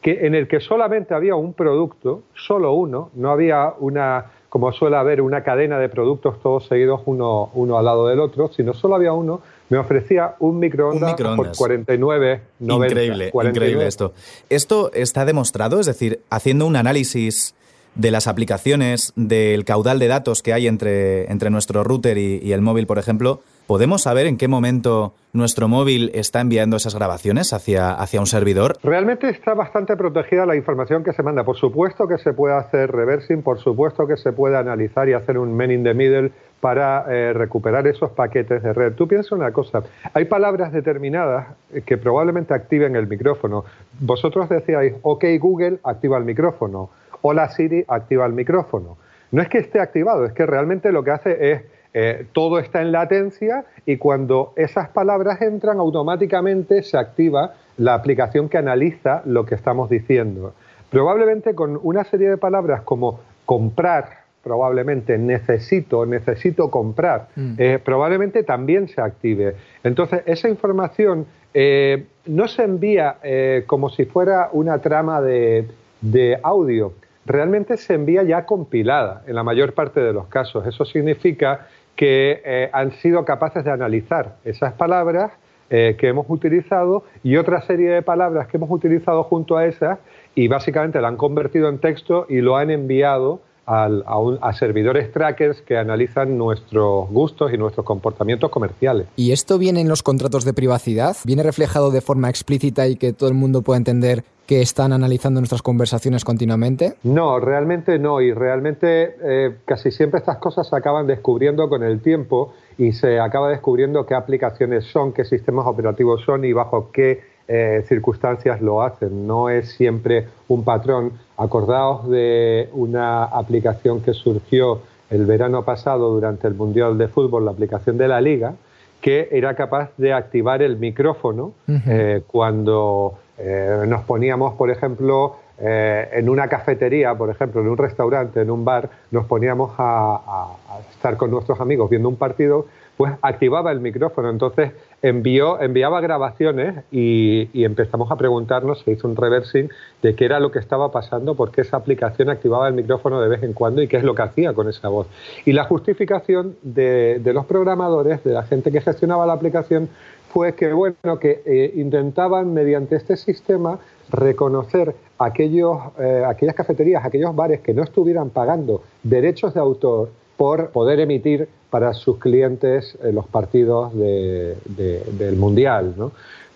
que 0.00 0.26
en 0.26 0.34
el 0.34 0.48
que 0.48 0.60
solamente 0.60 1.14
había 1.14 1.34
un 1.34 1.52
producto, 1.52 2.22
solo 2.34 2.72
uno, 2.74 3.10
no 3.14 3.30
había 3.30 3.72
una, 3.78 4.26
como 4.54 4.70
suele 4.70 4.94
haber, 4.94 5.20
una 5.20 5.42
cadena 5.42 5.80
de 5.80 5.88
productos 5.88 6.40
todos 6.40 6.68
seguidos 6.68 7.00
uno, 7.06 7.50
uno 7.54 7.76
al 7.76 7.84
lado 7.84 8.06
del 8.06 8.20
otro, 8.20 8.52
sino 8.52 8.72
solo 8.72 8.94
había 8.94 9.12
uno, 9.12 9.42
me 9.68 9.78
ofrecía 9.78 10.36
un 10.38 10.60
microondas, 10.60 11.14
por 11.14 11.50
49,90. 11.50 12.40
Increíble, 12.60 13.32
increíble 13.34 13.86
esto. 13.88 14.12
Esto 14.50 14.92
está 14.94 15.24
demostrado, 15.24 15.80
es 15.80 15.86
decir, 15.86 16.20
haciendo 16.30 16.68
un 16.68 16.76
análisis 16.76 17.56
de 17.96 18.12
las 18.12 18.28
aplicaciones, 18.28 19.12
del 19.16 19.64
caudal 19.64 19.98
de 19.98 20.06
datos 20.06 20.40
que 20.40 20.52
hay 20.52 20.68
entre, 20.68 21.28
entre 21.32 21.50
nuestro 21.50 21.82
router 21.82 22.16
y 22.16 22.52
el 22.52 22.60
móvil, 22.60 22.86
por 22.86 23.00
ejemplo, 23.00 23.40
¿Podemos 23.66 24.02
saber 24.02 24.26
en 24.26 24.36
qué 24.36 24.46
momento 24.46 25.14
nuestro 25.32 25.68
móvil 25.68 26.10
está 26.12 26.42
enviando 26.42 26.76
esas 26.76 26.94
grabaciones 26.94 27.54
hacia, 27.54 27.92
hacia 27.92 28.20
un 28.20 28.26
servidor? 28.26 28.76
Realmente 28.82 29.30
está 29.30 29.54
bastante 29.54 29.96
protegida 29.96 30.44
la 30.44 30.54
información 30.54 31.02
que 31.02 31.14
se 31.14 31.22
manda. 31.22 31.44
Por 31.44 31.56
supuesto 31.56 32.06
que 32.06 32.18
se 32.18 32.34
puede 32.34 32.54
hacer 32.54 32.92
reversing, 32.92 33.40
por 33.40 33.58
supuesto 33.58 34.06
que 34.06 34.18
se 34.18 34.32
puede 34.32 34.58
analizar 34.58 35.08
y 35.08 35.14
hacer 35.14 35.38
un 35.38 35.56
man 35.56 35.70
in 35.70 35.82
the 35.82 35.94
middle 35.94 36.30
para 36.60 37.06
eh, 37.08 37.32
recuperar 37.32 37.86
esos 37.86 38.10
paquetes 38.10 38.62
de 38.62 38.74
red. 38.74 38.92
Tú 38.92 39.08
piensas 39.08 39.32
una 39.32 39.50
cosa, 39.50 39.82
hay 40.12 40.26
palabras 40.26 40.70
determinadas 40.70 41.46
que 41.86 41.96
probablemente 41.96 42.52
activen 42.52 42.96
el 42.96 43.06
micrófono. 43.06 43.64
Vosotros 43.98 44.46
decíais, 44.50 44.94
ok 45.00 45.24
Google, 45.40 45.78
activa 45.84 46.18
el 46.18 46.24
micrófono. 46.24 46.90
Hola 47.22 47.48
Siri, 47.48 47.82
activa 47.88 48.26
el 48.26 48.34
micrófono. 48.34 48.98
No 49.32 49.40
es 49.40 49.48
que 49.48 49.56
esté 49.56 49.80
activado, 49.80 50.26
es 50.26 50.32
que 50.34 50.44
realmente 50.44 50.92
lo 50.92 51.02
que 51.02 51.10
hace 51.10 51.52
es 51.52 51.62
eh, 51.96 52.26
todo 52.32 52.58
está 52.58 52.82
en 52.82 52.90
latencia 52.90 53.64
y 53.86 53.98
cuando 53.98 54.52
esas 54.56 54.88
palabras 54.88 55.40
entran 55.40 55.78
automáticamente 55.78 56.82
se 56.82 56.98
activa 56.98 57.54
la 57.76 57.94
aplicación 57.94 58.48
que 58.48 58.58
analiza 58.58 59.22
lo 59.24 59.46
que 59.46 59.54
estamos 59.54 59.88
diciendo. 59.88 60.54
Probablemente 60.90 61.54
con 61.54 61.78
una 61.80 62.02
serie 62.02 62.28
de 62.28 62.36
palabras 62.36 62.82
como 62.82 63.20
comprar, 63.46 64.24
probablemente 64.42 65.16
necesito, 65.18 66.04
necesito 66.04 66.68
comprar, 66.68 67.28
mm. 67.36 67.54
eh, 67.58 67.78
probablemente 67.82 68.42
también 68.42 68.88
se 68.88 69.00
active. 69.00 69.54
Entonces, 69.84 70.22
esa 70.26 70.48
información 70.48 71.26
eh, 71.54 72.06
no 72.26 72.48
se 72.48 72.64
envía 72.64 73.18
como 73.66 73.88
si 73.88 74.04
fuera 74.04 74.48
una 74.52 74.78
trama 74.78 75.20
de, 75.20 75.68
de 76.00 76.40
audio, 76.42 76.92
realmente 77.26 77.76
se 77.76 77.94
envía 77.94 78.22
ya 78.22 78.44
compilada 78.44 79.22
en 79.26 79.34
la 79.34 79.42
mayor 79.42 79.72
parte 79.74 80.00
de 80.00 80.12
los 80.12 80.26
casos. 80.26 80.66
Eso 80.66 80.84
significa 80.84 81.66
que 81.96 82.42
eh, 82.44 82.70
han 82.72 82.92
sido 82.92 83.24
capaces 83.24 83.64
de 83.64 83.70
analizar 83.70 84.36
esas 84.44 84.72
palabras 84.74 85.32
eh, 85.70 85.96
que 85.98 86.08
hemos 86.08 86.26
utilizado 86.28 87.04
y 87.22 87.36
otra 87.36 87.62
serie 87.62 87.90
de 87.90 88.02
palabras 88.02 88.48
que 88.48 88.58
hemos 88.58 88.70
utilizado 88.70 89.22
junto 89.24 89.56
a 89.56 89.66
esas 89.66 89.98
y 90.34 90.48
básicamente 90.48 91.00
la 91.00 91.08
han 91.08 91.16
convertido 91.16 91.68
en 91.68 91.78
texto 91.78 92.26
y 92.28 92.40
lo 92.40 92.56
han 92.56 92.70
enviado 92.70 93.40
a, 93.66 94.52
servidores 94.52 95.12
trackers 95.12 95.60
que 95.62 95.76
analizan 95.76 96.36
nuestros 96.36 97.08
gustos 97.10 97.52
y 97.52 97.58
nuestros 97.58 97.84
comportamientos 97.84 98.50
comerciales. 98.50 99.06
¿Y 99.16 99.32
esto 99.32 99.58
viene 99.58 99.80
en 99.80 99.88
los 99.88 100.02
contratos 100.02 100.44
de 100.44 100.52
privacidad? 100.52 101.16
¿Viene 101.24 101.42
reflejado 101.42 101.90
de 101.90 102.00
forma 102.00 102.28
explícita 102.28 102.86
y 102.86 102.96
que 102.96 103.12
todo 103.12 103.28
el 103.28 103.34
mundo 103.34 103.62
pueda 103.62 103.78
entender 103.78 104.24
que 104.46 104.60
están 104.60 104.92
analizando 104.92 105.40
nuestras 105.40 105.62
conversaciones 105.62 106.24
continuamente? 106.24 106.94
No, 107.02 107.40
realmente 107.40 107.98
no. 107.98 108.20
Y 108.20 108.32
realmente 108.32 109.16
eh, 109.22 109.56
casi 109.64 109.90
siempre 109.90 110.18
estas 110.18 110.38
cosas 110.38 110.68
se 110.68 110.76
acaban 110.76 111.06
descubriendo 111.06 111.68
con 111.68 111.82
el 111.82 112.00
tiempo 112.00 112.52
y 112.76 112.92
se 112.92 113.20
acaba 113.20 113.48
descubriendo 113.48 114.04
qué 114.06 114.14
aplicaciones 114.14 114.84
son, 114.84 115.12
qué 115.12 115.24
sistemas 115.24 115.66
operativos 115.66 116.22
son 116.24 116.44
y 116.44 116.52
bajo 116.52 116.90
qué 116.92 117.22
eh, 117.48 117.84
circunstancias 117.86 118.60
lo 118.60 118.82
hacen. 118.82 119.26
No 119.26 119.48
es 119.48 119.70
siempre 119.72 120.28
un 120.48 120.64
patrón. 120.64 121.12
Acordaos 121.36 122.08
de 122.08 122.68
una 122.72 123.24
aplicación 123.24 124.00
que 124.00 124.12
surgió 124.12 124.80
el 125.10 125.26
verano 125.26 125.64
pasado 125.64 126.10
durante 126.10 126.46
el 126.46 126.54
Mundial 126.54 126.96
de 126.98 127.08
Fútbol, 127.08 127.44
la 127.44 127.50
aplicación 127.50 127.98
de 127.98 128.08
la 128.08 128.20
Liga, 128.20 128.54
que 129.00 129.28
era 129.32 129.54
capaz 129.54 129.90
de 129.96 130.12
activar 130.12 130.62
el 130.62 130.76
micrófono 130.76 131.52
eh, 131.68 132.22
cuando 132.26 133.18
eh, 133.36 133.84
nos 133.86 134.02
poníamos, 134.02 134.54
por 134.54 134.70
ejemplo, 134.70 135.36
en 135.56 136.28
una 136.28 136.48
cafetería, 136.48 137.14
por 137.14 137.30
ejemplo, 137.30 137.60
en 137.60 137.68
un 137.68 137.78
restaurante, 137.78 138.40
en 138.40 138.50
un 138.50 138.64
bar, 138.64 138.90
nos 139.12 139.24
poníamos 139.26 139.72
a 139.78 140.48
estar 140.90 141.16
con 141.16 141.30
nuestros 141.30 141.60
amigos 141.60 141.88
viendo 141.88 142.08
un 142.08 142.16
partido 142.16 142.66
pues 142.96 143.12
activaba 143.22 143.72
el 143.72 143.80
micrófono. 143.80 144.30
Entonces 144.30 144.72
envió, 145.02 145.60
enviaba 145.60 146.00
grabaciones 146.00 146.84
y, 146.90 147.48
empezamos 147.64 148.10
a 148.10 148.16
preguntarnos, 148.16 148.80
se 148.80 148.92
hizo 148.92 149.08
un 149.08 149.16
reversing 149.16 149.68
de 150.02 150.14
qué 150.14 150.24
era 150.24 150.40
lo 150.40 150.50
que 150.50 150.58
estaba 150.58 150.90
pasando, 150.92 151.34
por 151.34 151.50
qué 151.50 151.62
esa 151.62 151.76
aplicación 151.76 152.30
activaba 152.30 152.68
el 152.68 152.74
micrófono 152.74 153.20
de 153.20 153.28
vez 153.28 153.42
en 153.42 153.52
cuando 153.52 153.82
y 153.82 153.88
qué 153.88 153.96
es 153.96 154.04
lo 154.04 154.14
que 154.14 154.22
hacía 154.22 154.52
con 154.52 154.68
esa 154.68 154.88
voz. 154.88 155.06
Y 155.44 155.52
la 155.52 155.64
justificación 155.64 156.56
de, 156.62 157.20
los 157.34 157.46
programadores, 157.46 158.22
de 158.22 158.32
la 158.32 158.44
gente 158.44 158.70
que 158.70 158.80
gestionaba 158.80 159.26
la 159.26 159.32
aplicación, 159.32 159.88
fue 160.32 160.54
que, 160.54 160.72
bueno, 160.72 161.18
que 161.20 161.42
eh, 161.44 161.72
intentaban 161.76 162.52
mediante 162.52 162.96
este 162.96 163.16
sistema 163.16 163.78
reconocer 164.10 164.94
aquellos, 165.18 165.78
eh, 165.98 166.24
aquellas 166.26 166.56
cafeterías, 166.56 167.04
aquellos 167.04 167.34
bares 167.34 167.60
que 167.60 167.72
no 167.72 167.82
estuvieran 167.82 168.30
pagando 168.30 168.82
derechos 169.02 169.54
de 169.54 169.60
autor 169.60 170.10
por 170.36 170.70
poder 170.70 171.00
emitir 171.00 171.48
para 171.70 171.92
sus 171.92 172.18
clientes 172.18 172.96
eh, 173.02 173.12
los 173.12 173.26
partidos 173.26 173.92
del 173.94 175.36
Mundial. 175.36 175.94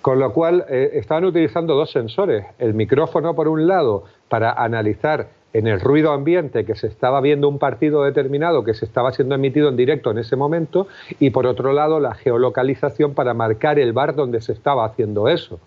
Con 0.01 0.21
lo 0.21 0.33
cual, 0.33 0.65
eh, 0.69 0.91
estaban 0.95 1.25
utilizando 1.25 1.75
dos 1.75 1.91
sensores. 1.91 2.47
El 2.59 2.75
micrófono, 2.75 3.35
por 3.35 3.49
un 3.49 3.67
lado, 3.67 4.05
para 4.29 4.53
analizar 4.53 5.29
en 5.53 5.67
el 5.67 5.81
ruido 5.81 6.13
ambiente 6.13 6.65
que 6.65 6.75
se 6.75 6.87
estaba 6.87 7.21
viendo 7.21 7.49
un 7.49 7.59
partido 7.59 8.05
determinado 8.05 8.65
que 8.65 8.75
se 8.75 8.85
estaba 8.85 9.13
siendo 9.13 9.35
emitido 9.35 9.69
en 9.69 9.77
directo 9.77 10.11
en 10.11 10.19
ese 10.19 10.37
momento, 10.37 10.87
y 11.19 11.31
por 11.31 11.47
otro 11.47 11.73
lado, 11.73 12.01
la 12.01 12.15
geolocalización 12.15 13.15
para 13.15 13.35
marcar 13.35 13.79
el 13.79 13.93
bar 13.93 14.15
donde 14.15 14.41
se 14.41 14.53
estaba 14.53 14.85
haciendo 14.85 15.29
eso. 15.29 15.59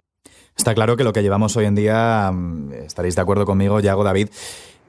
Está 0.56 0.76
claro 0.76 0.95
que 0.95 1.04
lo 1.04 1.13
que 1.13 1.24
llevamos 1.24 1.58
hoy 1.58 1.65
en 1.65 1.76
día, 1.76 2.30
mm, 2.32 2.74
estaréis 2.74 3.15
de 3.15 3.21
acuerdo 3.21 3.45
conmigo, 3.45 3.80
Yago 3.80 4.04
David, 4.04 4.30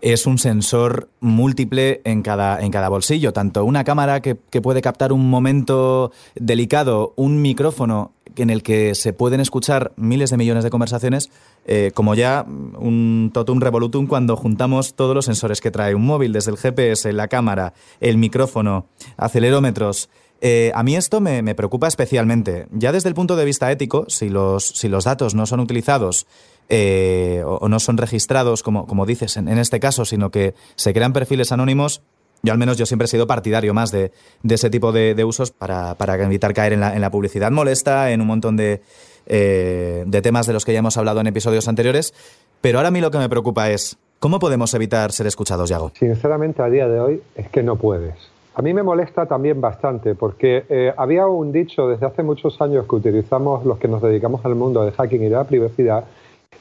es 0.03 0.27
un 0.27 0.37
sensor 0.38 1.09
múltiple 1.21 2.03
en 2.05 2.23
cada, 2.23 2.61
en 2.61 2.73
cada 2.73 2.88
bolsillo, 2.88 3.33
tanto 3.33 3.65
una 3.65 3.85
cámara 3.85 4.21
que, 4.21 4.35
puede 4.35 4.83
captar 4.83 5.12
un 5.12 5.31
momento 5.31 6.12
delicado, 6.35 7.15
un 7.17 7.41
micrófono 7.41 8.12
en 8.37 8.51
el 8.51 8.62
que 8.62 8.95
se 8.95 9.12
pueden 9.12 9.41
escuchar 9.41 9.93
miles 9.97 10.31
de 10.31 10.37
millones 10.37 10.65
de 10.65 10.71
conversaciones, 10.71 11.31
eh, 11.67 11.93
como 11.95 12.15
ya 12.15 12.45
un 12.47 13.31
totum 13.33 13.61
revolutum 13.61 14.07
cuando 14.07 14.37
juntamos 14.37 14.95
todos 14.95 15.15
los 15.15 15.25
sensores 15.25 15.61
que 15.61 15.71
trae 15.71 15.95
un 15.95 16.05
móvil, 16.05 16.33
desde 16.33 16.51
el 16.51 16.57
GPS, 16.57 17.12
la 17.12 17.29
cámara, 17.29 17.73
el 18.01 18.19
micrófono, 18.19 18.87
acelerómetros, 19.17 20.11
Eh, 20.44 20.72
a 20.74 20.83
mí 20.83 20.96
esto 20.96 21.20
me, 21.20 21.55
preocupa 21.55 21.87
especialmente. 21.87 22.66
Ya 22.72 22.90
desde 22.90 23.09
el 23.09 23.14
punto 23.14 23.37
de 23.37 23.44
vista 23.44 23.70
ético, 23.70 24.07
si 24.09 24.28
los, 24.28 24.66
si 24.66 24.88
los 24.88 25.05
datos 25.05 25.37
no 25.37 25.46
son 25.46 25.61
utilizados 25.61 26.26
eh, 26.68 27.44
o, 27.46 27.68
no 27.68 27.78
son 27.78 27.96
registrados, 27.96 28.64
como, 28.64 28.88
como 28.88 29.07
dices 29.07 29.37
en, 29.37 29.46
este 29.46 29.78
caso, 29.78 30.05
sino 30.05 30.33
que 30.33 30.55
se 30.74 30.92
crean 30.92 31.12
perfiles 31.12 31.52
anónimos, 31.52 32.02
yo 32.42 32.52
al 32.52 32.59
menos 32.59 32.76
yo 32.76 32.87
siempre 32.87 33.05
he 33.05 33.09
sido 33.09 33.28
partidario 33.28 33.72
más 33.72 33.92
de, 33.92 34.11
ese 34.42 34.68
tipo 34.68 34.90
de, 34.90 35.14
de 35.14 35.24
usos 35.24 35.52
para, 35.52 35.94
para, 35.94 36.20
evitar 36.20 36.52
caer 36.55 36.72
en 36.72 36.81
la, 36.81 36.92
en 36.92 37.00
la, 37.00 37.12
publicidad 37.12 37.52
molesta, 37.52 38.11
en 38.11 38.20
un 38.20 38.26
montón 38.26 38.57
de, 38.57 38.83
eh, 39.26 40.02
de 40.05 40.22
temas 40.22 40.48
de 40.48 40.55
los 40.55 40.64
que 40.64 40.72
ya 40.72 40.81
hemos 40.81 40.96
hablado 40.96 41.20
en 41.20 41.28
episodios 41.28 41.68
anteriores. 41.68 42.14
Pero 42.61 42.78
ahora 42.78 42.88
a 42.88 42.90
mí 42.90 43.00
lo 43.00 43.12
que 43.12 43.18
me 43.18 43.28
preocupa 43.28 43.70
es, 43.70 43.96
¿cómo 44.18 44.40
podemos 44.40 44.74
evitar 44.74 45.12
ser 45.12 45.28
escuchados, 45.28 45.70
Yago? 45.70 45.92
Sinceramente, 45.96 46.62
a 46.62 46.68
día 46.68 46.88
de 46.88 46.98
hoy 46.98 47.22
es 47.37 47.48
que 47.48 47.62
no 47.62 47.76
puedes. 47.76 48.32
A 48.55 48.61
mí 48.61 48.75
me 48.75 48.83
molesta 48.83 49.25
también 49.25 49.61
bastante 49.62 50.15
porque 50.15 50.65
eh, 50.69 50.93
había 50.97 51.27
un 51.27 51.53
dicho 51.53 51.88
desde 51.88 52.05
hace 52.05 52.23
muchos 52.23 52.61
años 52.61 52.87
que 52.87 52.97
utilizamos 52.97 53.65
los 53.65 53.79
que 53.79 53.88
nos 53.88 54.03
dedicamos 54.03 54.45
al 54.45 54.55
mundo 54.57 54.85
de 54.85 54.93
hacking 54.93 55.23
y 55.23 55.29
de 55.29 55.37
la 55.37 55.45
privacidad, 55.45 56.05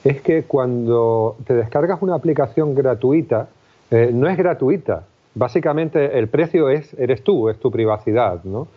es 0.05 0.21
que 0.21 0.43
cuando 0.43 1.35
te 1.45 1.53
descargas 1.53 2.01
una 2.01 2.15
aplicación 2.15 2.73
gratuita, 2.75 3.49
eh, 3.91 4.11
no 4.13 4.29
es 4.29 4.37
gratuita. 4.37 5.03
Básicamente 5.35 6.17
el 6.17 6.29
precio 6.29 6.69
es, 6.69 6.93
eres 6.93 7.23
tú, 7.23 7.49
es 7.49 7.59
tu 7.59 7.69
privacidad. 7.69 8.41
¿no? 8.45 8.67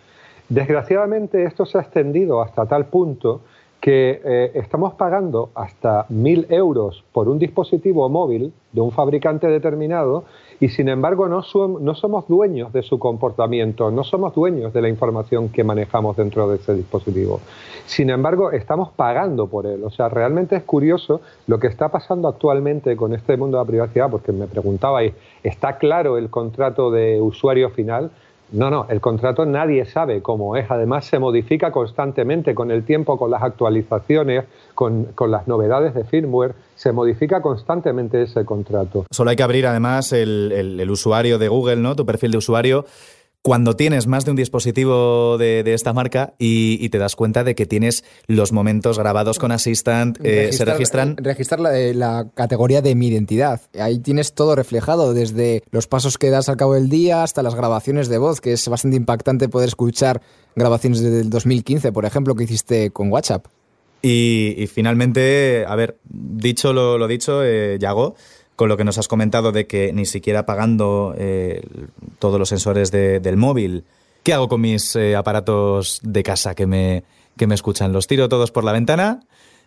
Desgraciadamente 0.49 1.45
esto 1.45 1.67
se 1.67 1.79
ha 1.79 1.83
extendido 1.83 2.43
hasta 2.43 2.67
tal 2.67 2.87
punto 2.87 3.43
que 3.85 4.23
eh, 4.25 4.51
estamos 4.55 4.95
pagando 4.95 5.51
hasta 5.55 6.07
mil 6.09 6.47
euros 6.49 7.05
por 7.13 7.29
un 7.29 7.39
dispositivo 7.39 8.09
móvil 8.09 8.55
de 8.73 8.81
un 8.81 8.93
fabricante 8.93 9.47
determinado 9.47 10.25
y 10.59 10.71
sin 10.71 10.89
embargo 10.89 11.29
no, 11.29 11.43
no, 11.81 11.95
somos 11.95 12.27
dueños 12.27 12.73
de 12.73 12.83
su 12.83 12.99
comportamiento, 12.99 13.91
no 13.91 14.03
somos 14.03 14.35
dueños 14.35 14.73
de 14.73 14.81
la 14.81 14.89
información 14.89 15.51
que 15.51 15.65
manejamos 15.65 16.17
dentro 16.17 16.49
de 16.49 16.57
ese 16.57 16.73
dispositivo. 16.73 17.41
Sin 17.85 18.09
embargo, 18.09 18.53
estamos 18.53 18.89
pagando 18.89 19.49
por 19.49 19.67
él. 19.67 19.85
O 19.85 19.91
sea, 19.91 20.09
realmente 20.09 20.57
es 20.57 20.63
curioso 20.63 21.21
lo 21.47 21.59
que 21.59 21.67
está 21.67 21.91
pasando 21.91 22.29
actualmente 22.29 22.97
con 22.97 23.13
este 23.13 23.37
mundo 23.37 23.59
de 23.59 23.65
la 23.65 23.69
privacidad, 23.69 24.11
porque 24.11 24.33
me 24.33 24.47
preguntabais, 24.47 25.13
¿está 25.43 25.77
claro 25.77 26.17
el 26.17 26.31
contrato 26.31 26.91
de 26.91 27.21
usuario 27.21 27.69
final? 27.69 28.11
No, 28.53 28.71
no, 28.71 28.87
el 28.89 29.01
contrato 29.01 29.45
nadie 29.47 29.85
sabe 29.85 30.23
cómo 30.23 30.57
es. 30.57 30.71
Además, 30.71 31.07
se 31.07 31.19
modifica 31.19 31.73
constantemente 31.73 32.55
con 32.55 32.71
el 32.71 32.85
tiempo, 32.85 33.19
con 33.19 33.31
las 33.31 33.43
actualizaciones, 33.43 34.45
con, 34.75 35.07
con, 35.15 35.31
las 35.31 35.49
novedades 35.49 35.95
de 35.95 36.05
firmware. 36.05 36.55
Se 36.77 36.93
modifica 36.93 37.41
constantemente 37.41 38.23
ese 38.23 38.45
contrato. 38.45 39.07
Solo 39.11 39.31
hay 39.31 39.37
que 39.37 39.43
abrir, 39.43 39.67
además, 39.67 40.13
el, 40.13 40.53
el, 40.53 40.79
el 40.79 40.91
usuario 40.91 41.39
de 41.39 41.49
Google, 41.49 41.77
¿no? 41.77 41.97
Tu 41.97 42.07
perfil 42.07 42.33
de 42.33 42.39
usuario 42.39 42.85
cuando 43.45 43.77
tienes 43.77 44.07
más 44.07 44.25
de 44.25 44.31
un 44.31 44.39
dispositivo 44.39 45.37
de, 45.37 45.63
de 45.63 45.75
esta 45.75 45.93
marca 45.93 46.33
y, 46.39 46.79
y, 46.81 46.89
te 46.89 46.97
das 46.97 47.15
cuenta 47.15 47.45
de 47.45 47.55
que 47.55 47.67
tienes 47.67 48.03
los 48.27 48.53
momentos 48.53 48.99
grabados 48.99 49.39
con 49.39 49.53
Assistant, 49.53 50.19
eh, 50.25 50.51
se 50.51 50.65
registran. 50.65 51.19
Registrar 51.19 51.61
la, 51.61 51.71
la, 51.93 52.27
categoría 52.35 52.81
de 52.81 52.95
mi 52.95 53.09
identidad. 53.09 53.61
Ahí 53.79 53.99
tienes 53.99 54.33
todo 54.33 54.57
reflejado, 54.57 55.13
desde 55.13 55.63
los 55.73 55.87
pasos 55.87 56.17
que 56.17 56.31
das 56.31 56.49
al 56.49 56.57
cabo 56.57 56.73
del 56.73 56.89
día 56.89 57.23
hasta 57.23 57.43
las 57.43 57.55
grabaciones 57.55 58.09
de 58.09 58.17
voz, 58.17 58.41
que 58.41 58.55
es 58.55 58.67
bastante 58.67 58.97
impactante 58.97 59.51
poder 59.51 59.69
escuchar 59.69 60.23
grabaciones 60.57 61.03
del 61.03 61.29
2015, 61.29 61.93
por 61.93 62.07
ejemplo, 62.07 62.35
que 62.35 62.45
hiciste 62.45 62.93
con 62.93 63.13
WhatsApp. 63.13 63.45
Y, 64.01 64.55
y 64.57 64.67
finalmente, 64.69 65.67
a 65.69 65.77
ver, 65.77 65.99
dicho 66.09 66.73
lo, 66.73 66.97
lo 66.97 67.07
dicho, 67.09 67.45
eh, 67.45 67.77
Yago, 67.79 68.15
con 68.57 68.69
lo 68.69 68.77
que 68.77 68.85
nos 68.85 68.99
has 68.99 69.09
comentado 69.09 69.53
de 69.53 69.67
que 69.67 69.93
ni 69.93 70.07
siquiera 70.07 70.47
pagando 70.47 71.15
eh, 71.19 71.63
todos 72.19 72.39
los 72.39 72.49
sensores 72.49 72.91
de, 72.91 73.21
del 73.21 73.37
móvil, 73.37 73.85
¿qué 74.23 74.33
hago 74.33 74.49
con 74.49 74.61
mis 74.61 74.95
eh, 74.97 75.17
aparatos 75.17 76.01
de 76.03 76.23
casa 76.23 76.55
que 76.55 76.67
me, 76.67 77.05
que 77.37 77.47
me 77.47 77.55
escuchan? 77.55 77.93
¿Los 77.93 78.07
tiro 78.07 78.29
todos 78.29 78.51
por 78.51 78.65
la 78.65 78.73
ventana? 78.73 79.21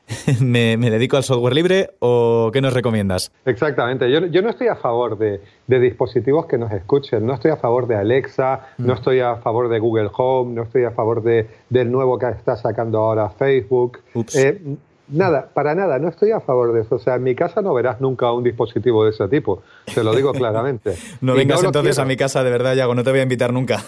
¿Me, 0.41 0.77
¿Me, 0.77 0.89
dedico 0.89 1.17
al 1.17 1.23
software 1.23 1.53
libre 1.53 1.89
o 1.99 2.49
qué 2.53 2.61
nos 2.61 2.73
recomiendas? 2.73 3.31
Exactamente. 3.45 4.09
Yo, 4.09 4.25
yo 4.27 4.41
no 4.41 4.49
estoy 4.49 4.67
a 4.67 4.75
favor 4.75 5.17
de, 5.17 5.41
de, 5.67 5.79
dispositivos 5.79 6.45
que 6.45 6.57
nos 6.57 6.71
escuchen. 6.71 7.25
No 7.25 7.33
estoy 7.33 7.51
a 7.51 7.57
favor 7.57 7.87
de 7.87 7.95
Alexa, 7.95 8.67
mm. 8.77 8.85
no 8.85 8.93
estoy 8.93 9.19
a 9.19 9.35
favor 9.37 9.67
de 9.67 9.79
Google 9.79 10.09
Home, 10.15 10.53
no 10.53 10.63
estoy 10.63 10.85
a 10.85 10.91
favor 10.91 11.21
de, 11.23 11.49
del 11.69 11.91
nuevo 11.91 12.17
que 12.17 12.29
está 12.29 12.55
sacando 12.55 12.99
ahora 12.99 13.29
Facebook. 13.31 13.99
Eh, 14.33 14.77
Nada, 15.09 15.49
para 15.53 15.73
nada, 15.73 15.99
no 15.99 16.09
estoy 16.09 16.31
a 16.31 16.41
favor 16.41 16.73
de 16.73 16.81
eso. 16.81 16.95
O 16.95 16.99
sea, 16.99 17.15
en 17.15 17.23
mi 17.23 17.35
casa 17.35 17.61
no 17.61 17.73
verás 17.73 18.01
nunca 18.01 18.31
un 18.31 18.43
dispositivo 18.43 19.05
de 19.05 19.11
ese 19.11 19.27
tipo, 19.27 19.61
te 19.93 20.03
lo 20.03 20.13
digo 20.15 20.31
claramente. 20.33 20.95
no 21.21 21.35
y 21.35 21.37
vengas 21.39 21.61
no 21.61 21.69
entonces 21.69 21.97
a 21.99 22.05
mi 22.05 22.17
casa, 22.17 22.43
de 22.43 22.51
verdad, 22.51 22.75
Yago, 22.75 22.93
no 22.93 23.03
te 23.03 23.11
voy 23.11 23.19
a 23.19 23.23
invitar 23.23 23.53
nunca. 23.53 23.83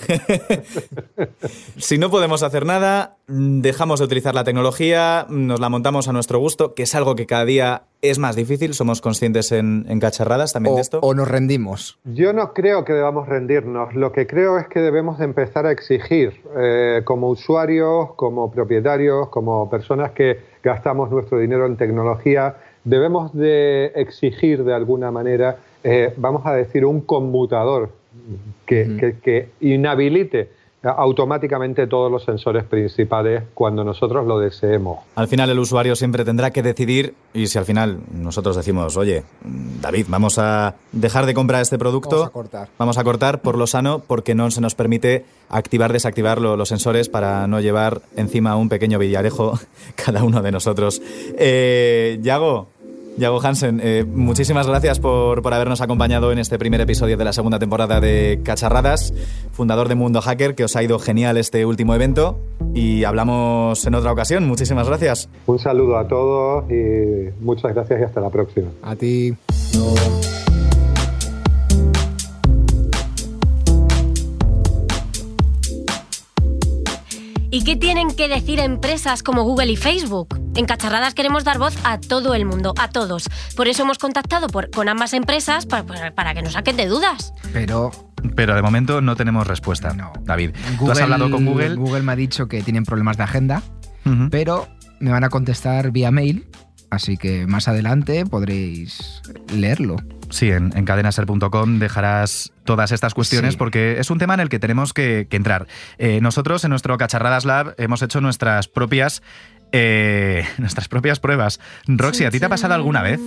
si 1.78 1.98
no 1.98 2.10
podemos 2.10 2.44
hacer 2.44 2.66
nada, 2.66 3.18
dejamos 3.28 4.00
de 4.00 4.06
utilizar 4.06 4.34
la 4.34 4.44
tecnología, 4.44 5.26
nos 5.30 5.60
la 5.60 5.70
montamos 5.70 6.08
a 6.08 6.14
nuestro 6.14 6.40
gusto, 6.40 6.74
que 6.74 6.84
es 6.84 6.96
algo 6.96 7.16
que 7.16 7.26
cada 7.26 7.46
día 7.46 7.84
es 8.02 8.18
más 8.18 8.36
difícil, 8.36 8.74
somos 8.74 9.02
conscientes 9.02 9.52
en, 9.52 9.86
en 9.90 10.00
cacharradas 10.00 10.54
también 10.54 10.74
o, 10.74 10.76
de 10.78 10.82
esto. 10.82 11.00
O 11.02 11.14
nos 11.14 11.28
rendimos. 11.28 12.00
Yo 12.06 12.32
no 12.32 12.54
creo 12.54 12.86
que 12.86 12.94
debamos 12.94 13.28
rendirnos, 13.28 13.94
lo 13.94 14.14
que 14.14 14.26
creo 14.26 14.58
es 14.58 14.68
que 14.68 14.80
debemos 14.80 15.20
de 15.20 15.26
empezar 15.26 15.66
a 15.66 15.72
exigir 15.72 16.42
eh, 16.58 17.02
como 17.04 17.30
usuarios, 17.30 18.14
como 18.16 18.52
propietarios, 18.52 19.28
como 19.30 19.70
personas 19.70 20.12
que 20.12 20.40
gastamos 20.64 21.10
nuestro 21.12 21.40
dinero 21.40 21.66
en 21.66 21.78
tecnología, 21.78 22.56
debemos 22.84 23.34
de 23.34 23.92
exigir 23.96 24.64
de 24.64 24.74
alguna 24.74 25.12
manera, 25.12 25.58
eh, 25.84 26.14
vamos 26.18 26.46
a 26.46 26.54
decir, 26.54 26.86
un 26.86 27.02
conmutador 27.02 27.90
que, 28.66 28.84
uh 28.84 28.88
-huh. 28.88 29.00
que, 29.00 29.16
que 29.20 29.48
inhabilite 29.62 30.50
automáticamente 30.84 31.88
todos 31.88 32.12
los 32.12 32.24
sensores 32.24 32.64
principales 32.64 33.44
cuando 33.54 33.84
nosotros 33.84 34.26
lo 34.26 34.40
deseemos. 34.40 35.00
Al 35.16 35.28
final 35.28 35.50
el 35.50 35.60
usuario 35.60 35.96
siempre 35.96 36.24
tendrá 36.24 36.52
que 36.52 36.64
decidir 36.64 37.16
y 37.34 37.48
si 37.48 37.58
al 37.58 37.66
final 37.66 38.00
nosotros 38.14 38.56
decimos, 38.56 38.96
oye, 38.96 39.24
David, 39.44 40.06
vamos 40.08 40.40
a 40.40 40.76
dejar 40.92 41.26
de 41.26 41.34
comprar 41.34 41.62
este 41.62 41.78
producto, 41.78 42.18
vamos 42.18 42.30
a 42.30 42.34
cortar, 42.34 42.70
vamos 42.78 42.98
a 42.98 43.04
cortar 43.04 43.42
por 43.42 43.58
lo 43.58 43.68
sano 43.68 44.00
porque 44.00 44.36
no 44.36 44.50
se 44.52 44.62
nos 44.62 44.76
permite 44.76 45.26
activar, 45.50 45.92
desactivar 45.92 46.40
lo, 46.40 46.56
los 46.56 46.70
sensores 46.70 47.10
para 47.10 47.48
no 47.48 47.60
llevar 47.60 48.02
encima 48.16 48.56
un 48.56 48.70
pequeño 48.70 49.00
villarejo 49.00 49.60
cada 49.96 50.24
uno 50.24 50.42
de 50.42 50.52
nosotros. 50.52 51.02
Eh, 51.38 52.20
Yago, 52.22 52.70
Yago 53.20 53.42
Hansen, 53.42 53.82
eh, 53.84 54.06
muchísimas 54.08 54.66
gracias 54.66 55.00
por, 55.00 55.42
por, 55.42 55.54
habernos 55.54 55.82
acompañado 55.82 56.32
en 56.32 56.40
este 56.40 56.58
primer 56.58 56.82
episodio 56.82 57.18
de 57.18 57.26
la 57.26 57.34
segunda 57.34 57.60
temporada 57.60 58.00
de 58.00 58.40
Cacharradas, 58.44 59.14
fundador 59.52 59.90
de 59.90 59.96
Mundo 59.96 60.22
Hacker, 60.22 60.56
que 60.56 60.64
os 60.64 60.76
ha 60.76 60.84
ido 60.84 60.98
genial 61.00 61.38
este 61.38 61.66
último 61.66 61.94
evento 61.94 62.40
y 62.74 63.04
hablamos 63.04 63.86
en 63.86 63.96
otra 63.96 64.12
ocasión. 64.12 64.48
Muchísimas 64.48 64.88
gracias. 64.88 65.30
Un 65.46 65.60
saludo 65.60 65.98
a 65.98 66.08
todos 66.08 66.66
y 66.72 67.30
muchas 67.42 67.74
gracias 67.74 68.00
y 68.00 68.04
hasta 68.04 68.22
la 68.22 68.30
próxima. 68.30 68.70
A 68.82 68.96
ti. 68.96 69.36
No. 69.76 70.49
¿Y 77.52 77.64
qué 77.64 77.76
tienen 77.76 78.12
que 78.12 78.28
decir 78.28 78.60
empresas 78.60 79.24
como 79.24 79.44
Google 79.44 79.72
y 79.72 79.76
Facebook? 79.76 80.40
En 80.56 80.66
Cacharradas 80.66 81.16
queremos 81.16 81.44
dar 81.44 81.58
voz 81.58 81.76
a 81.84 82.00
todo 82.00 82.36
el 82.36 82.46
mundo, 82.46 82.76
a 82.78 82.90
todos. 82.90 83.28
Por 83.56 83.68
eso 83.68 83.82
hemos 83.82 83.98
contactado 83.98 84.48
por, 84.48 84.70
con 84.70 84.88
ambas 84.88 85.14
empresas 85.14 85.66
para, 85.66 86.14
para, 86.14 86.34
que 86.36 86.44
nos 86.44 86.54
saquen 86.54 86.78
de 86.78 86.88
dudas. 86.88 87.34
Pero... 87.52 87.92
Pero 88.36 88.54
de 88.54 88.62
momento 88.62 89.00
no 89.02 89.16
tenemos 89.16 89.48
respuesta, 89.48 89.94
no. 89.94 90.12
David. 90.26 90.52
Google, 90.78 90.78
¿Tú 90.78 90.92
has 90.92 91.02
hablado 91.02 91.32
con 91.32 91.46
Google? 91.46 91.76
Google 91.76 92.04
me 92.04 92.12
ha 92.12 92.16
dicho 92.18 92.50
que 92.50 92.62
tienen 92.62 92.84
problemas 92.84 93.16
de 93.16 93.24
agenda, 93.24 93.64
uh 94.06 94.10
-huh. 94.10 94.30
pero 94.30 94.68
me 95.00 95.10
van 95.10 95.24
a 95.24 95.30
contestar 95.30 95.92
vía 95.92 96.12
mail, 96.12 96.46
así 96.90 97.16
que 97.16 97.48
más 97.48 97.70
adelante 97.70 98.26
podréis 98.26 99.22
leerlo. 99.56 99.96
Sí, 100.30 100.52
en, 100.52 100.72
en 100.76 100.86
cadenaser.com 100.86 101.80
dejarás 101.80 102.52
todas 102.64 102.92
estas 102.92 103.14
cuestiones 103.14 103.54
sí. 103.54 103.58
porque 103.58 104.00
es 104.00 104.10
un 104.12 104.20
tema 104.20 104.36
en 104.36 104.42
el 104.42 104.50
que 104.50 104.60
tenemos 104.60 104.94
que, 104.94 105.28
que 105.30 105.38
entrar. 105.38 105.68
Eh, 105.98 106.20
nosotros 106.22 106.64
en 106.64 106.70
nuestro 106.70 106.98
Cacharradas 106.98 107.46
Lab 107.46 107.74
hemos 107.78 108.02
hecho 108.02 108.22
nuestras 108.22 108.68
propias 108.68 109.24
eh, 109.72 110.46
nuestras 110.58 110.88
propias 110.88 111.20
pruebas. 111.20 111.60
Roxy, 111.88 112.26
¿a 112.26 112.32
ti 112.32 112.40
te 112.40 112.46
ha 112.46 112.50
pasado 112.50 112.74
alguna 112.74 113.02
vez? 113.02 113.20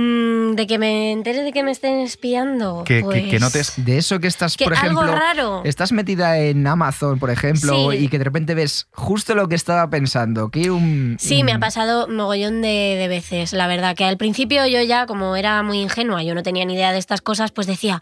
Mm, 0.00 0.54
de 0.54 0.68
que 0.68 0.78
me 0.78 1.10
entere 1.10 1.42
de 1.42 1.50
que 1.50 1.64
me 1.64 1.72
estén 1.72 1.98
espiando. 1.98 2.84
Que, 2.84 3.00
pues... 3.02 3.24
que, 3.24 3.30
que 3.30 3.40
notes. 3.40 3.72
De 3.78 3.98
eso 3.98 4.20
que 4.20 4.28
estás, 4.28 4.56
que 4.56 4.62
por 4.62 4.74
ejemplo. 4.74 5.00
Algo 5.00 5.12
raro. 5.12 5.62
Estás 5.64 5.90
metida 5.90 6.38
en 6.38 6.64
Amazon, 6.68 7.18
por 7.18 7.30
ejemplo, 7.30 7.90
sí. 7.90 7.96
y 7.96 8.08
que 8.08 8.18
de 8.18 8.22
repente 8.22 8.54
ves 8.54 8.86
justo 8.92 9.34
lo 9.34 9.48
que 9.48 9.56
estaba 9.56 9.90
pensando. 9.90 10.50
Que 10.50 10.70
un. 10.70 11.16
Sí, 11.18 11.42
me 11.42 11.52
ha 11.52 11.58
pasado 11.58 12.06
mogollón 12.06 12.62
de, 12.62 12.94
de, 12.96 13.08
veces, 13.08 13.52
la 13.52 13.66
verdad. 13.66 13.96
Que 13.96 14.04
al 14.04 14.16
principio 14.16 14.64
yo 14.68 14.80
ya, 14.82 15.06
como 15.06 15.34
era 15.34 15.64
muy 15.64 15.80
ingenua, 15.80 16.22
yo 16.22 16.32
no 16.32 16.44
tenía 16.44 16.64
ni 16.64 16.74
idea 16.74 16.92
de 16.92 16.98
estas 16.98 17.20
cosas, 17.20 17.50
pues 17.50 17.66
decía, 17.66 18.00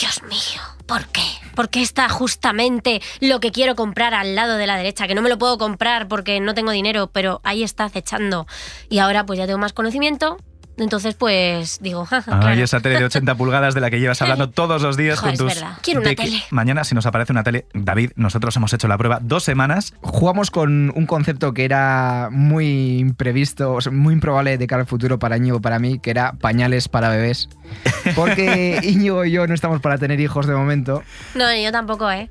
Dios 0.00 0.22
mío, 0.22 0.62
¿por 0.86 1.06
qué? 1.06 1.24
¿Por 1.56 1.70
qué 1.70 1.82
está 1.82 2.08
justamente 2.08 3.02
lo 3.18 3.40
que 3.40 3.50
quiero 3.50 3.74
comprar 3.74 4.14
al 4.14 4.36
lado 4.36 4.56
de 4.58 4.68
la 4.68 4.76
derecha? 4.76 5.08
Que 5.08 5.16
no 5.16 5.22
me 5.22 5.28
lo 5.28 5.38
puedo 5.38 5.58
comprar 5.58 6.06
porque 6.06 6.38
no 6.38 6.54
tengo 6.54 6.70
dinero, 6.70 7.08
pero 7.08 7.40
ahí 7.42 7.64
está 7.64 7.82
acechando. 7.82 8.46
Y 8.88 9.00
ahora 9.00 9.26
pues 9.26 9.40
ya 9.40 9.46
tengo 9.46 9.58
más 9.58 9.72
conocimiento 9.72 10.36
Entonces, 10.78 11.14
pues 11.14 11.78
digo, 11.80 12.04
jaja, 12.04 12.32
Ay, 12.34 12.40
claro. 12.40 12.62
esa 12.64 12.80
tele 12.80 12.98
de 12.98 13.04
80 13.04 13.34
pulgadas 13.34 13.74
de 13.74 13.80
la 13.80 13.90
que 13.90 14.00
llevas 14.00 14.20
hablando 14.22 14.50
todos 14.50 14.82
los 14.82 14.96
días 14.96 15.20
Joder, 15.20 15.38
con 15.38 15.48
es 15.48 15.54
tus... 15.54 15.62
verdad. 15.62 15.78
Quiero 15.82 16.00
una 16.00 16.14
tele. 16.14 16.42
Mañana, 16.50 16.84
si 16.84 16.94
nos 16.94 17.06
aparece 17.06 17.32
una 17.32 17.42
tele, 17.42 17.66
David, 17.74 18.12
nosotros 18.16 18.56
hemos 18.56 18.72
hecho 18.72 18.88
la 18.88 18.98
prueba 18.98 19.18
dos 19.20 19.44
semanas. 19.44 19.94
Jugamos 20.00 20.50
con 20.50 20.92
un 20.94 21.06
concepto 21.06 21.52
que 21.54 21.64
era 21.64 22.28
muy 22.30 22.98
imprevisto, 22.98 23.74
o 23.74 23.80
sea, 23.80 23.92
muy 23.92 24.14
improbable 24.14 24.58
de 24.58 24.66
cara 24.66 24.82
al 24.82 24.88
futuro 24.88 25.18
para 25.18 25.36
Íñigo 25.36 25.58
y 25.58 25.60
para 25.60 25.78
mí, 25.78 25.98
que 25.98 26.10
era 26.10 26.32
pañales 26.32 26.88
para 26.88 27.08
bebés. 27.08 27.48
Porque 28.14 28.80
Íñigo 28.82 29.24
y 29.24 29.30
yo 29.32 29.46
no 29.46 29.54
estamos 29.54 29.80
para 29.80 29.98
tener 29.98 30.20
hijos 30.20 30.46
de 30.46 30.54
momento. 30.54 31.02
No, 31.34 31.54
yo 31.54 31.70
tampoco, 31.72 32.10
¿eh? 32.10 32.28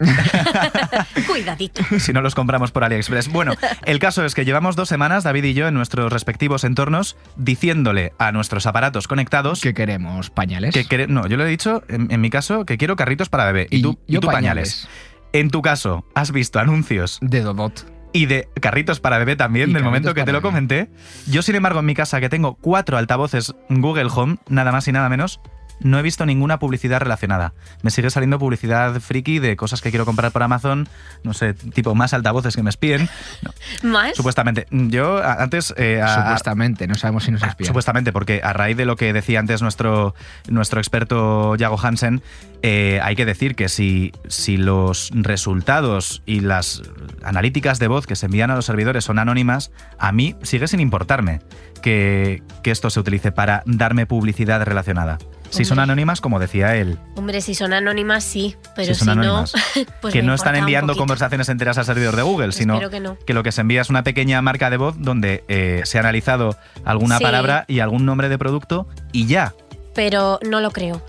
Cuidadito. 1.27 1.81
si 1.99 2.13
no 2.13 2.21
los 2.21 2.35
compramos 2.35 2.71
por 2.71 2.83
AliExpress. 2.83 3.29
Bueno, 3.31 3.53
el 3.85 3.99
caso 3.99 4.25
es 4.25 4.35
que 4.35 4.45
llevamos 4.45 4.75
dos 4.75 4.89
semanas, 4.89 5.23
David 5.23 5.43
y 5.45 5.53
yo, 5.53 5.67
en 5.67 5.73
nuestros 5.73 6.11
respectivos 6.11 6.63
entornos, 6.63 7.15
diciéndole 7.35 8.13
a 8.17 8.30
nuestros 8.31 8.65
aparatos 8.65 9.07
conectados 9.07 9.61
Que 9.61 9.73
queremos 9.73 10.29
pañales. 10.29 10.73
que 10.73 10.85
quere- 10.85 11.07
no, 11.07 11.27
yo 11.27 11.37
le 11.37 11.43
he 11.45 11.47
dicho, 11.47 11.83
en, 11.87 12.11
en 12.11 12.21
mi 12.21 12.29
caso, 12.29 12.65
que 12.65 12.77
quiero 12.77 12.95
carritos 12.95 13.29
para 13.29 13.45
bebé. 13.45 13.67
Y, 13.69 13.77
Y 13.77 13.81
tú, 13.81 13.99
y 14.07 14.13
yo 14.13 14.19
tú 14.19 14.27
pañales. 14.27 14.87
En 15.33 15.49
tu 15.49 15.61
caso, 15.61 16.05
¿has 16.13 16.31
visto 16.31 16.59
anuncios 16.59 17.17
De 17.21 17.41
Dodot. 17.41 17.85
y 18.13 18.25
de 18.25 18.49
carritos 18.59 18.99
para 18.99 19.17
bebé 19.17 19.35
también, 19.37 19.69
Y 19.69 19.73
del 19.73 19.83
momento 19.83 20.13
que 20.13 20.23
te 20.23 20.31
lo 20.33 20.41
comenté? 20.41 20.89
Yo, 21.27 21.41
sin 21.41 21.55
embargo, 21.55 21.79
en 21.79 21.85
mi 21.85 21.95
casa, 21.95 22.19
que 22.19 22.27
tengo 22.29 22.55
cuatro 22.55 22.97
altavoces 22.97 23.53
Google 23.69 24.09
Home, 24.13 24.37
nada 24.49 24.71
más 24.73 24.87
y 24.89 24.91
nada 24.91 25.07
menos, 25.07 25.39
no 25.83 25.99
he 25.99 26.01
visto 26.01 26.25
ninguna 26.25 26.59
publicidad 26.59 26.99
relacionada. 26.99 27.53
Me 27.81 27.91
sigue 27.91 28.09
saliendo 28.09 28.39
publicidad 28.39 28.99
friki 28.99 29.39
de 29.39 29.55
cosas 29.55 29.81
que 29.81 29.89
quiero 29.89 30.05
comprar 30.05 30.31
por 30.31 30.43
Amazon, 30.43 30.87
no 31.23 31.33
sé, 31.33 31.53
tipo 31.53 31.95
más 31.95 32.13
altavoces 32.13 32.55
que 32.55 32.63
me 32.63 32.69
espíen. 32.69 33.09
No, 33.41 33.51
¿Más? 33.89 34.15
supuestamente. 34.15 34.67
Yo 34.71 35.21
antes... 35.23 35.73
eh, 35.77 36.01
a- 36.01 36.21
Supuestamente, 36.23 36.87
no 36.87 36.95
sabemos 36.95 37.23
si 37.25 37.31
nos 37.31 37.43
espían. 37.43 37.67
Supuestamente, 37.67 38.11
porque 38.13 38.41
a 38.43 38.53
raíz 38.53 38.77
de 38.77 38.85
lo 38.85 38.95
que 38.95 39.11
decía 39.13 39.39
antes 39.39 39.61
nuestro, 39.61 40.13
nuestro 40.49 40.79
experto 40.79 41.55
Yago 41.55 41.79
Hansen, 41.81 42.21
eh, 42.63 42.99
hay 43.03 43.15
que 43.15 43.25
decir 43.25 43.55
que 43.55 43.69
si, 43.69 44.11
si 44.27 44.57
los 44.57 45.09
resultados 45.13 46.21
y 46.25 46.41
las 46.41 46.83
analíticas 47.23 47.79
de 47.79 47.87
voz 47.87 48.05
que 48.05 48.15
se 48.15 48.27
envían 48.27 48.51
a 48.51 48.55
los 48.55 48.65
servidores 48.65 49.03
son 49.03 49.17
anónimas, 49.19 49.71
a 49.97 50.11
mí 50.11 50.35
sigue 50.43 50.67
sin 50.67 50.79
importarme 50.79 51.41
que, 51.81 52.43
que 52.63 52.69
esto 52.71 52.89
se 52.91 52.99
utilice 52.99 53.31
para 53.31 53.63
darme 53.65 54.05
publicidad 54.05 54.61
relacionada. 54.63 55.17
Si 55.51 55.65
son 55.65 55.79
anónimas, 55.79 56.21
como 56.21 56.39
decía 56.39 56.75
él, 56.75 56.97
Hombre, 57.15 57.41
si 57.41 57.53
son 57.55 57.73
anónimas, 57.73 58.23
sí. 58.23 58.55
Pero 58.75 58.93
Si 58.95 59.05
no, 59.05 59.45
pues 60.01 60.13
que 60.13 60.23
no 60.23 60.33
están 60.33 60.55
enviando 60.55 60.95
conversaciones 60.95 61.47
enteras 61.49 61.77
al 61.77 61.85
servidor 61.85 62.15
de 62.15 62.21
Google, 62.23 62.51
sino 62.51 62.89
que 62.89 62.99
no. 62.99 63.17
que 63.25 63.33
lo 63.33 63.43
que 63.43 63.51
se 63.51 63.61
envía 63.61 63.81
es 63.81 63.89
una 63.89 64.03
pequeña 64.03 64.41
marca 64.41 64.69
de 64.69 64.77
voz 64.77 64.95
donde 64.97 65.43
eh, 65.47 65.81
se 65.85 65.97
ha 65.97 66.01
analizado 66.01 66.57
alguna 66.85 67.17
Sí. 67.17 67.23
palabra 67.23 67.65
y 67.67 67.79
algún 67.81 68.05
nombre 68.05 68.29
de 68.29 68.37
producto 68.37 68.87
y 69.11 69.27
ya. 69.27 69.53
Pero 69.93 70.39
no 70.49 70.61
lo 70.61 70.71
creo. 70.71 71.01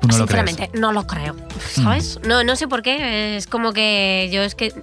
Tú 0.00 0.08
no 0.08 0.18
lo 0.18 0.26
crees. 0.26 0.46
Sinceramente, 0.50 0.70
no 0.78 0.92
lo 0.92 1.06
creo. 1.06 1.34
¿Sabes? 1.72 2.20
No, 2.26 2.44
no 2.44 2.54
sé 2.56 2.68
por 2.68 2.82
qué. 2.82 3.36
Es 3.36 3.46
como 3.46 3.72
que 3.72 4.28
yo 4.32 4.42
es 4.42 4.54
que 4.54 4.74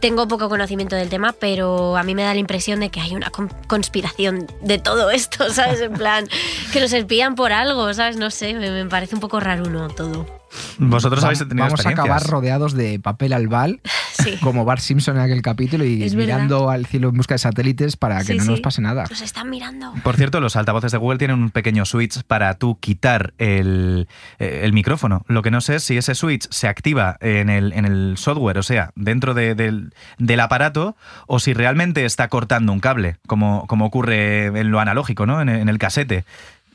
tengo 0.00 0.28
poco 0.28 0.48
conocimiento 0.48 0.96
del 0.96 1.08
tema, 1.08 1.32
pero 1.32 1.96
a 1.96 2.02
mí 2.02 2.14
me 2.14 2.22
da 2.22 2.32
la 2.34 2.40
impresión 2.40 2.80
de 2.80 2.90
que 2.90 3.00
hay 3.00 3.14
una 3.14 3.30
con- 3.30 3.48
conspiración 3.66 4.46
de 4.62 4.78
todo 4.78 5.10
esto, 5.10 5.50
¿sabes? 5.52 5.80
En 5.80 5.92
plan, 5.94 6.28
que 6.72 6.80
nos 6.80 6.92
espían 6.92 7.34
por 7.34 7.52
algo, 7.52 7.92
¿sabes? 7.94 8.16
No 8.16 8.30
sé, 8.30 8.54
me, 8.54 8.70
me 8.70 8.86
parece 8.86 9.14
un 9.14 9.20
poco 9.20 9.40
raro, 9.40 9.64
¿no? 9.66 9.88
Todo. 9.88 10.37
Vosotros 10.78 11.22
habéis 11.24 11.38
tenido 11.40 11.64
Vamos 11.64 11.84
a 11.84 11.88
acabar 11.90 12.22
rodeados 12.24 12.72
de 12.74 12.98
papel 13.00 13.32
albal, 13.32 13.80
Sí. 14.12 14.36
como 14.40 14.64
Bart 14.64 14.80
Simpson 14.80 15.16
en 15.16 15.22
aquel 15.22 15.42
capítulo, 15.42 15.84
y 15.84 16.02
Es 16.02 16.14
verdad. 16.14 16.34
mirando 16.36 16.70
al 16.70 16.86
cielo 16.86 17.08
en 17.10 17.16
busca 17.16 17.34
de 17.34 17.38
satélites 17.38 17.96
para 17.96 18.18
que 18.24 18.32
Sí, 18.32 18.38
no 18.38 18.44
nos 18.44 18.60
pase 18.60 18.80
nada. 18.80 19.04
Nos 19.08 19.20
están 19.22 19.50
mirando. 19.50 19.92
Por 20.02 20.16
cierto, 20.16 20.40
los 20.40 20.56
altavoces 20.56 20.90
de 20.92 20.98
Google 20.98 21.18
tienen 21.18 21.38
un 21.40 21.50
pequeño 21.50 21.84
switch 21.84 22.22
para 22.24 22.54
tú 22.54 22.78
quitar 22.80 23.34
el, 23.38 24.08
eh, 24.38 24.60
el 24.64 24.72
micrófono. 24.72 25.24
Lo 25.28 25.42
que 25.42 25.50
no 25.50 25.60
sé 25.60 25.76
es 25.76 25.84
si 25.84 25.96
ese 25.96 26.14
switch 26.14 26.48
se 26.50 26.66
activa 26.68 27.16
en 27.20 27.48
el, 27.50 27.72
en 27.72 27.84
el 27.84 28.14
software, 28.18 28.58
o 28.58 28.62
sea, 28.62 28.90
dentro 28.96 29.34
de- 29.34 29.54
del, 29.54 29.92
del 30.18 30.40
aparato, 30.40 30.96
o 31.26 31.38
si 31.38 31.52
realmente 31.54 32.04
está 32.04 32.28
cortando 32.28 32.72
un 32.72 32.80
cable, 32.80 33.16
como, 33.26 33.66
como 33.66 33.86
ocurre 33.86 34.46
en 34.46 34.70
lo 34.70 34.80
analógico, 34.80 35.26
¿no? 35.26 35.40
En, 35.40 35.48
el- 35.48 35.60
en 35.60 35.68
el 35.68 35.78
casete. 35.78 36.24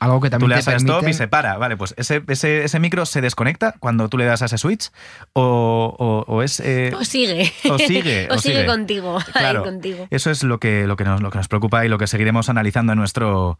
Algo 0.04 0.20
que 0.20 0.28
Tú 0.28 0.32
también 0.32 0.50
le 0.50 0.54
te 0.56 0.58
das 0.60 0.68
a 0.68 0.76
stop 0.76 1.08
y 1.08 1.12
se 1.14 1.28
para. 1.28 1.56
Vale, 1.58 1.76
pues 1.76 1.94
ese, 1.96 2.22
ese, 2.28 2.64
ese 2.64 2.78
micro 2.80 3.04
se 3.06 3.20
desconecta 3.20 3.74
cuando 3.80 4.08
tú 4.08 4.18
le 4.18 4.24
das 4.24 4.42
a 4.42 4.44
ese 4.46 4.58
switch 4.58 4.90
o, 5.32 5.94
o- 5.98 6.32
o 6.32 6.42
es... 6.42 6.60
eh, 6.60 6.92
O 6.98 7.04
sigue. 7.04 7.52
o 7.68 7.78
sigue, 7.78 8.28
o 8.30 8.34
o 8.34 8.38
sigue 8.38 8.54
sigue. 8.56 8.66
contigo. 8.66 9.18
Claro, 9.32 9.60
Ahí 9.60 9.64
contigo. 9.64 10.06
Eso 10.10 10.30
es 10.30 10.42
lo 10.44 10.58
que, 10.60 10.86
lo, 10.86 10.96
que 10.96 11.04
nos, 11.04 11.20
lo 11.22 11.30
que 11.30 11.38
nos 11.38 11.48
preocupa 11.48 11.84
y 11.84 11.88
lo 11.88 11.98
que 11.98 12.06
seguiremos 12.06 12.48
analizando 12.48 12.92
en 12.92 12.98
nuestro 12.98 13.58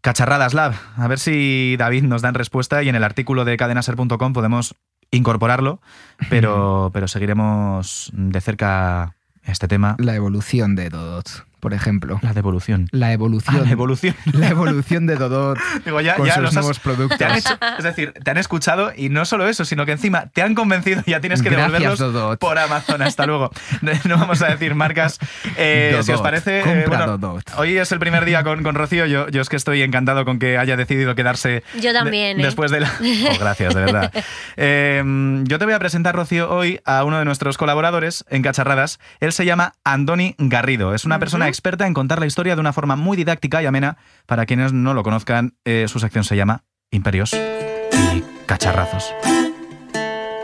Cacharradas 0.00 0.54
Lab. 0.54 0.74
A 0.96 1.06
ver 1.08 1.18
si 1.18 1.76
David 1.78 2.04
nos 2.04 2.22
dan 2.22 2.34
respuesta 2.34 2.82
y 2.82 2.88
en 2.88 2.96
el 2.96 3.04
artículo 3.04 3.44
de 3.44 3.56
cadenaser.com 3.56 4.32
podemos 4.32 4.74
incorporarlo, 5.10 5.80
pero, 6.30 6.90
pero 6.92 7.06
seguiremos 7.08 8.10
de 8.14 8.40
cerca 8.40 9.14
este 9.44 9.68
tema. 9.68 9.96
La 9.98 10.14
evolución 10.14 10.74
de 10.74 10.88
Dodot, 10.90 11.44
por 11.62 11.74
ejemplo. 11.74 12.18
La 12.22 12.32
devolución. 12.32 12.88
La 12.90 13.12
evolución. 13.12 13.54
Ah, 13.56 13.62
la 13.64 13.70
evolución. 13.70 14.16
La 14.32 14.48
evolución 14.48 15.06
de 15.06 15.14
Dodot 15.14 15.56
Digo, 15.84 16.00
ya, 16.00 16.16
con 16.16 16.26
ya 16.26 16.34
sus 16.34 16.42
los 16.42 16.50
has- 16.50 16.54
nuevos 16.56 16.80
productos. 16.80 17.16
te 17.18 17.24
han 17.24 17.36
hecho- 17.38 17.56
es 17.78 17.84
decir, 17.84 18.12
te 18.24 18.30
han 18.32 18.36
escuchado 18.38 18.90
y 18.96 19.10
no 19.10 19.24
solo 19.24 19.46
eso, 19.48 19.64
sino 19.64 19.86
que 19.86 19.92
encima 19.92 20.26
te 20.26 20.42
han 20.42 20.56
convencido 20.56 21.04
y 21.06 21.12
ya 21.12 21.20
tienes 21.20 21.40
que 21.40 21.50
Gracias, 21.50 21.70
devolverlos 21.72 21.98
Dodot. 22.00 22.38
por 22.40 22.58
Amazon. 22.58 23.00
Hasta 23.02 23.26
luego. 23.26 23.50
No 24.04 24.18
vamos 24.18 24.42
a 24.42 24.48
decir 24.48 24.74
marcas. 24.74 25.18
Eh, 25.56 26.00
si 26.02 26.10
os 26.10 26.20
parece, 26.20 26.58
eh, 26.60 26.62
Compra 26.62 26.86
bueno, 27.06 27.18
Dodot. 27.18 27.42
hoy 27.56 27.76
es 27.78 27.92
el 27.92 28.00
primer 28.00 28.24
día 28.24 28.42
con, 28.42 28.62
con 28.64 28.74
Rocío. 28.74 29.06
Yo, 29.06 29.28
yo 29.28 29.40
es 29.40 29.48
que 29.48 29.54
estoy 29.56 29.82
encantado 29.82 30.24
con 30.24 30.40
que 30.40 30.58
haya 30.58 30.76
decidido 30.76 31.14
quedarse. 31.14 31.62
Yo 31.80 31.92
también, 31.92 32.38
de- 32.38 32.42
¿eh? 32.42 32.46
después 32.46 32.72
de 32.72 32.80
la. 32.80 32.90
Oh, 33.00 33.38
gracias, 33.38 33.72
de 33.74 33.80
verdad. 33.80 34.12
Eh, 34.56 35.02
yo 35.44 35.58
te 35.58 35.64
voy 35.64 35.74
a 35.74 35.78
presentar, 35.78 36.14
Rocío, 36.16 36.50
hoy 36.50 36.80
a 36.84 37.04
uno 37.04 37.18
de 37.18 37.24
nuestros 37.24 37.56
colaboradores 37.58 38.24
en 38.30 38.42
Cacharradas. 38.42 38.98
Él 39.20 39.32
se 39.32 39.44
llama 39.44 39.74
Andoni 39.84 40.34
Garrido. 40.38 40.94
Es 40.94 41.04
una 41.04 41.18
persona 41.18 41.48
experta 41.52 41.86
en 41.86 41.94
contar 41.94 42.18
la 42.18 42.26
historia 42.26 42.54
de 42.54 42.60
una 42.60 42.72
forma 42.72 42.96
muy 42.96 43.16
didáctica 43.16 43.62
y 43.62 43.66
amena. 43.66 43.98
Para 44.26 44.46
quienes 44.46 44.72
no 44.72 44.94
lo 44.94 45.02
conozcan, 45.02 45.54
eh, 45.64 45.86
su 45.88 46.00
sección 46.00 46.24
se 46.24 46.36
llama 46.36 46.64
Imperios 46.90 47.32
y 47.34 48.24
Cacharrazos. 48.46 49.12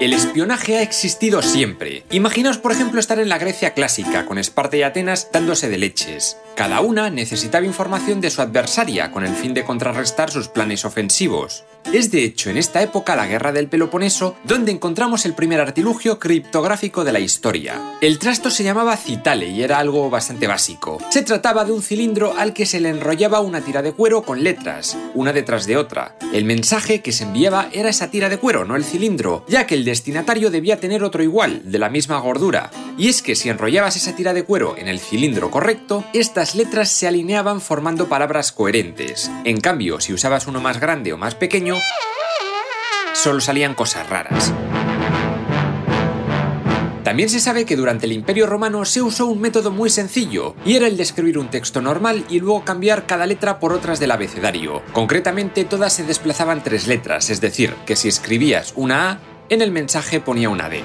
El 0.01 0.13
espionaje 0.13 0.79
ha 0.79 0.83
existido 0.83 1.43
siempre. 1.43 2.05
Imaginaos, 2.13 2.59
por 2.59 2.71
ejemplo, 2.71 3.01
estar 3.01 3.19
en 3.19 3.29
la 3.29 3.39
Grecia 3.39 3.75
clásica, 3.75 4.27
con 4.27 4.39
Esparta 4.39 4.77
y 4.77 4.85
Atenas 4.85 5.31
dándose 5.33 5.69
de 5.69 5.79
leches. 5.79 6.37
Cada 6.59 6.81
una 6.81 7.09
necesitaba 7.09 7.65
información 7.65 8.21
de 8.21 8.31
su 8.31 8.43
adversaria 8.43 9.13
con 9.13 9.25
el 9.25 9.33
fin 9.37 9.55
de 9.55 9.63
contrarrestar 9.63 10.29
sus 10.29 10.49
planes 10.49 10.85
ofensivos. 10.85 11.63
Es 11.93 12.11
de 12.11 12.25
hecho 12.25 12.51
en 12.51 12.57
esta 12.57 12.83
época 12.83 13.15
la 13.15 13.29
guerra 13.29 13.53
del 13.53 13.69
Peloponeso 13.69 14.35
donde 14.43 14.73
encontramos 14.73 15.25
el 15.25 15.35
primer 15.35 15.61
artilugio 15.61 16.19
criptográfico 16.19 17.05
de 17.05 17.13
la 17.13 17.21
historia. 17.21 17.81
El 18.01 18.19
trasto 18.19 18.51
se 18.51 18.65
llamaba 18.65 18.97
citale 18.97 19.47
y 19.47 19.63
era 19.63 19.79
algo 19.79 20.11
bastante 20.11 20.49
básico. 20.49 20.99
Se 21.11 21.23
trataba 21.23 21.65
de 21.65 21.71
un 21.71 21.81
cilindro 21.81 22.35
al 22.37 22.53
que 22.53 22.67
se 22.67 22.81
le 22.81 22.89
enrollaba 22.89 23.41
una 23.41 23.61
tira 23.61 23.81
de 23.81 23.93
cuero 23.93 24.23
con 24.23 24.43
letras, 24.43 24.99
una 25.15 25.33
detrás 25.33 25.65
de 25.65 25.77
otra. 25.77 26.17
El 26.33 26.45
mensaje 26.45 27.01
que 27.03 27.13
se 27.13 27.23
enviaba 27.23 27.69
era 27.73 27.89
esa 27.89 28.11
tira 28.11 28.29
de 28.29 28.39
cuero, 28.39 28.65
no 28.65 28.75
el 28.75 28.85
cilindro, 28.85 29.45
ya 29.49 29.65
que 29.65 29.77
el 29.77 29.85
destinatario 29.85 30.51
debía 30.51 30.81
tener 30.81 31.05
otro 31.05 31.23
igual, 31.23 31.63
de 31.71 31.79
la 31.79 31.89
misma 31.89 32.19
gordura. 32.19 32.71
Y 32.99 33.09
es 33.09 33.23
que 33.23 33.37
si 33.37 33.49
enrollabas 33.49 33.97
esa 33.97 34.17
tira 34.17 34.35
de 34.35 34.43
cuero 34.43 34.77
en 34.77 34.89
el 34.89 34.99
cilindro 34.99 35.51
correcto, 35.51 36.05
estas 36.49 36.65
letras 36.65 36.89
se 36.89 37.07
alineaban 37.07 37.61
formando 37.61 38.09
palabras 38.09 38.53
coherentes. 38.53 39.31
En 39.45 39.61
cambio, 39.61 40.01
si 40.01 40.15
usabas 40.15 40.47
uno 40.47 40.63
más 40.63 40.81
grande 40.81 41.13
o 41.13 41.19
más 41.19 41.35
pequeño, 41.35 41.77
solo 43.13 43.43
salían 43.43 43.75
cosas 43.75 44.09
raras. 44.09 44.51
También 47.05 47.29
se 47.29 47.41
sabe 47.41 47.67
que 47.67 47.77
durante 47.77 48.07
el 48.07 48.13
Imperio 48.13 48.47
Romano 48.47 48.87
se 48.87 49.03
usó 49.03 49.27
un 49.27 49.43
método 49.43 49.73
muy 49.73 49.91
sencillo, 49.91 50.55
y 50.65 50.77
era 50.77 50.87
el 50.87 50.97
de 50.97 51.03
escribir 51.03 51.37
un 51.37 51.51
texto 51.51 51.83
normal 51.83 52.25
y 52.31 52.41
luego 52.41 52.65
cambiar 52.65 53.05
cada 53.05 53.27
letra 53.27 53.61
por 53.61 53.75
otras 53.75 54.01
del 54.01 54.13
abecedario. 54.13 54.83
Concretamente, 54.95 55.65
todas 55.65 55.93
se 55.93 56.05
desplazaban 56.05 56.63
tres 56.63 56.87
letras, 56.87 57.29
es 57.29 57.43
decir, 57.43 57.75
que 57.85 57.95
si 57.95 58.09
escribías 58.09 58.73
una 58.75 59.11
A, 59.11 59.19
en 59.51 59.61
el 59.61 59.71
mensaje 59.71 60.19
ponía 60.19 60.49
una 60.49 60.71
D. 60.71 60.83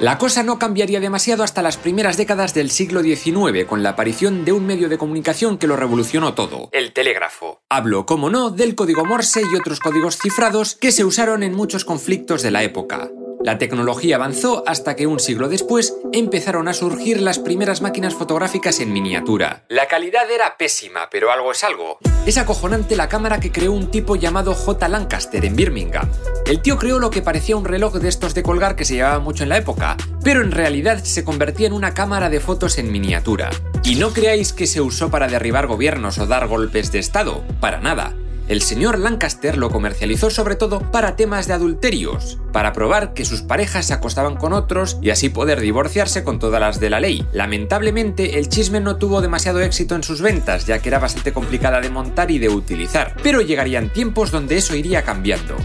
La 0.00 0.16
cosa 0.16 0.44
no 0.44 0.60
cambiaría 0.60 1.00
demasiado 1.00 1.42
hasta 1.42 1.60
las 1.60 1.76
primeras 1.76 2.16
décadas 2.16 2.54
del 2.54 2.70
siglo 2.70 3.02
XIX, 3.02 3.64
con 3.66 3.82
la 3.82 3.90
aparición 3.90 4.44
de 4.44 4.52
un 4.52 4.64
medio 4.64 4.88
de 4.88 4.96
comunicación 4.96 5.58
que 5.58 5.66
lo 5.66 5.74
revolucionó 5.74 6.34
todo, 6.34 6.68
el 6.70 6.92
telégrafo. 6.92 7.62
Hablo, 7.68 8.06
como 8.06 8.30
no, 8.30 8.50
del 8.50 8.76
código 8.76 9.04
Morse 9.04 9.42
y 9.42 9.56
otros 9.56 9.80
códigos 9.80 10.16
cifrados 10.16 10.76
que 10.76 10.92
se 10.92 11.04
usaron 11.04 11.42
en 11.42 11.52
muchos 11.52 11.84
conflictos 11.84 12.42
de 12.42 12.52
la 12.52 12.62
época. 12.62 13.10
La 13.44 13.56
tecnología 13.56 14.16
avanzó 14.16 14.64
hasta 14.66 14.96
que 14.96 15.06
un 15.06 15.20
siglo 15.20 15.48
después 15.48 15.96
empezaron 16.12 16.66
a 16.66 16.74
surgir 16.74 17.20
las 17.20 17.38
primeras 17.38 17.80
máquinas 17.80 18.14
fotográficas 18.14 18.80
en 18.80 18.92
miniatura. 18.92 19.64
La 19.68 19.86
calidad 19.86 20.28
era 20.30 20.56
pésima, 20.56 21.08
pero 21.10 21.30
algo 21.30 21.52
es 21.52 21.62
algo. 21.62 21.98
Es 22.26 22.36
acojonante 22.36 22.96
la 22.96 23.08
cámara 23.08 23.38
que 23.38 23.52
creó 23.52 23.72
un 23.72 23.90
tipo 23.90 24.16
llamado 24.16 24.54
J. 24.54 24.88
Lancaster 24.88 25.44
en 25.44 25.54
Birmingham. 25.54 26.10
El 26.46 26.60
tío 26.60 26.78
creó 26.78 26.98
lo 26.98 27.10
que 27.10 27.22
parecía 27.22 27.56
un 27.56 27.64
reloj 27.64 27.94
de 27.94 28.08
estos 28.08 28.34
de 28.34 28.42
colgar 28.42 28.74
que 28.74 28.84
se 28.84 28.94
llevaba 28.94 29.20
mucho 29.20 29.44
en 29.44 29.50
la 29.50 29.58
época, 29.58 29.96
pero 30.24 30.42
en 30.42 30.50
realidad 30.50 31.02
se 31.04 31.24
convertía 31.24 31.68
en 31.68 31.72
una 31.72 31.94
cámara 31.94 32.30
de 32.30 32.40
fotos 32.40 32.76
en 32.78 32.90
miniatura. 32.90 33.50
Y 33.84 33.94
no 33.94 34.10
creáis 34.10 34.52
que 34.52 34.66
se 34.66 34.80
usó 34.80 35.10
para 35.10 35.28
derribar 35.28 35.68
gobiernos 35.68 36.18
o 36.18 36.26
dar 36.26 36.48
golpes 36.48 36.90
de 36.90 36.98
estado, 36.98 37.44
para 37.60 37.80
nada. 37.80 38.14
El 38.48 38.62
señor 38.62 38.98
Lancaster 38.98 39.56
lo 39.58 39.70
comercializó 39.70 40.30
sobre 40.30 40.56
todo 40.56 40.80
para 40.80 41.16
temas 41.16 41.46
de 41.46 41.52
adulterios, 41.52 42.38
para 42.52 42.72
probar 42.72 43.12
que 43.12 43.24
sus 43.24 43.42
parejas 43.42 43.86
se 43.86 43.94
acostaban 43.94 44.36
con 44.36 44.52
otros 44.52 44.98
y 45.02 45.10
así 45.10 45.28
poder 45.28 45.60
divorciarse 45.60 46.24
con 46.24 46.38
todas 46.38 46.60
las 46.60 46.80
de 46.80 46.90
la 46.90 47.00
ley. 47.00 47.26
Lamentablemente, 47.32 48.38
el 48.38 48.48
chisme 48.48 48.80
no 48.80 48.96
tuvo 48.96 49.20
demasiado 49.20 49.60
éxito 49.60 49.94
en 49.94 50.02
sus 50.02 50.22
ventas, 50.22 50.66
ya 50.66 50.78
que 50.78 50.88
era 50.88 50.98
bastante 50.98 51.32
complicada 51.32 51.80
de 51.80 51.90
montar 51.90 52.30
y 52.30 52.38
de 52.38 52.48
utilizar, 52.48 53.14
pero 53.22 53.42
llegarían 53.42 53.92
tiempos 53.92 54.30
donde 54.30 54.56
eso 54.56 54.74
iría 54.74 55.02
cambiando. 55.02 55.56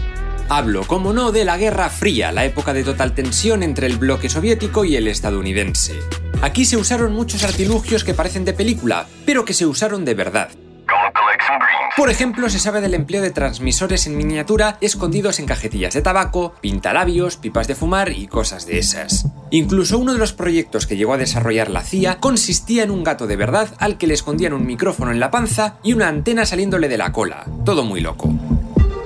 Hablo, 0.50 0.82
como 0.86 1.14
no, 1.14 1.32
de 1.32 1.46
la 1.46 1.56
Guerra 1.56 1.88
Fría, 1.88 2.30
la 2.30 2.44
época 2.44 2.74
de 2.74 2.84
total 2.84 3.14
tensión 3.14 3.62
entre 3.62 3.86
el 3.86 3.96
bloque 3.96 4.28
soviético 4.28 4.84
y 4.84 4.96
el 4.96 5.08
estadounidense. 5.08 5.94
Aquí 6.42 6.66
se 6.66 6.76
usaron 6.76 7.14
muchos 7.14 7.44
artilugios 7.44 8.04
que 8.04 8.12
parecen 8.12 8.44
de 8.44 8.52
película, 8.52 9.06
pero 9.24 9.46
que 9.46 9.54
se 9.54 9.64
usaron 9.64 10.04
de 10.04 10.12
verdad. 10.12 10.50
Por 11.96 12.10
ejemplo, 12.10 12.48
se 12.48 12.58
sabe 12.58 12.80
del 12.80 12.94
empleo 12.94 13.22
de 13.22 13.30
transmisores 13.30 14.06
en 14.06 14.16
miniatura 14.16 14.78
escondidos 14.80 15.38
en 15.38 15.46
cajetillas 15.46 15.94
de 15.94 16.02
tabaco, 16.02 16.54
pintalabios, 16.60 17.36
pipas 17.36 17.68
de 17.68 17.74
fumar 17.74 18.10
y 18.10 18.26
cosas 18.26 18.66
de 18.66 18.78
esas. 18.78 19.26
Incluso 19.50 19.98
uno 19.98 20.12
de 20.12 20.18
los 20.18 20.32
proyectos 20.32 20.86
que 20.86 20.96
llegó 20.96 21.14
a 21.14 21.18
desarrollar 21.18 21.70
la 21.70 21.82
CIA 21.82 22.18
consistía 22.18 22.82
en 22.82 22.90
un 22.90 23.04
gato 23.04 23.26
de 23.26 23.36
verdad 23.36 23.68
al 23.78 23.96
que 23.96 24.06
le 24.06 24.14
escondían 24.14 24.52
un 24.52 24.66
micrófono 24.66 25.12
en 25.12 25.20
la 25.20 25.30
panza 25.30 25.76
y 25.82 25.92
una 25.92 26.08
antena 26.08 26.46
saliéndole 26.46 26.88
de 26.88 26.98
la 26.98 27.12
cola. 27.12 27.46
Todo 27.64 27.84
muy 27.84 28.00
loco. 28.00 28.32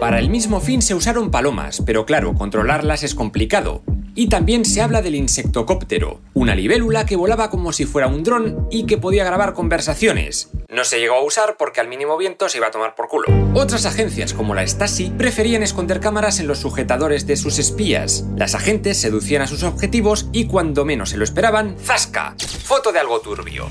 Para 0.00 0.20
el 0.20 0.30
mismo 0.30 0.60
fin 0.60 0.80
se 0.80 0.94
usaron 0.94 1.30
palomas, 1.30 1.82
pero 1.84 2.06
claro, 2.06 2.34
controlarlas 2.34 3.02
es 3.02 3.14
complicado. 3.14 3.82
Y 4.18 4.26
también 4.28 4.64
se 4.64 4.82
habla 4.82 5.00
del 5.00 5.14
insectocóptero, 5.14 6.20
una 6.34 6.56
libélula 6.56 7.06
que 7.06 7.14
volaba 7.14 7.50
como 7.50 7.72
si 7.72 7.84
fuera 7.84 8.08
un 8.08 8.24
dron 8.24 8.66
y 8.68 8.84
que 8.84 8.98
podía 8.98 9.22
grabar 9.22 9.54
conversaciones. 9.54 10.50
No 10.68 10.82
se 10.82 10.98
llegó 10.98 11.14
a 11.14 11.22
usar 11.22 11.54
porque 11.56 11.80
al 11.80 11.86
mínimo 11.86 12.16
viento 12.16 12.48
se 12.48 12.58
iba 12.58 12.66
a 12.66 12.72
tomar 12.72 12.96
por 12.96 13.06
culo. 13.06 13.28
Otras 13.54 13.86
agencias 13.86 14.34
como 14.34 14.56
la 14.56 14.66
Stasi 14.66 15.10
preferían 15.10 15.62
esconder 15.62 16.00
cámaras 16.00 16.40
en 16.40 16.48
los 16.48 16.58
sujetadores 16.58 17.28
de 17.28 17.36
sus 17.36 17.60
espías. 17.60 18.24
Las 18.34 18.56
agentes 18.56 19.00
seducían 19.00 19.42
a 19.42 19.46
sus 19.46 19.62
objetivos 19.62 20.28
y 20.32 20.48
cuando 20.48 20.84
menos 20.84 21.10
se 21.10 21.16
lo 21.16 21.22
esperaban, 21.22 21.76
¡zasca! 21.78 22.34
Foto 22.64 22.90
de 22.90 22.98
algo 22.98 23.20
turbio. 23.20 23.68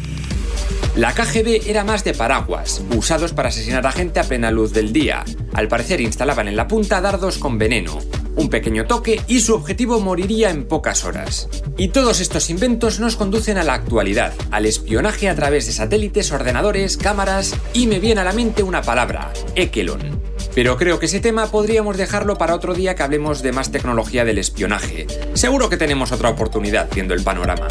La 0.95 1.13
KGB 1.13 1.69
era 1.69 1.83
más 1.83 2.03
de 2.03 2.13
paraguas, 2.13 2.81
usados 2.95 3.33
para 3.33 3.49
asesinar 3.49 3.85
a 3.85 3.91
gente 3.91 4.19
a 4.19 4.23
plena 4.23 4.49
luz 4.49 4.73
del 4.73 4.91
día. 4.93 5.23
Al 5.53 5.67
parecer 5.67 6.01
instalaban 6.01 6.47
en 6.47 6.55
la 6.55 6.67
punta 6.67 7.01
dardos 7.01 7.37
con 7.37 7.57
veneno. 7.57 7.99
Un 8.35 8.49
pequeño 8.49 8.85
toque 8.85 9.21
y 9.27 9.41
su 9.41 9.53
objetivo 9.55 9.99
moriría 9.99 10.49
en 10.49 10.67
pocas 10.67 11.05
horas. 11.05 11.49
Y 11.77 11.89
todos 11.89 12.19
estos 12.19 12.49
inventos 12.49 12.99
nos 12.99 13.15
conducen 13.15 13.57
a 13.57 13.63
la 13.63 13.73
actualidad, 13.73 14.33
al 14.51 14.65
espionaje 14.65 15.29
a 15.29 15.35
través 15.35 15.65
de 15.65 15.71
satélites, 15.71 16.31
ordenadores, 16.31 16.97
cámaras 16.97 17.55
y 17.73 17.87
me 17.87 17.99
viene 17.99 18.21
a 18.21 18.23
la 18.23 18.33
mente 18.33 18.63
una 18.63 18.81
palabra, 18.81 19.31
Ekelon. 19.55 20.21
Pero 20.55 20.77
creo 20.77 20.97
que 20.97 21.05
ese 21.05 21.19
tema 21.19 21.45
podríamos 21.51 21.97
dejarlo 21.97 22.37
para 22.37 22.55
otro 22.55 22.73
día 22.73 22.95
que 22.95 23.03
hablemos 23.03 23.43
de 23.43 23.51
más 23.51 23.71
tecnología 23.71 24.25
del 24.25 24.39
espionaje. 24.39 25.05
Seguro 25.33 25.69
que 25.69 25.77
tenemos 25.77 26.11
otra 26.11 26.29
oportunidad 26.29 26.89
viendo 26.91 27.13
el 27.13 27.23
panorama. 27.23 27.67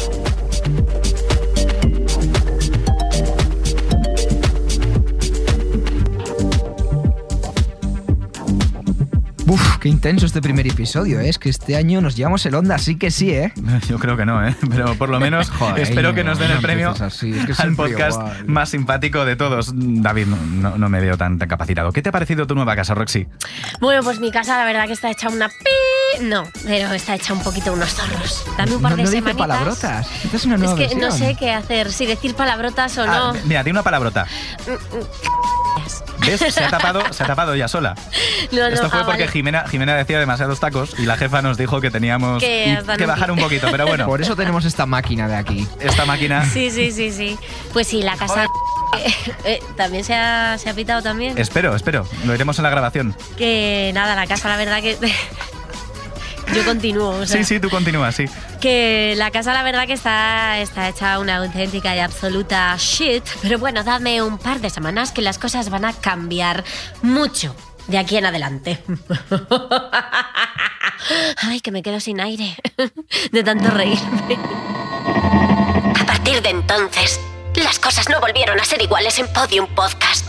Qué 9.87 9.91
intenso 9.91 10.25
este 10.25 10.41
primer 10.41 10.67
episodio, 10.67 11.21
¿eh? 11.21 11.29
es 11.29 11.39
que 11.39 11.47
este 11.47 11.77
año 11.77 12.01
nos 12.01 12.17
llevamos 12.17 12.45
el 12.45 12.55
onda, 12.55 12.77
sí 12.77 12.97
que 12.97 13.09
sí, 13.09 13.31
¿eh? 13.31 13.53
Yo 13.87 13.97
creo 13.99 14.17
que 14.17 14.25
no, 14.25 14.45
¿eh? 14.45 14.53
Pero 14.69 14.95
por 14.95 15.07
lo 15.07 15.17
menos 15.17 15.49
Joder, 15.57 15.79
espero 15.81 16.13
que 16.13 16.25
nos 16.25 16.37
den 16.39 16.51
el 16.51 16.59
premio 16.59 16.89
empieces 16.89 17.15
así, 17.15 17.31
es 17.31 17.45
que 17.45 17.53
al 17.61 17.73
podcast 17.73 18.19
igual. 18.19 18.45
más 18.47 18.67
simpático 18.69 19.23
de 19.23 19.37
todos. 19.37 19.71
David, 19.73 20.25
no, 20.27 20.35
no- 20.35 20.77
no 20.77 20.89
me 20.89 20.99
veo 20.99 21.15
tan, 21.17 21.39
tan 21.39 21.47
capacitado. 21.47 21.93
¿Qué 21.93 22.01
te 22.01 22.09
ha 22.09 22.11
parecido 22.11 22.45
tu 22.45 22.53
nueva 22.53 22.75
casa, 22.75 22.95
Roxy? 22.95 23.27
Bueno, 23.79 24.03
pues 24.03 24.19
mi 24.19 24.29
casa 24.29 24.57
la 24.57 24.65
verdad 24.65 24.87
que 24.87 24.93
está 24.93 25.09
hecha 25.09 25.29
una 25.29 25.47
pi... 25.47 26.23
No, 26.25 26.43
pero 26.65 26.91
está 26.91 27.15
hecha 27.15 27.31
un 27.31 27.39
poquito 27.41 27.71
unos 27.71 27.93
zorros. 27.93 28.43
Dame 28.57 28.75
un 28.75 28.81
par 28.81 28.91
no, 28.91 28.97
de 28.97 29.03
no 29.03 29.09
dice 29.09 29.21
semanitas. 29.21 29.47
palabrotas. 29.47 30.07
Esta 30.25 30.35
es 30.35 30.45
una 30.45 30.57
nueva 30.57 30.83
Es 30.83 30.89
que 30.89 30.95
no 30.97 31.11
sé 31.11 31.35
qué 31.39 31.51
hacer, 31.53 31.93
si 31.93 32.05
decir 32.05 32.35
palabrotas 32.35 32.97
o 32.97 33.03
Ah, 33.03 33.31
no. 33.33 33.39
mira, 33.45 33.63
tiene 33.63 33.77
una 33.79 33.83
palabrota. 33.83 34.27
¿Ves? 36.19 36.53
Se 36.53 36.63
ha 36.63 36.69
tapado, 36.69 37.01
se 37.11 37.23
ha 37.23 37.27
tapado 37.27 37.53
ella 37.53 37.67
sola. 37.67 37.95
No, 38.51 38.61
no, 38.61 38.67
Esto 38.67 38.89
fue 38.89 38.99
ah, 38.99 39.05
porque 39.05 39.23
vale. 39.23 39.31
Jimena, 39.31 39.67
Jimena 39.67 39.95
decía 39.95 40.19
demasiados 40.19 40.59
tacos 40.59 40.95
y 40.97 41.05
la 41.05 41.17
jefa 41.17 41.41
nos 41.41 41.57
dijo 41.57 41.81
que 41.81 41.91
teníamos 41.91 42.41
Que 42.41 42.77
bajar 43.05 43.29
un 43.31 43.39
poquito. 43.39 43.67
Pero 43.71 43.85
bueno, 43.87 44.05
Por 44.05 44.21
eso 44.21 44.35
tenemos 44.37 44.63
esta 44.63 44.85
máquina 44.85 45.27
de 45.27 45.35
aquí. 45.35 45.67
esta 45.81 46.05
máquina 46.05 46.45
Sí, 46.45 46.71
sí, 46.71 46.91
sí, 46.91 47.11
sí. 47.11 47.37
Pues 47.73 47.87
sí, 47.87 48.01
la 48.01 48.15
casa... 48.15 48.47
Eh, 49.43 49.59
también 49.75 50.03
se 50.05 50.15
ha, 50.15 50.57
se 50.57 50.69
ha 50.69 50.73
pitado 50.73 51.01
también. 51.01 51.37
Espero, 51.37 51.75
espero. 51.75 52.07
Lo 52.25 52.33
iremos 52.33 52.57
en 52.57 52.63
la 52.63 52.69
grabación. 52.69 53.15
Que 53.37 53.91
nada, 53.93 54.15
la 54.15 54.25
casa 54.27 54.47
la 54.47 54.55
verdad 54.55 54.81
que... 54.81 54.97
Yo 56.55 56.63
continúo, 56.63 57.09
o 57.09 57.25
sea, 57.25 57.37
Sí, 57.37 57.43
sí, 57.43 57.59
tú 57.59 57.69
continúas, 57.69 58.15
sí. 58.15 58.25
Que 58.57 59.13
la 59.17 59.31
casa 59.31 59.53
la 59.53 59.63
verdad 59.63 59.87
que 59.87 59.93
está, 59.93 60.59
está 60.59 60.89
hecha 60.89 61.19
una 61.19 61.37
auténtica 61.37 61.95
y 61.95 61.99
absoluta 61.99 62.75
shit, 62.77 63.23
pero 63.41 63.59
bueno, 63.59 63.83
dame 63.83 64.21
un 64.21 64.37
par 64.37 64.59
de 64.59 64.69
semanas 64.69 65.11
que 65.11 65.21
las 65.21 65.37
cosas 65.37 65.69
van 65.69 65.85
a 65.85 65.93
cambiar 65.93 66.63
mucho 67.01 67.55
de 67.87 67.97
aquí 67.97 68.17
en 68.17 68.25
adelante. 68.25 68.83
Ay, 71.37 71.61
que 71.61 71.71
me 71.71 71.81
quedo 71.81 71.99
sin 71.99 72.19
aire 72.19 72.55
de 73.31 73.43
tanto 73.43 73.69
reírme. 73.69 74.37
A 75.99 76.05
partir 76.05 76.41
de 76.41 76.49
entonces, 76.49 77.19
las 77.55 77.79
cosas 77.79 78.09
no 78.09 78.19
volvieron 78.19 78.59
a 78.59 78.65
ser 78.65 78.81
iguales 78.81 79.17
en 79.19 79.31
Podium 79.31 79.67
Podcast. 79.67 80.27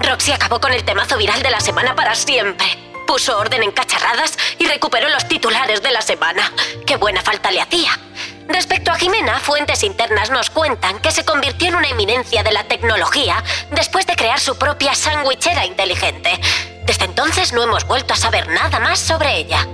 Roxy 0.00 0.32
acabó 0.32 0.60
con 0.60 0.72
el 0.72 0.84
temazo 0.84 1.16
viral 1.16 1.42
de 1.42 1.50
la 1.50 1.60
semana 1.60 1.94
para 1.94 2.14
siempre. 2.14 2.87
Puso 3.08 3.38
orden 3.38 3.62
en 3.62 3.72
cacharradas 3.72 4.36
y 4.58 4.66
recuperó 4.66 5.08
los 5.08 5.26
titulares 5.26 5.82
de 5.82 5.90
la 5.90 6.02
semana. 6.02 6.52
¡Qué 6.86 6.96
buena 6.96 7.22
falta 7.22 7.50
le 7.50 7.62
hacía! 7.62 7.98
Respecto 8.46 8.90
a 8.90 8.96
Jimena, 8.96 9.40
fuentes 9.40 9.82
internas 9.82 10.30
nos 10.30 10.50
cuentan 10.50 11.00
que 11.00 11.10
se 11.10 11.24
convirtió 11.24 11.68
en 11.68 11.76
una 11.76 11.88
eminencia 11.88 12.42
de 12.42 12.52
la 12.52 12.64
tecnología 12.64 13.42
después 13.74 14.06
de 14.06 14.14
crear 14.14 14.38
su 14.38 14.58
propia 14.58 14.94
sandwichera 14.94 15.64
inteligente. 15.64 16.38
Desde 16.86 17.06
entonces 17.06 17.54
no 17.54 17.62
hemos 17.62 17.88
vuelto 17.88 18.12
a 18.12 18.16
saber 18.16 18.46
nada 18.48 18.78
más 18.78 18.98
sobre 18.98 19.38
ella. 19.38 19.66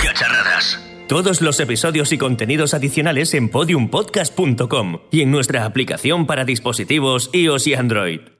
Cacharradas. 0.00 0.78
Todos 1.08 1.40
los 1.40 1.58
episodios 1.58 2.12
y 2.12 2.18
contenidos 2.18 2.72
adicionales 2.72 3.34
en 3.34 3.48
podiumpodcast.com 3.48 5.00
y 5.10 5.22
en 5.22 5.32
nuestra 5.32 5.64
aplicación 5.64 6.28
para 6.28 6.44
dispositivos 6.44 7.30
iOS 7.32 7.66
y 7.66 7.74
Android. 7.74 8.35